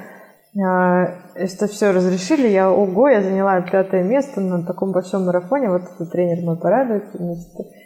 а, 0.64 1.16
что 1.48 1.68
все 1.68 1.92
разрешили. 1.92 2.48
Я, 2.48 2.72
ого, 2.72 3.10
я 3.10 3.24
заняла 3.24 3.60
пятое 3.62 4.04
место 4.04 4.40
на 4.40 4.64
таком 4.64 4.92
большом 4.92 5.26
марафоне, 5.26 5.70
вот 5.70 5.84
этот 5.84 6.12
тренер 6.12 6.44
мой 6.44 6.60
порадуется. 6.60 7.18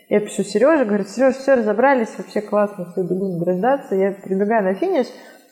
Я 0.10 0.20
пишу 0.20 0.44
Сереже, 0.44 0.84
говорю, 0.84 1.06
Сереж, 1.06 1.36
все 1.36 1.56
разобрались, 1.56 2.18
вообще 2.18 2.42
классно, 2.42 2.92
все, 2.92 3.04
бегу 3.04 3.30
награждаться. 3.30 3.96
Я 3.96 4.12
прибегаю 4.12 4.64
на 4.64 4.74
финиш, 4.74 5.08
а, 5.08 5.43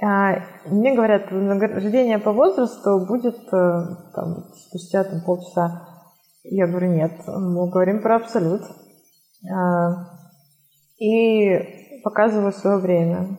мне 0.00 0.94
говорят, 0.94 1.30
награждение 1.30 2.18
по 2.18 2.32
возрасту 2.32 3.06
будет 3.06 3.36
э, 3.52 3.82
там, 4.14 4.50
спустя 4.66 5.04
там, 5.04 5.20
полчаса. 5.24 5.88
Я 6.42 6.66
говорю, 6.66 6.88
нет, 6.88 7.12
мы 7.26 7.68
говорим 7.70 8.02
про 8.02 8.16
абсолют. 8.16 8.62
А, 9.50 10.08
и 10.98 12.00
показываю 12.02 12.52
свое 12.52 12.78
время. 12.78 13.38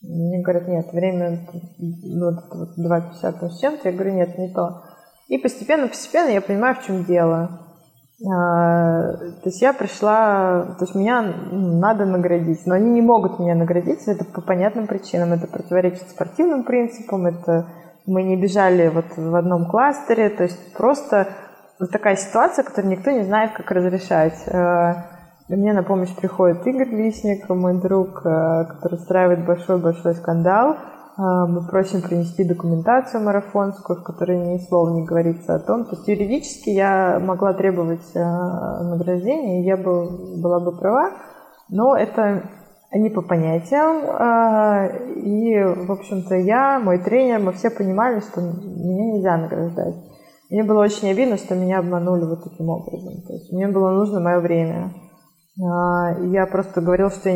Мне 0.00 0.42
говорят, 0.42 0.66
нет, 0.66 0.92
время 0.92 1.46
ну, 1.78 2.30
вот, 2.50 2.78
2.50 2.78 3.50
с 3.50 3.60
чем-то. 3.60 3.88
Я 3.88 3.94
говорю, 3.94 4.14
нет, 4.14 4.38
не 4.38 4.52
то. 4.54 4.82
И 5.28 5.36
постепенно-постепенно 5.38 6.30
я 6.30 6.40
понимаю, 6.40 6.74
в 6.74 6.84
чем 6.84 7.04
дело. 7.04 7.69
А, 8.28 9.12
то 9.12 9.46
есть 9.46 9.62
я 9.62 9.72
пришла, 9.72 10.74
то 10.78 10.84
есть 10.84 10.94
меня 10.94 11.22
надо 11.22 12.04
наградить, 12.04 12.66
но 12.66 12.74
они 12.74 12.90
не 12.90 13.00
могут 13.00 13.38
меня 13.38 13.54
наградить, 13.54 14.06
это 14.06 14.24
по 14.24 14.42
понятным 14.42 14.86
причинам, 14.86 15.32
это 15.32 15.46
противоречит 15.46 16.10
спортивным 16.10 16.64
принципам, 16.64 17.26
это 17.26 17.66
мы 18.06 18.22
не 18.22 18.36
бежали 18.36 18.88
вот 18.88 19.06
в 19.16 19.34
одном 19.34 19.66
кластере, 19.66 20.28
то 20.28 20.42
есть 20.42 20.74
просто 20.74 21.28
вот 21.78 21.90
такая 21.90 22.16
ситуация, 22.16 22.62
которую 22.62 22.92
никто 22.92 23.10
не 23.10 23.24
знает, 23.24 23.52
как 23.52 23.70
разрешать. 23.70 24.46
А, 24.48 25.06
мне 25.48 25.72
на 25.72 25.82
помощь 25.82 26.14
приходит 26.14 26.66
Игорь 26.66 26.94
Висник, 26.94 27.48
мой 27.48 27.80
друг, 27.80 28.20
а, 28.26 28.64
который 28.64 28.96
устраивает 28.96 29.46
большой-большой 29.46 30.14
скандал, 30.14 30.76
мы 31.16 31.66
просим 31.66 32.02
принести 32.02 32.44
документацию 32.44 33.22
марафонскую, 33.22 34.00
в 34.00 34.02
которой 34.02 34.38
ни 34.38 34.58
слова 34.58 34.90
не 34.94 35.04
говорится 35.04 35.54
о 35.54 35.58
том. 35.58 35.84
То 35.84 35.96
есть 35.96 36.08
юридически 36.08 36.70
я 36.70 37.18
могла 37.20 37.52
требовать 37.52 38.14
а, 38.16 38.82
награждения, 38.84 39.64
я 39.64 39.76
бы, 39.76 40.40
была 40.40 40.60
бы 40.60 40.76
права, 40.76 41.10
но 41.68 41.96
это 41.96 42.44
не 42.92 43.10
по 43.10 43.22
понятиям. 43.22 44.04
А, 44.08 44.86
и, 44.86 45.62
в 45.62 45.92
общем-то, 45.92 46.36
я, 46.36 46.80
мой 46.80 46.98
тренер, 46.98 47.40
мы 47.40 47.52
все 47.52 47.70
понимали, 47.70 48.20
что 48.20 48.40
меня 48.40 49.12
нельзя 49.12 49.36
награждать. 49.36 49.94
Мне 50.50 50.64
было 50.64 50.82
очень 50.82 51.10
обидно, 51.10 51.36
что 51.36 51.54
меня 51.54 51.78
обманули 51.78 52.24
вот 52.24 52.42
таким 52.42 52.68
образом. 52.68 53.22
То 53.26 53.34
есть 53.34 53.52
мне 53.52 53.68
было 53.68 53.90
нужно 53.90 54.20
мое 54.20 54.40
время. 54.40 54.92
Я 55.56 56.46
просто 56.50 56.80
говорила, 56.80 57.10
что 57.10 57.30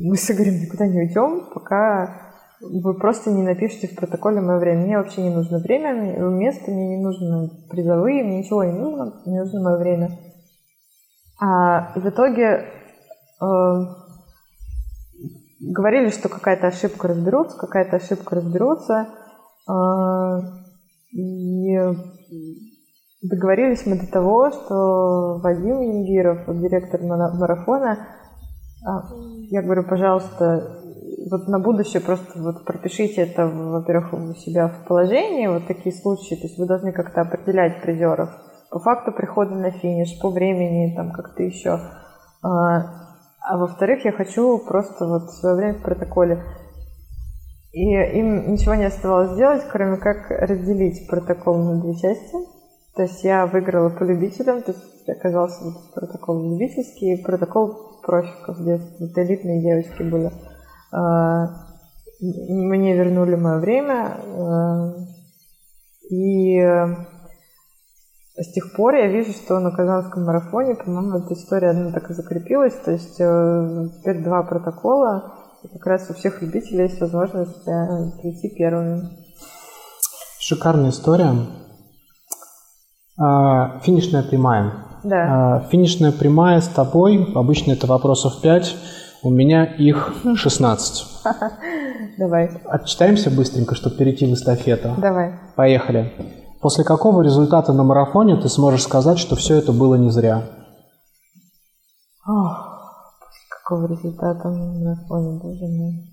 мы 0.00 0.16
с 0.16 0.30
Игорем 0.30 0.54
никуда 0.54 0.86
не 0.86 0.98
уйдем, 1.00 1.48
пока 1.52 2.29
вы 2.60 2.94
просто 2.94 3.30
не 3.30 3.42
напишите 3.42 3.88
в 3.88 3.96
протоколе 3.96 4.40
мое 4.40 4.58
время. 4.58 4.82
Мне 4.82 4.98
вообще 4.98 5.22
не 5.22 5.34
нужно 5.34 5.58
время, 5.58 5.94
место, 6.28 6.70
мне 6.70 6.96
не 6.96 7.02
нужно 7.02 7.50
призовые, 7.70 8.22
мне 8.22 8.38
ничего 8.38 8.64
не 8.64 8.72
нужно, 8.72 9.14
мне 9.24 9.42
нужно 9.42 9.62
мое 9.62 9.76
время. 9.78 10.18
А 11.40 11.92
в 11.98 12.06
итоге 12.06 12.66
э, 13.40 13.46
говорили, 15.60 16.10
что 16.10 16.28
какая-то 16.28 16.66
ошибка 16.66 17.08
разберутся, 17.08 17.56
какая-то 17.56 17.96
ошибка 17.96 18.36
разберутся. 18.36 19.08
Э, 19.68 20.40
и 21.12 21.76
договорились 23.22 23.86
мы 23.86 23.98
до 23.98 24.06
того, 24.06 24.50
что 24.50 25.40
Вадим 25.42 25.80
Янгиров, 25.80 26.44
директор 26.60 27.00
марафона, 27.02 28.06
а, 28.86 29.02
я 29.50 29.62
говорю, 29.62 29.84
пожалуйста, 29.84 30.79
вот 31.28 31.48
на 31.48 31.58
будущее 31.58 32.00
просто 32.00 32.40
вот 32.40 32.64
пропишите 32.64 33.22
это, 33.22 33.46
во-первых, 33.46 34.12
у 34.12 34.34
себя 34.34 34.68
в 34.68 34.86
положении, 34.86 35.46
вот 35.48 35.66
такие 35.66 35.94
случаи, 35.94 36.34
то 36.34 36.46
есть 36.46 36.58
вы 36.58 36.66
должны 36.66 36.92
как-то 36.92 37.22
определять 37.22 37.82
призеров 37.82 38.30
по 38.70 38.78
факту 38.78 39.12
прихода 39.12 39.54
на 39.54 39.70
финиш, 39.72 40.18
по 40.20 40.30
времени, 40.30 40.94
там 40.94 41.12
как-то 41.12 41.42
еще. 41.42 41.80
А, 42.42 42.84
а 43.40 43.58
во-вторых, 43.58 44.04
я 44.04 44.12
хочу 44.12 44.58
просто 44.58 45.06
вот 45.06 45.30
свое 45.32 45.56
время 45.56 45.74
в 45.74 45.82
протоколе. 45.82 46.42
И 47.72 47.82
им 47.82 48.52
ничего 48.52 48.74
не 48.74 48.84
оставалось 48.84 49.32
сделать, 49.32 49.62
кроме 49.70 49.96
как 49.96 50.30
разделить 50.30 51.08
протокол 51.08 51.58
на 51.58 51.80
две 51.80 51.94
части. 51.94 52.36
То 52.96 53.02
есть 53.02 53.22
я 53.22 53.46
выиграла 53.46 53.90
по 53.90 54.02
любителям, 54.04 54.62
то 54.62 54.72
есть 54.72 55.08
оказался 55.08 55.64
вот 55.64 55.94
протокол 55.94 56.52
любительский 56.52 57.22
протокол 57.22 58.00
профиков, 58.02 58.58
где 58.60 58.80
вот 58.98 59.16
элитные 59.16 59.62
девочки 59.62 60.02
были. 60.02 60.32
А, 60.92 61.46
мне 62.20 62.96
вернули 62.96 63.36
мое 63.36 63.58
время, 63.58 64.16
а, 64.38 64.94
и 66.10 66.60
с 68.40 68.52
тех 68.52 68.72
пор 68.72 68.94
я 68.94 69.06
вижу, 69.08 69.32
что 69.32 69.58
на 69.60 69.70
Казанском 69.70 70.24
марафоне, 70.24 70.74
по-моему, 70.74 71.18
эта 71.18 71.34
история 71.34 71.70
одна 71.70 71.92
так 71.92 72.10
и 72.10 72.14
закрепилась. 72.14 72.74
То 72.84 72.92
есть 72.92 73.20
э, 73.20 73.88
теперь 73.98 74.24
два 74.24 74.42
протокола, 74.42 75.34
и 75.62 75.68
как 75.68 75.86
раз 75.86 76.08
у 76.08 76.14
всех 76.14 76.40
любителей 76.40 76.84
есть 76.84 77.00
возможность 77.00 77.68
э, 77.68 78.10
прийти 78.22 78.48
первыми. 78.48 79.10
Шикарная 80.38 80.88
история. 80.88 81.34
А, 83.18 83.78
финишная 83.80 84.22
прямая. 84.22 84.72
Да. 85.04 85.56
А, 85.56 85.60
финишная 85.70 86.12
прямая 86.12 86.62
с 86.62 86.68
тобой, 86.68 87.30
обычно 87.34 87.72
это 87.72 87.86
вопросов 87.86 88.40
5, 88.40 88.76
у 89.22 89.30
меня 89.30 89.64
их 89.64 90.14
16. 90.34 91.06
Давай, 92.18 92.46
Отчитаемся 92.64 93.30
быстренько, 93.30 93.74
чтобы 93.74 93.96
перейти 93.96 94.26
в 94.26 94.34
эстафету. 94.34 94.94
давай. 94.98 95.34
Поехали. 95.56 96.12
После 96.60 96.84
какого 96.84 97.22
результата 97.22 97.72
на 97.72 97.82
марафоне 97.82 98.36
ты 98.36 98.48
сможешь 98.48 98.82
сказать, 98.82 99.18
что 99.18 99.36
все 99.36 99.56
это 99.56 99.72
было 99.72 99.94
не 99.94 100.10
зря? 100.10 100.42
Ох, 102.26 103.16
после 103.18 103.46
какого 103.48 103.86
результата 103.86 104.48
на 104.48 104.72
марафоне, 104.78 105.38
боже 105.40 105.66
мой. 105.66 106.06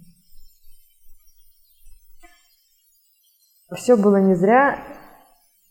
Все 3.76 3.97
было 3.97 4.18
не 4.22 4.36
зря, 4.36 4.80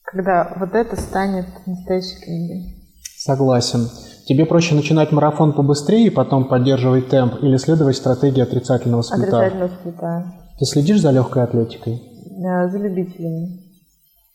когда 0.03 0.53
вот 0.57 0.75
это 0.75 1.01
станет 1.01 1.47
настоящей 1.67 2.21
книгой. 2.23 2.83
Согласен. 3.17 3.89
Тебе 4.27 4.45
проще 4.45 4.75
начинать 4.75 5.13
марафон 5.13 5.53
побыстрее 5.53 6.09
и 6.09 6.11
потом 6.11 6.49
поддерживать 6.49 7.09
темп 7.09 7.35
или 7.43 7.57
следовать 7.59 7.95
стратегии 7.95 8.41
отрицательного 8.43 9.03
сплита? 9.03 9.39
Отрицательно 9.39 9.69
сплита. 9.69 10.33
Ты 10.59 10.65
следишь 10.65 11.01
за 11.01 11.13
легкой 11.13 11.45
атлетикой? 11.45 12.03
Э, 12.45 12.69
За 12.69 12.77
любителями. 12.77 13.61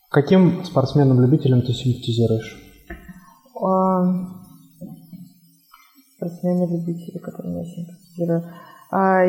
Каким 0.08 0.64
спортсменам-любителям 0.64 1.60
ты 1.60 1.74
симпатизируешь? 1.74 2.58
А, 3.62 4.02
Спортсмены-любители, 6.16 7.18
которым 7.18 7.58
я 7.58 7.64
симпатизирую. 7.64 8.44
А, 8.90 9.24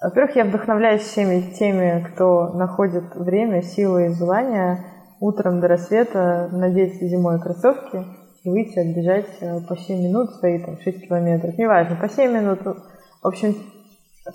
Во-первых, 0.00 0.36
я 0.36 0.44
вдохновляюсь 0.44 1.02
всеми 1.02 1.54
теми, 1.58 2.06
кто 2.12 2.50
находит 2.50 3.16
время, 3.16 3.62
силы 3.62 4.06
и 4.06 4.14
желание 4.14 4.84
утром 5.18 5.60
до 5.60 5.66
рассвета 5.66 6.48
надеть 6.52 7.00
зимой 7.02 7.40
кроссовки 7.40 8.04
и 8.42 8.50
выйти 8.50 8.78
отбежать 8.78 9.26
э, 9.40 9.60
по 9.60 9.76
7 9.76 10.02
минут 10.02 10.34
свои 10.36 10.62
там 10.62 10.78
6 10.80 11.08
километров. 11.08 11.56
Неважно, 11.58 11.96
по 11.96 12.08
7 12.08 12.32
минут. 12.32 12.60
В 12.64 13.26
общем, 13.26 13.56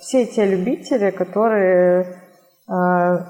все 0.00 0.26
те 0.26 0.44
любители, 0.44 1.10
которые 1.10 2.20
а, 2.66 3.26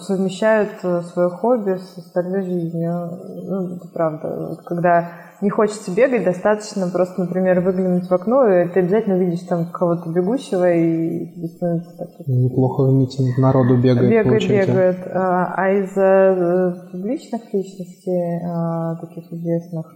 совмещают 0.00 0.70
э, 0.82 1.02
свое 1.02 1.28
хобби 1.30 1.76
с 1.76 1.98
остальной 1.98 2.42
жизнью. 2.42 3.10
Ну, 3.44 3.76
это 3.76 3.88
правда. 3.88 4.48
Вот 4.50 4.62
когда 4.64 5.12
не 5.40 5.50
хочется 5.50 5.94
бегать, 5.94 6.24
достаточно 6.24 6.88
просто, 6.88 7.20
например, 7.20 7.60
выглянуть 7.60 8.08
в 8.08 8.12
окно, 8.12 8.46
и 8.48 8.68
ты 8.68 8.80
обязательно 8.80 9.16
увидишь 9.16 9.46
там 9.46 9.70
кого-то 9.70 10.10
бегущего, 10.10 10.72
и 10.72 11.26
тебе 11.32 11.46
становится 11.48 11.96
так 11.96 12.08
Неплохо 12.26 12.82
в 12.82 12.92
митинг 12.92 13.38
народу 13.38 13.76
бегает, 13.76 14.10
бегает, 14.10 14.26
получается. 14.26 14.72
бегает. 14.72 14.98
А 15.14 15.54
а 15.56 15.70
из 15.70 15.96
э, 15.96 16.90
публичных 16.90 17.42
личностей, 17.54 18.40
а, 18.44 18.96
таких 18.96 19.32
известных, 19.32 19.86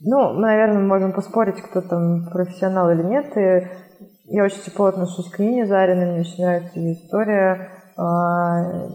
ну, 0.00 0.32
мы, 0.34 0.42
наверное, 0.42 0.82
можем 0.82 1.12
поспорить, 1.12 1.60
кто 1.60 1.82
там 1.82 2.28
профессионал 2.30 2.90
или 2.90 3.02
нет. 3.02 3.36
И 3.36 3.68
я 4.34 4.44
очень 4.44 4.62
тепло 4.62 4.86
отношусь 4.86 5.28
к 5.28 5.38
Нине 5.38 5.66
Зариной, 5.66 6.12
мне 6.12 6.20
очень 6.20 6.44
нравится 6.44 6.78
ее 6.78 6.94
история. 6.94 7.68
А, 7.96 8.88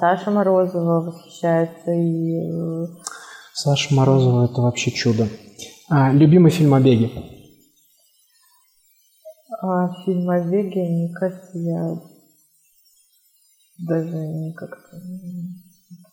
Саша 0.00 0.30
Морозова 0.30 1.02
восхищается 1.02 1.92
и 1.92 2.50
Саша 3.54 3.94
Морозова– 3.94 4.44
это 4.50 4.60
вообще 4.62 4.90
чудо. 4.90 5.28
А, 5.88 6.10
любимый 6.12 6.50
фильм 6.50 6.74
о 6.74 6.80
беге? 6.80 7.10
а, 9.60 9.88
фильм 10.04 10.28
о 10.30 10.40
беге, 10.40 10.82
мне 10.88 11.14
кажется, 11.14 11.58
я 11.58 11.96
даже 13.78 14.08
не 14.16 14.52
как-то... 14.54 15.00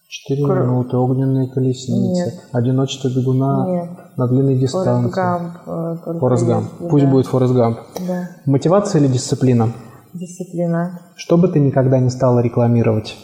Четыре 0.07 0.43
Кор- 0.45 0.63
минуты, 0.63 0.97
огненные 0.97 1.47
колесницы, 1.49 2.25
Нет. 2.25 2.33
одиночество 2.51 3.09
бегуна 3.09 3.65
Нет, 3.67 4.17
на 4.17 4.27
длинной 4.27 4.55
Форест 4.55 4.73
дистанции. 4.73 5.11
Гамп. 5.13 5.53
э, 5.67 5.97
только 6.03 6.19
Форест 6.19 6.45
Гамп. 6.47 6.71
если, 6.73 6.89
Пусть 6.89 7.05
да. 7.05 7.11
будет 7.11 7.27
Форест 7.27 7.53
Гамп. 7.53 7.79
Да, 8.07 8.29
Мотивация 8.45 9.01
или 9.01 9.07
дисциплина? 9.07 9.71
дисциплина. 10.13 10.99
Что 11.15 11.37
бы 11.37 11.47
ты 11.47 11.59
никогда 11.59 11.99
не 11.99 12.09
стала 12.09 12.39
рекламировать? 12.39 13.15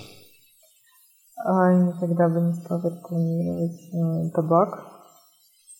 А, 1.47 1.71
никогда 1.73 2.27
бы 2.27 2.41
не 2.41 2.53
стала 2.53 2.81
рекламировать 2.89 3.79
э, 3.93 4.31
табак. 4.33 4.83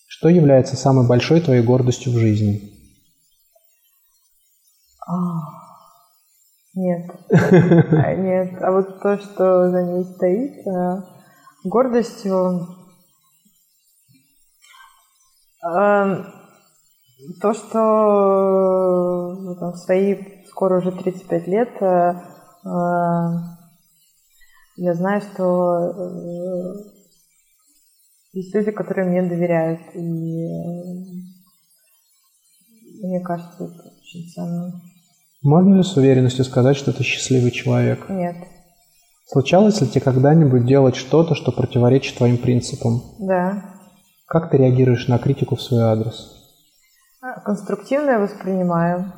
Что 0.08 0.30
является 0.30 0.76
самой 0.76 1.08
большой 1.08 1.42
твоей 1.42 1.64
гордостью 1.64 2.14
в 2.14 2.18
жизни? 2.18 2.72
А, 5.08 5.14
Нет. 6.76 7.10
А, 7.32 8.14
Нет. 8.14 8.62
А 8.62 8.72
вот 8.72 9.02
то, 9.02 9.18
что 9.18 9.72
за 9.72 9.82
ней 9.82 10.04
стоит, 10.04 10.68
э, 10.68 11.02
гордостью... 11.64 12.68
э, 15.68 16.24
То, 17.42 17.54
что 17.56 19.34
э, 19.34 19.56
там, 19.60 19.72
в 19.72 19.78
свои 19.78 20.46
скоро 20.48 20.78
уже 20.78 20.92
35 20.92 21.48
лет 21.48 21.70
я 24.78 24.94
знаю, 24.94 25.22
что 25.22 25.90
э, 25.90 26.74
есть 28.34 28.54
люди, 28.54 28.72
которые 28.72 29.08
мне 29.08 29.22
доверяют. 29.28 29.80
И 29.94 30.00
э, 30.00 30.94
мне 33.02 33.22
кажется, 33.22 33.64
это 33.64 33.94
очень 34.00 34.30
ценно. 34.34 34.82
Можно 35.42 35.76
ли 35.76 35.84
с 35.84 35.96
уверенностью 35.96 36.44
сказать, 36.44 36.76
что 36.76 36.92
ты 36.92 37.04
счастливый 37.04 37.52
человек? 37.52 38.10
Нет. 38.10 38.36
Случалось 39.28 39.80
ли 39.82 39.88
тебе 39.88 40.02
когда-нибудь 40.02 40.66
делать 40.66 40.96
что-то, 40.96 41.36
что 41.36 41.52
противоречит 41.52 42.18
твоим 42.18 42.38
принципам? 42.38 43.02
Да. 43.20 43.64
Как 44.28 44.50
ты 44.50 44.58
реагируешь 44.58 45.08
на 45.08 45.18
критику 45.18 45.56
в 45.56 45.62
свой 45.62 45.84
адрес? 45.84 46.32
А, 47.22 47.40
Конструктивно 47.42 48.12
я 48.12 48.20
воспринимаю. 48.20 49.14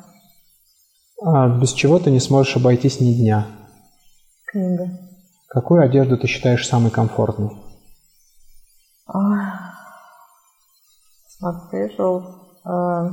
А 1.20 1.48
без 1.48 1.72
чего 1.72 1.98
ты 1.98 2.10
не 2.10 2.20
сможешь 2.20 2.56
обойтись 2.56 3.00
ни 3.00 3.12
дня? 3.12 3.46
Книга. 4.46 5.07
Какую 5.48 5.82
одежду 5.82 6.18
ты 6.18 6.26
считаешь 6.26 6.66
самой 6.68 6.90
комфортной? 6.90 7.50
А, 9.06 9.18
Smart 11.40 11.72
Casual. 11.72 12.22
А, 12.64 13.08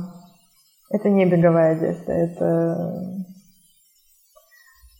Это 0.90 1.08
не 1.08 1.24
беговая 1.24 1.76
одежда, 1.76 2.12
это, 2.12 3.24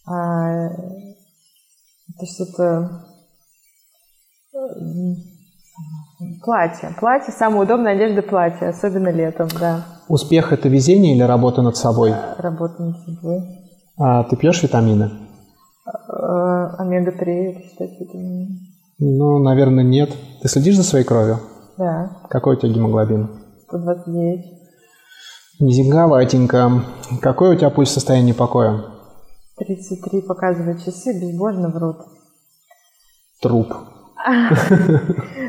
а, 0.07 0.68
это 2.09 2.26
что-то 2.26 3.05
платье. 6.43 6.95
Платье, 6.99 7.32
самая 7.34 7.62
удобная 7.62 7.93
одежда 7.93 8.22
платье, 8.22 8.68
особенно 8.68 9.11
летом, 9.11 9.49
да. 9.61 9.84
Успех– 10.09 10.53
это 10.55 10.68
везение 10.68 11.14
или 11.14 11.22
работа 11.22 11.61
над 11.61 11.76
собой? 11.76 12.14
Работа 12.39 12.82
над 12.82 12.97
собой. 13.05 13.43
А 13.99 14.24
ты 14.24 14.37
пьешь 14.37 14.62
витамины? 14.62 15.26
А, 15.87 16.76
Омега-3, 16.78 17.24
это 17.53 17.61
считать 17.62 18.01
витамин. 18.01 18.59
Ну, 18.99 19.39
наверное, 19.39 19.84
нет. 19.84 20.11
Ты 20.43 20.49
следишь 20.49 20.76
за 20.76 20.82
своей 20.82 21.05
кровью? 21.05 21.39
Да, 21.78 22.11
Какой 22.30 22.57
у 22.57 22.59
тебя 22.59 22.72
гемоглобин? 22.72 23.28
129. 23.68 24.45
Низеньковатенько. 25.61 26.82
Какой 27.22 27.55
у 27.55 27.59
тебя 27.59 27.70
пульс 27.70 27.91
в 27.91 27.93
состоянии 27.95 28.32
покоя? 28.32 28.82
33 29.59 30.22
показывают 30.22 30.84
часы, 30.84 31.18
безбожно 31.20 31.68
врут. 31.70 31.97
Труп. 33.43 33.72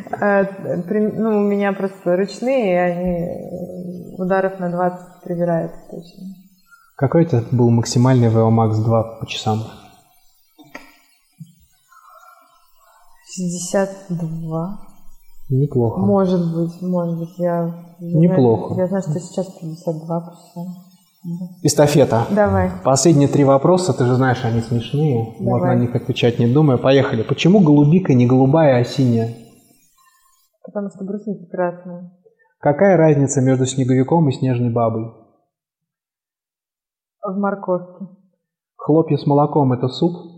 При- 0.09 1.11
Ну, 1.17 1.37
у 1.37 1.41
меня 1.41 1.73
просто 1.73 2.15
ручные, 2.15 2.73
и 2.73 2.77
они 2.77 3.19
э, 3.19 4.21
ударов 4.21 4.59
на 4.59 4.69
20 4.69 5.23
прибирают 5.23 5.71
точно. 5.89 6.23
Какой 6.95 7.25
тебя 7.25 7.43
был 7.51 7.69
максимальный 7.69 8.27
VO 8.27 8.49
Max 8.49 8.75
2 8.83 9.03
по 9.19 9.25
часам? 9.27 9.63
62. 13.35 14.79
Неплохо. 15.49 15.99
Может 15.99 16.55
быть, 16.55 16.81
может 16.81 17.19
быть. 17.19 17.37
Я, 17.37 17.73
я 17.99 18.19
Неплохо. 18.19 18.73
Знаю, 18.73 18.81
я 18.81 18.87
знаю, 18.87 19.03
что 19.03 19.19
сейчас 19.19 19.47
52 19.59 20.19
по 20.19 20.31
часам. 20.31 20.65
Эстафета. 21.61 22.25
Давай. 22.31 22.71
Последние 22.83 23.27
три 23.27 23.43
вопроса, 23.43 23.93
ты 23.93 24.05
же 24.05 24.15
знаешь, 24.15 24.45
они 24.45 24.61
смешные. 24.61 25.35
Можно 25.39 25.67
Давай. 25.67 25.75
на 25.75 25.81
них 25.81 25.95
отвечать 25.95 26.39
не 26.39 26.47
думая. 26.47 26.77
Поехали. 26.77 27.23
Почему 27.23 27.59
голубика 27.59 28.13
не 28.13 28.25
голубая, 28.25 28.79
а 28.79 28.85
синяя? 28.85 29.33
Потому 30.63 30.89
что 30.89 31.03
брусника 31.03 31.45
красная. 31.49 32.11
Какая 32.59 32.97
разница 32.97 33.41
между 33.41 33.65
снеговиком 33.65 34.29
и 34.29 34.31
снежной 34.31 34.71
бабой? 34.71 35.11
В 37.21 37.37
морковке. 37.37 38.07
Хлопья 38.75 39.17
с 39.17 39.25
молоком– 39.25 39.73
это 39.73 39.89
суп? 39.89 40.36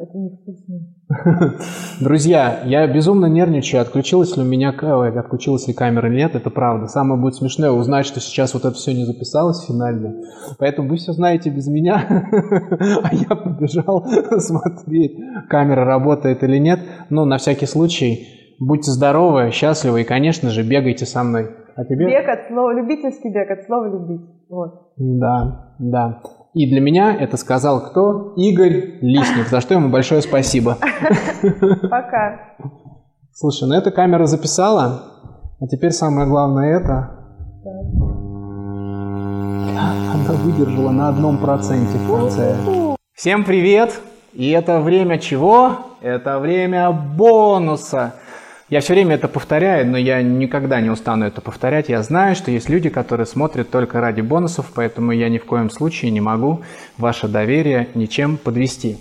Это 0.00 0.16
невкусно. 0.16 0.80
Друзья, 2.00 2.62
я 2.64 2.86
безумно 2.86 3.26
нервничаю, 3.26 3.82
отключилась 3.82 4.36
ли 4.36 4.42
у 4.42 4.46
меня 4.46 4.70
отключилась 4.70 5.68
ли 5.68 5.74
камера 5.74 6.08
или 6.08 6.16
нет, 6.16 6.34
это 6.34 6.50
правда. 6.50 6.86
Самое 6.86 7.20
будет 7.20 7.34
смешное 7.34 7.70
узнать, 7.70 8.06
что 8.06 8.20
сейчас 8.20 8.54
вот 8.54 8.64
это 8.64 8.74
все 8.74 8.94
не 8.94 9.04
записалось 9.04 9.66
финально. 9.66 10.22
Поэтому 10.58 10.88
вы 10.88 10.96
все 10.96 11.12
знаете 11.12 11.50
без 11.50 11.66
меня, 11.66 12.04
а 13.02 13.14
я 13.14 13.36
побежал 13.36 14.06
смотреть, 14.38 15.18
камера 15.48 15.84
работает 15.84 16.42
или 16.42 16.58
нет. 16.58 16.80
Но 17.10 17.24
на 17.24 17.38
всякий 17.38 17.66
случай, 17.66 18.56
будьте 18.58 18.90
здоровы, 18.90 19.50
счастливы 19.50 20.02
и, 20.02 20.04
конечно 20.04 20.50
же, 20.50 20.62
бегайте 20.62 21.04
со 21.04 21.22
мной. 21.22 21.50
А 21.76 21.84
тебе? 21.84 22.06
Бег 22.06 22.28
от 22.28 22.48
слова, 22.48 22.72
любительский 22.72 23.30
бег 23.30 23.50
от 23.50 23.64
слова 23.66 23.86
любить. 23.86 24.26
Вот. 24.48 24.92
Да, 24.96 25.74
да. 25.78 26.20
И 26.52 26.68
для 26.68 26.80
меня 26.80 27.14
это 27.14 27.36
сказал 27.36 27.90
кто? 27.90 28.34
Игорь 28.36 28.98
Лисник, 29.02 29.46
за 29.48 29.60
что 29.60 29.74
ему 29.74 29.88
большое 29.88 30.20
спасибо. 30.20 30.78
Пока. 31.90 32.56
Слушай, 33.32 33.68
ну 33.68 33.74
эта 33.74 33.92
камера 33.92 34.26
записала, 34.26 35.04
а 35.60 35.66
теперь 35.68 35.92
самое 35.92 36.26
главное 36.26 36.80
это... 36.80 37.16
Она 40.12 40.32
выдержала 40.42 40.90
на 40.90 41.08
одном 41.08 41.38
проценте 41.38 41.96
в 41.98 42.12
конце. 42.12 42.56
Всем 43.14 43.44
привет! 43.44 44.00
И 44.32 44.50
это 44.50 44.80
время 44.80 45.18
чего? 45.18 45.78
Это 46.00 46.40
время 46.40 46.90
бонуса. 46.90 48.14
Я 48.70 48.80
все 48.80 48.94
время 48.94 49.16
это 49.16 49.26
повторяю, 49.26 49.84
но 49.84 49.98
я 49.98 50.22
никогда 50.22 50.80
не 50.80 50.90
устану 50.90 51.26
это 51.26 51.40
повторять. 51.40 51.88
Я 51.88 52.04
знаю, 52.04 52.36
что 52.36 52.52
есть 52.52 52.68
люди, 52.68 52.88
которые 52.88 53.26
смотрят 53.26 53.68
только 53.68 54.00
ради 54.00 54.20
бонусов, 54.20 54.66
поэтому 54.72 55.10
я 55.10 55.28
ни 55.28 55.38
в 55.38 55.44
коем 55.44 55.70
случае 55.70 56.12
не 56.12 56.20
могу 56.20 56.62
ваше 56.96 57.26
доверие 57.26 57.88
ничем 57.94 58.36
подвести. 58.36 58.98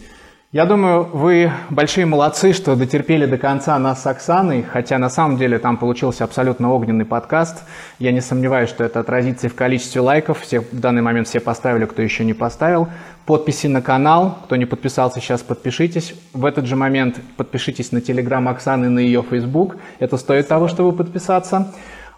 Я 0.52 0.66
думаю, 0.66 1.04
вы 1.04 1.52
большие 1.70 2.08
молодцы, 2.08 2.54
что 2.54 2.76
дотерпели 2.76 3.28
до 3.28 3.38
конца 3.38 3.78
нас 3.78 4.02
с 4.02 4.08
Оксаной, 4.08 4.64
хотя 4.64 4.98
на 4.98 5.08
самом 5.08 5.38
деле 5.38 5.60
там 5.60 5.78
получился 5.78 6.24
абсолютно 6.24 6.72
огненный 6.72 7.06
подкаст. 7.06 7.64
Я 8.00 8.12
не 8.12 8.22
сомневаюсь, 8.22 8.70
что 8.70 8.84
это 8.84 9.02
отразится 9.02 9.46
и 9.46 9.50
в 9.52 9.54
количестве 9.54 10.02
лайков. 10.02 10.42
Все, 10.42 10.62
в 10.62 10.80
данный 10.80 11.04
момент 11.04 11.28
все 11.28 11.40
поставили, 11.40 11.86
кто 11.86 12.02
еще 12.02 12.26
не 12.26 12.34
поставил. 12.34 12.88
Подписи 13.30 13.68
на 13.68 13.84
канал. 13.84 14.40
Кто 14.46 14.56
не 14.56 14.66
подписался, 14.66 15.20
сейчас 15.20 15.44
подпишитесь. 15.44 16.16
В 16.34 16.46
этот 16.46 16.66
же 16.66 16.76
момент 16.76 17.18
подпишитесь 17.38 17.92
на 17.92 18.02
телеграм 18.02 18.48
Оксаны, 18.48 18.90
на 18.90 18.98
ее 18.98 19.22
фейсбук. 19.22 19.76
Это 20.00 20.18
стоит 20.18 20.48
того, 20.48 20.68
чтобы 20.68 20.94
подписаться. 20.94 21.72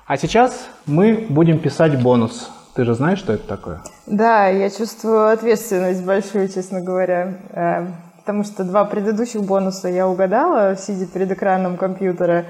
А 0.08 0.16
сейчас 0.16 0.70
мы 0.86 1.26
будем 1.28 1.60
писать 1.60 2.02
бонус. 2.02 2.50
Ты 2.76 2.86
же 2.86 2.94
знаешь, 2.94 3.20
что 3.20 3.34
это 3.34 3.46
такое? 3.46 3.82
Да, 4.08 4.48
я 4.48 4.70
чувствую 4.70 5.28
ответственность 5.28 6.06
большую, 6.06 6.48
честно 6.48 6.80
говоря. 6.80 7.34
Э, 7.50 7.88
потому 8.20 8.46
что 8.46 8.64
два 8.64 8.86
предыдущих 8.86 9.42
бонуса 9.42 9.90
я 9.90 10.08
угадала, 10.08 10.78
сидя 10.78 11.08
перед 11.08 11.30
экраном 11.30 11.76
компьютера, 11.76 12.46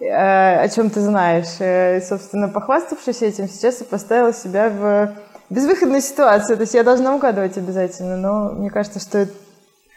э, 0.00 0.06
о 0.06 0.66
чем 0.70 0.88
ты 0.88 1.02
знаешь. 1.02 1.60
Э, 1.60 1.98
и, 1.98 2.00
собственно, 2.00 2.48
похваставшись 2.48 3.20
этим, 3.20 3.46
сейчас 3.46 3.80
я 3.80 3.86
поставила 3.86 4.32
себя 4.32 4.70
в 4.70 5.12
безвыходную 5.50 6.00
ситуацию. 6.00 6.56
То 6.56 6.62
есть 6.62 6.74
я 6.74 6.82
должна 6.82 7.14
угадывать 7.14 7.56
обязательно, 7.56 8.16
но 8.16 8.52
мне 8.52 8.70
кажется, 8.70 9.00
что 9.00 9.18
это 9.18 9.32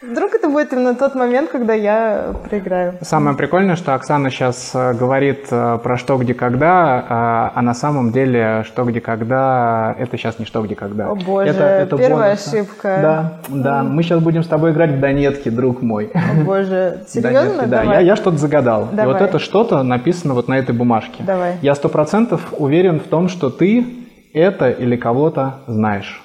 Вдруг 0.02 0.32
это 0.32 0.48
будет 0.48 0.72
именно 0.72 0.94
тот 0.94 1.14
момент, 1.14 1.50
когда 1.50 1.74
я 1.74 2.32
проиграю. 2.48 2.94
Самое 3.02 3.36
прикольное, 3.36 3.76
что 3.76 3.94
Оксана 3.94 4.30
сейчас 4.30 4.70
э, 4.72 4.94
говорит 4.94 5.48
э, 5.50 5.78
про 5.82 5.98
что, 5.98 6.16
где, 6.16 6.32
когда, 6.32 7.04
а, 7.06 7.52
а 7.54 7.60
на 7.60 7.74
самом 7.74 8.10
деле 8.10 8.64
что, 8.66 8.84
где, 8.84 9.02
когда, 9.02 9.94
это 9.98 10.16
сейчас 10.16 10.38
не 10.38 10.46
что, 10.46 10.62
где, 10.62 10.74
когда. 10.74 11.10
О 11.10 11.14
боже, 11.14 11.50
это, 11.50 11.64
это 11.64 11.98
первая 11.98 12.30
бонус. 12.30 12.46
ошибка. 12.46 12.98
Да, 13.02 13.32
да, 13.48 13.82
мы 13.82 14.02
сейчас 14.02 14.22
будем 14.22 14.42
с 14.42 14.46
тобой 14.46 14.70
играть 14.70 14.92
в 14.92 15.00
Донетки, 15.00 15.50
друг 15.50 15.82
мой. 15.82 16.10
О 16.14 16.44
боже, 16.44 17.04
серьезно? 17.06 17.40
Донетки, 17.42 17.68
да, 17.68 17.82
я, 17.82 18.00
я 18.00 18.16
что-то 18.16 18.38
загадал. 18.38 18.88
Давай. 18.90 19.04
И 19.04 19.12
вот 19.12 19.20
это 19.20 19.38
что-то 19.38 19.82
написано 19.82 20.32
вот 20.32 20.48
на 20.48 20.56
этой 20.56 20.74
бумажке. 20.74 21.24
Давай. 21.24 21.58
Я 21.60 21.74
сто 21.74 21.90
процентов 21.90 22.54
уверен 22.56 23.00
в 23.00 23.04
том, 23.04 23.28
что 23.28 23.50
ты 23.50 23.99
это 24.32 24.70
или 24.70 24.96
кого-то 24.96 25.60
знаешь. 25.66 26.22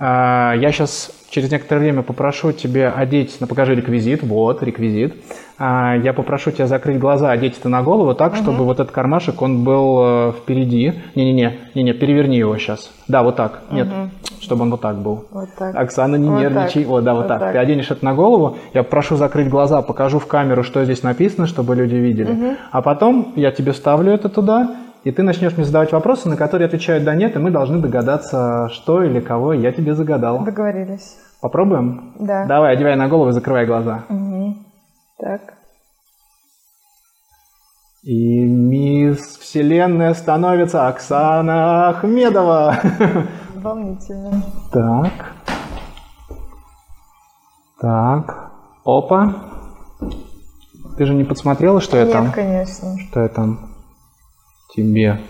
А, 0.00 0.54
Я 0.56 0.70
сейчас 0.72 1.10
через 1.30 1.50
некоторое 1.50 1.80
время 1.80 2.02
попрошу 2.02 2.52
тебе 2.52 2.88
одеть, 2.88 3.36
ну 3.40 3.46
покажи 3.46 3.74
реквизит, 3.74 4.22
вот 4.22 4.62
реквизит. 4.62 5.14
А, 5.58 5.96
Я 5.96 6.12
попрошу 6.12 6.52
тебя 6.52 6.66
закрыть 6.68 6.98
глаза, 6.98 7.30
одеть 7.32 7.58
это 7.58 7.68
на 7.68 7.82
голову 7.82 8.14
так, 8.14 8.36
чтобы 8.36 8.64
вот 8.64 8.78
этот 8.78 8.92
кармашек, 8.92 9.42
он 9.42 9.64
был 9.64 9.98
э, 10.00 10.32
впереди. 10.40 10.92
Не-не-не, 11.16 11.58
не-не, 11.74 11.92
переверни 11.94 12.38
его 12.38 12.56
сейчас. 12.58 12.90
Да, 13.08 13.22
вот 13.24 13.34
так. 13.36 13.62
Нет, 13.72 13.88
чтобы 14.40 14.62
он 14.62 14.70
вот 14.70 14.80
так 14.80 14.98
был. 14.98 15.24
Вот 15.32 15.48
так. 15.58 15.74
Оксана, 15.74 16.14
не 16.14 16.30
Вот 16.30 16.40
нервничай. 16.40 16.84
так. 16.84 16.92
О, 16.92 17.00
да, 17.00 17.14
вот, 17.14 17.20
Вот 17.22 17.28
так. 17.28 17.40
так. 17.40 17.52
Ты 17.52 17.58
оденешь 17.58 17.90
это 17.90 18.04
на 18.04 18.14
голову, 18.14 18.56
я 18.72 18.84
прошу 18.84 19.16
закрыть 19.16 19.48
глаза, 19.48 19.82
покажу 19.82 20.20
в 20.20 20.26
камеру, 20.28 20.62
что 20.62 20.84
здесь 20.84 21.02
написано, 21.02 21.48
чтобы 21.48 21.74
люди 21.74 21.96
видели. 21.96 22.56
А 22.70 22.82
потом 22.82 23.32
я 23.34 23.50
тебе 23.50 23.72
ставлю 23.72 24.12
это 24.12 24.28
туда, 24.28 24.76
и 25.04 25.10
ты 25.10 25.22
начнешь 25.22 25.56
мне 25.56 25.64
задавать 25.64 25.92
вопросы, 25.92 26.28
на 26.28 26.36
которые 26.36 26.64
я 26.64 26.68
отвечаю 26.68 27.04
«да», 27.04 27.14
«нет», 27.14 27.36
и 27.36 27.38
мы 27.38 27.50
должны 27.50 27.78
догадаться, 27.78 28.68
что 28.72 29.02
или 29.02 29.20
кого 29.20 29.52
я 29.52 29.72
тебе 29.72 29.94
загадал. 29.94 30.44
Договорились. 30.44 31.16
Попробуем? 31.40 32.14
Да. 32.18 32.46
Давай, 32.46 32.72
одевай 32.74 32.96
на 32.96 33.08
голову 33.08 33.30
и 33.30 33.32
закрывай 33.32 33.64
глаза. 33.64 34.04
Мгм. 34.08 34.66
Так. 35.18 35.54
И 38.02 38.44
мисс 38.44 39.38
Вселенная 39.38 40.14
становится 40.14 40.88
Оксана 40.88 41.88
Ахмедова. 41.90 42.76
Волнительно. 43.54 44.42
Так. 44.72 45.12
Так. 47.80 48.52
Опа. 48.84 49.34
Ты 50.96 51.04
же 51.04 51.14
не 51.14 51.24
подсмотрела, 51.24 51.80
что 51.80 51.96
я 51.96 52.04
Нет, 52.04 52.12
там? 52.12 52.32
конечно. 52.32 52.98
Что 53.10 53.20
я 53.20 53.28
там 53.28 53.77
тебе 54.74 55.20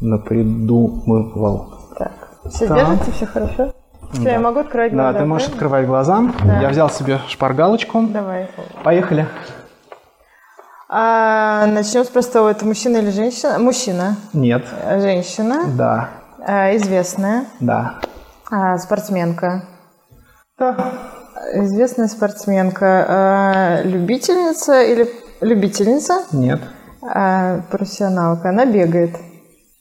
напридумывал? 0.00 1.74
Так. 1.98 2.12
Все 2.50 2.66
Так. 2.66 2.76
держится, 2.78 3.12
все 3.12 3.26
хорошо? 3.26 3.74
Все, 4.12 4.30
я 4.30 4.38
могу 4.38 4.60
открывать 4.60 4.92
глаза? 4.92 5.12
Да, 5.12 5.18
ты 5.18 5.24
можешь 5.24 5.48
открывать 5.48 5.86
глаза. 5.86 6.22
Да. 6.44 6.60
Я 6.60 6.68
взял 6.68 6.88
себе 6.90 7.18
шпаргалочку. 7.28 8.02
Давай. 8.02 8.48
Поехали. 8.84 9.26
А, 10.88 11.66
начнем 11.66 12.04
с 12.04 12.08
простого. 12.08 12.50
Это 12.50 12.64
мужчина 12.64 12.98
или 12.98 13.10
женщина? 13.10 13.58
Мужчина. 13.58 14.16
Нет. 14.32 14.64
Женщина. 15.00 15.64
Да. 15.76 16.10
А, 16.46 16.76
известная. 16.76 17.46
Да. 17.58 18.00
А, 18.50 18.78
спортсменка. 18.78 19.64
Да. 20.58 20.92
Известная 21.54 22.06
спортсменка. 22.06 23.06
А, 23.08 23.82
любительница 23.82 24.82
или 24.82 25.08
любительница? 25.40 26.22
Нет. 26.30 26.60
А, 27.06 27.60
профессионалка. 27.70 28.48
Она 28.48 28.64
бегает. 28.64 29.16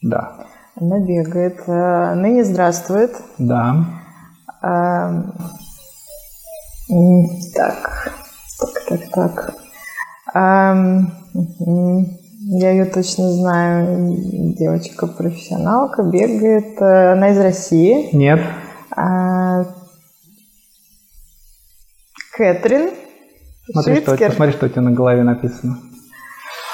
Да. 0.01 0.45
Она 0.80 0.99
бегает. 0.99 1.61
А, 1.67 2.15
ныне 2.15 2.43
здравствует. 2.43 3.15
Да. 3.38 3.86
А, 4.61 5.24
так, 7.55 8.13
так, 8.59 8.86
так, 8.88 9.11
так. 9.11 9.53
А, 10.34 10.76
я 12.39 12.71
ее 12.71 12.86
точно 12.86 13.32
знаю. 13.32 14.15
Девочка-профессионалка, 14.57 16.03
бегает. 16.03 16.82
А, 16.82 17.13
Она 17.13 17.30
из 17.30 17.38
России. 17.39 18.09
Нет. 18.13 18.41
А, 18.95 19.63
Кэтрин. 22.36 22.89
Смотри 23.71 24.01
что, 24.01 24.17
посмотри, 24.17 24.51
что 24.51 24.65
у 24.65 24.69
тебя 24.69 24.82
на 24.82 24.91
голове 24.91 25.24
написано. 25.24 25.78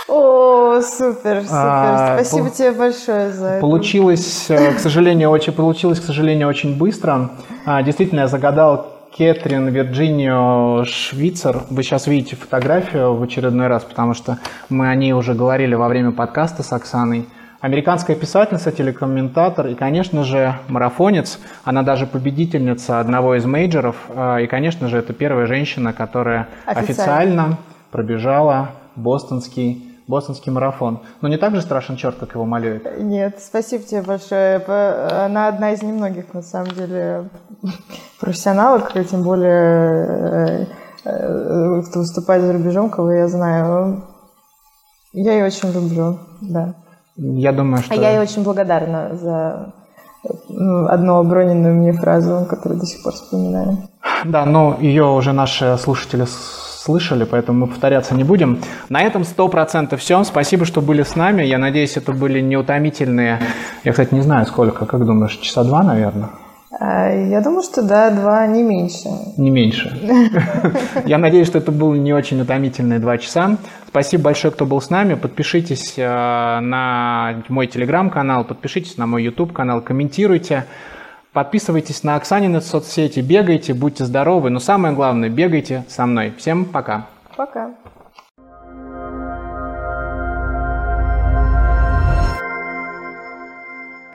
О, 0.09 0.81
супер, 0.81 1.41
супер. 1.41 1.47
А, 1.51 2.15
Спасибо 2.15 2.45
пол- 2.45 2.53
тебе 2.53 2.71
большое 2.71 3.31
за 3.31 3.45
это. 3.47 3.61
Получилось, 3.61 4.45
э, 4.49 4.73
к 4.73 4.79
сожалению, 4.79 5.29
очень 5.29 5.53
получилось, 5.53 5.99
к 5.99 6.03
сожалению, 6.03 6.47
очень 6.47 6.77
быстро. 6.77 7.31
А, 7.65 7.83
Действительно, 7.83 8.21
я 8.21 8.27
загадал 8.27 8.87
Кэтрин 9.15 9.67
Вирджинию 9.69 10.85
Швейцар. 10.85 11.63
Вы 11.69 11.83
сейчас 11.83 12.07
видите 12.07 12.35
фотографию 12.35 13.13
в 13.15 13.21
очередной 13.23 13.67
раз, 13.67 13.83
потому 13.83 14.13
что 14.13 14.39
мы 14.69 14.89
о 14.89 14.95
ней 14.95 15.13
уже 15.13 15.33
говорили 15.33 15.75
во 15.75 15.87
время 15.87 16.11
подкаста 16.11 16.63
с 16.63 16.71
Оксаной. 16.73 17.27
Американская 17.61 18.15
писательница, 18.15 18.71
телекомментатор 18.71 19.67
и, 19.67 19.75
конечно 19.75 20.23
же, 20.23 20.55
марафонец. 20.69 21.39
Она 21.65 21.83
даже 21.83 22.07
победительница 22.07 23.01
одного 23.01 23.35
из 23.35 23.45
мейджоров. 23.45 23.95
А, 24.15 24.37
И, 24.37 24.47
конечно 24.47 24.87
же, 24.87 24.97
это 24.97 25.13
первая 25.13 25.45
женщина, 25.45 25.91
которая 25.93 26.47
Официально. 26.65 26.81
официально 27.43 27.57
пробежала 27.91 28.69
бостонский 28.95 29.83
бостонский 30.09 30.51
марафон. 30.51 30.99
Но 31.21 31.29
не 31.29 31.37
так 31.37 31.55
же 31.55 31.61
страшен 31.61 31.95
черт, 31.95 32.15
как 32.19 32.33
его 32.33 32.45
малюет. 32.45 32.99
Нет, 32.99 33.39
спасибо 33.39 33.83
тебе 33.83 34.01
большое. 34.01 34.59
П- 34.59 35.25
Она 35.25 35.47
одна 35.47 35.71
из 35.71 35.83
немногих, 35.83 36.33
на 36.33 36.41
самом 36.41 36.71
деле, 36.71 37.29
профессионалок, 38.19 38.91
тем 39.09 39.23
более, 39.23 40.65
э, 40.65 40.65
э, 41.05 41.81
кто 41.87 41.99
выступает 41.99 42.43
за 42.43 42.53
рубежом, 42.53 42.89
кого 42.89 43.11
я 43.11 43.27
знаю. 43.27 44.03
Я 45.13 45.33
ее 45.33 45.45
очень 45.45 45.71
люблю, 45.71 46.17
да. 46.41 46.73
Я 47.15 47.51
думаю, 47.51 47.83
что... 47.83 47.93
А 47.93 47.97
я 47.97 48.11
ей 48.11 48.19
очень 48.19 48.43
благодарна 48.43 49.15
за 49.15 49.73
м, 50.49 50.87
одну 50.87 51.17
оброненную 51.19 51.75
мне 51.75 51.93
фразу, 51.93 52.45
которую 52.49 52.79
до 52.79 52.85
сих 52.85 53.03
пор 53.03 53.13
вспоминаю. 53.13 53.77
Да, 54.25 54.45
ну 54.45 54.75
ее 54.79 55.05
уже 55.05 55.33
наши 55.33 55.77
слушатели 55.77 56.25
слышали, 56.79 57.25
поэтому 57.25 57.65
мы 57.65 57.67
повторяться 57.67 58.15
не 58.15 58.23
будем. 58.23 58.59
На 58.87 59.01
этом 59.01 59.23
100% 59.23 59.97
все. 59.97 60.23
Спасибо, 60.23 60.65
что 60.65 60.81
были 60.81 61.03
с 61.03 61.15
нами. 61.15 61.43
Я 61.43 61.57
надеюсь, 61.57 61.97
это 61.97 62.13
были 62.13 62.39
неутомительные... 62.39 63.39
Я, 63.83 63.91
кстати, 63.91 64.13
не 64.13 64.21
знаю 64.21 64.45
сколько. 64.45 64.85
Как 64.85 65.05
думаешь, 65.05 65.35
часа 65.35 65.63
два, 65.63 65.83
наверное? 65.83 66.29
А, 66.79 67.09
Я 67.09 67.41
думаю, 67.41 67.63
что 67.63 67.81
да, 67.81 68.09
два 68.11 68.47
не 68.47 68.63
меньше. 68.63 69.09
Не 69.37 69.49
меньше. 69.49 69.91
Я 71.05 71.17
надеюсь, 71.17 71.47
что 71.47 71.57
это 71.57 71.71
было 71.71 71.93
не 71.95 72.13
очень 72.13 72.39
утомительные 72.39 72.99
два 72.99 73.17
часа. 73.17 73.57
Спасибо 73.87 74.23
большое, 74.25 74.53
кто 74.53 74.65
был 74.65 74.79
с 74.79 74.89
нами. 74.89 75.15
Подпишитесь 75.15 75.95
э, 75.97 76.03
на 76.61 77.43
мой 77.49 77.67
телеграм-канал, 77.67 78.45
подпишитесь 78.45 78.97
на 78.97 79.05
мой 79.05 79.23
YouTube 79.23 79.51
канал, 79.51 79.81
комментируйте. 79.81 80.65
Подписывайтесь 81.33 82.03
на 82.03 82.15
Оксанины 82.15 82.59
соцсети, 82.59 83.19
бегайте, 83.19 83.73
будьте 83.73 84.03
здоровы. 84.03 84.49
Но 84.49 84.59
самое 84.59 84.95
главное, 84.95 85.29
бегайте 85.29 85.85
со 85.87 86.05
мной. 86.05 86.33
Всем 86.37 86.65
пока. 86.65 87.05
Пока. 87.35 87.71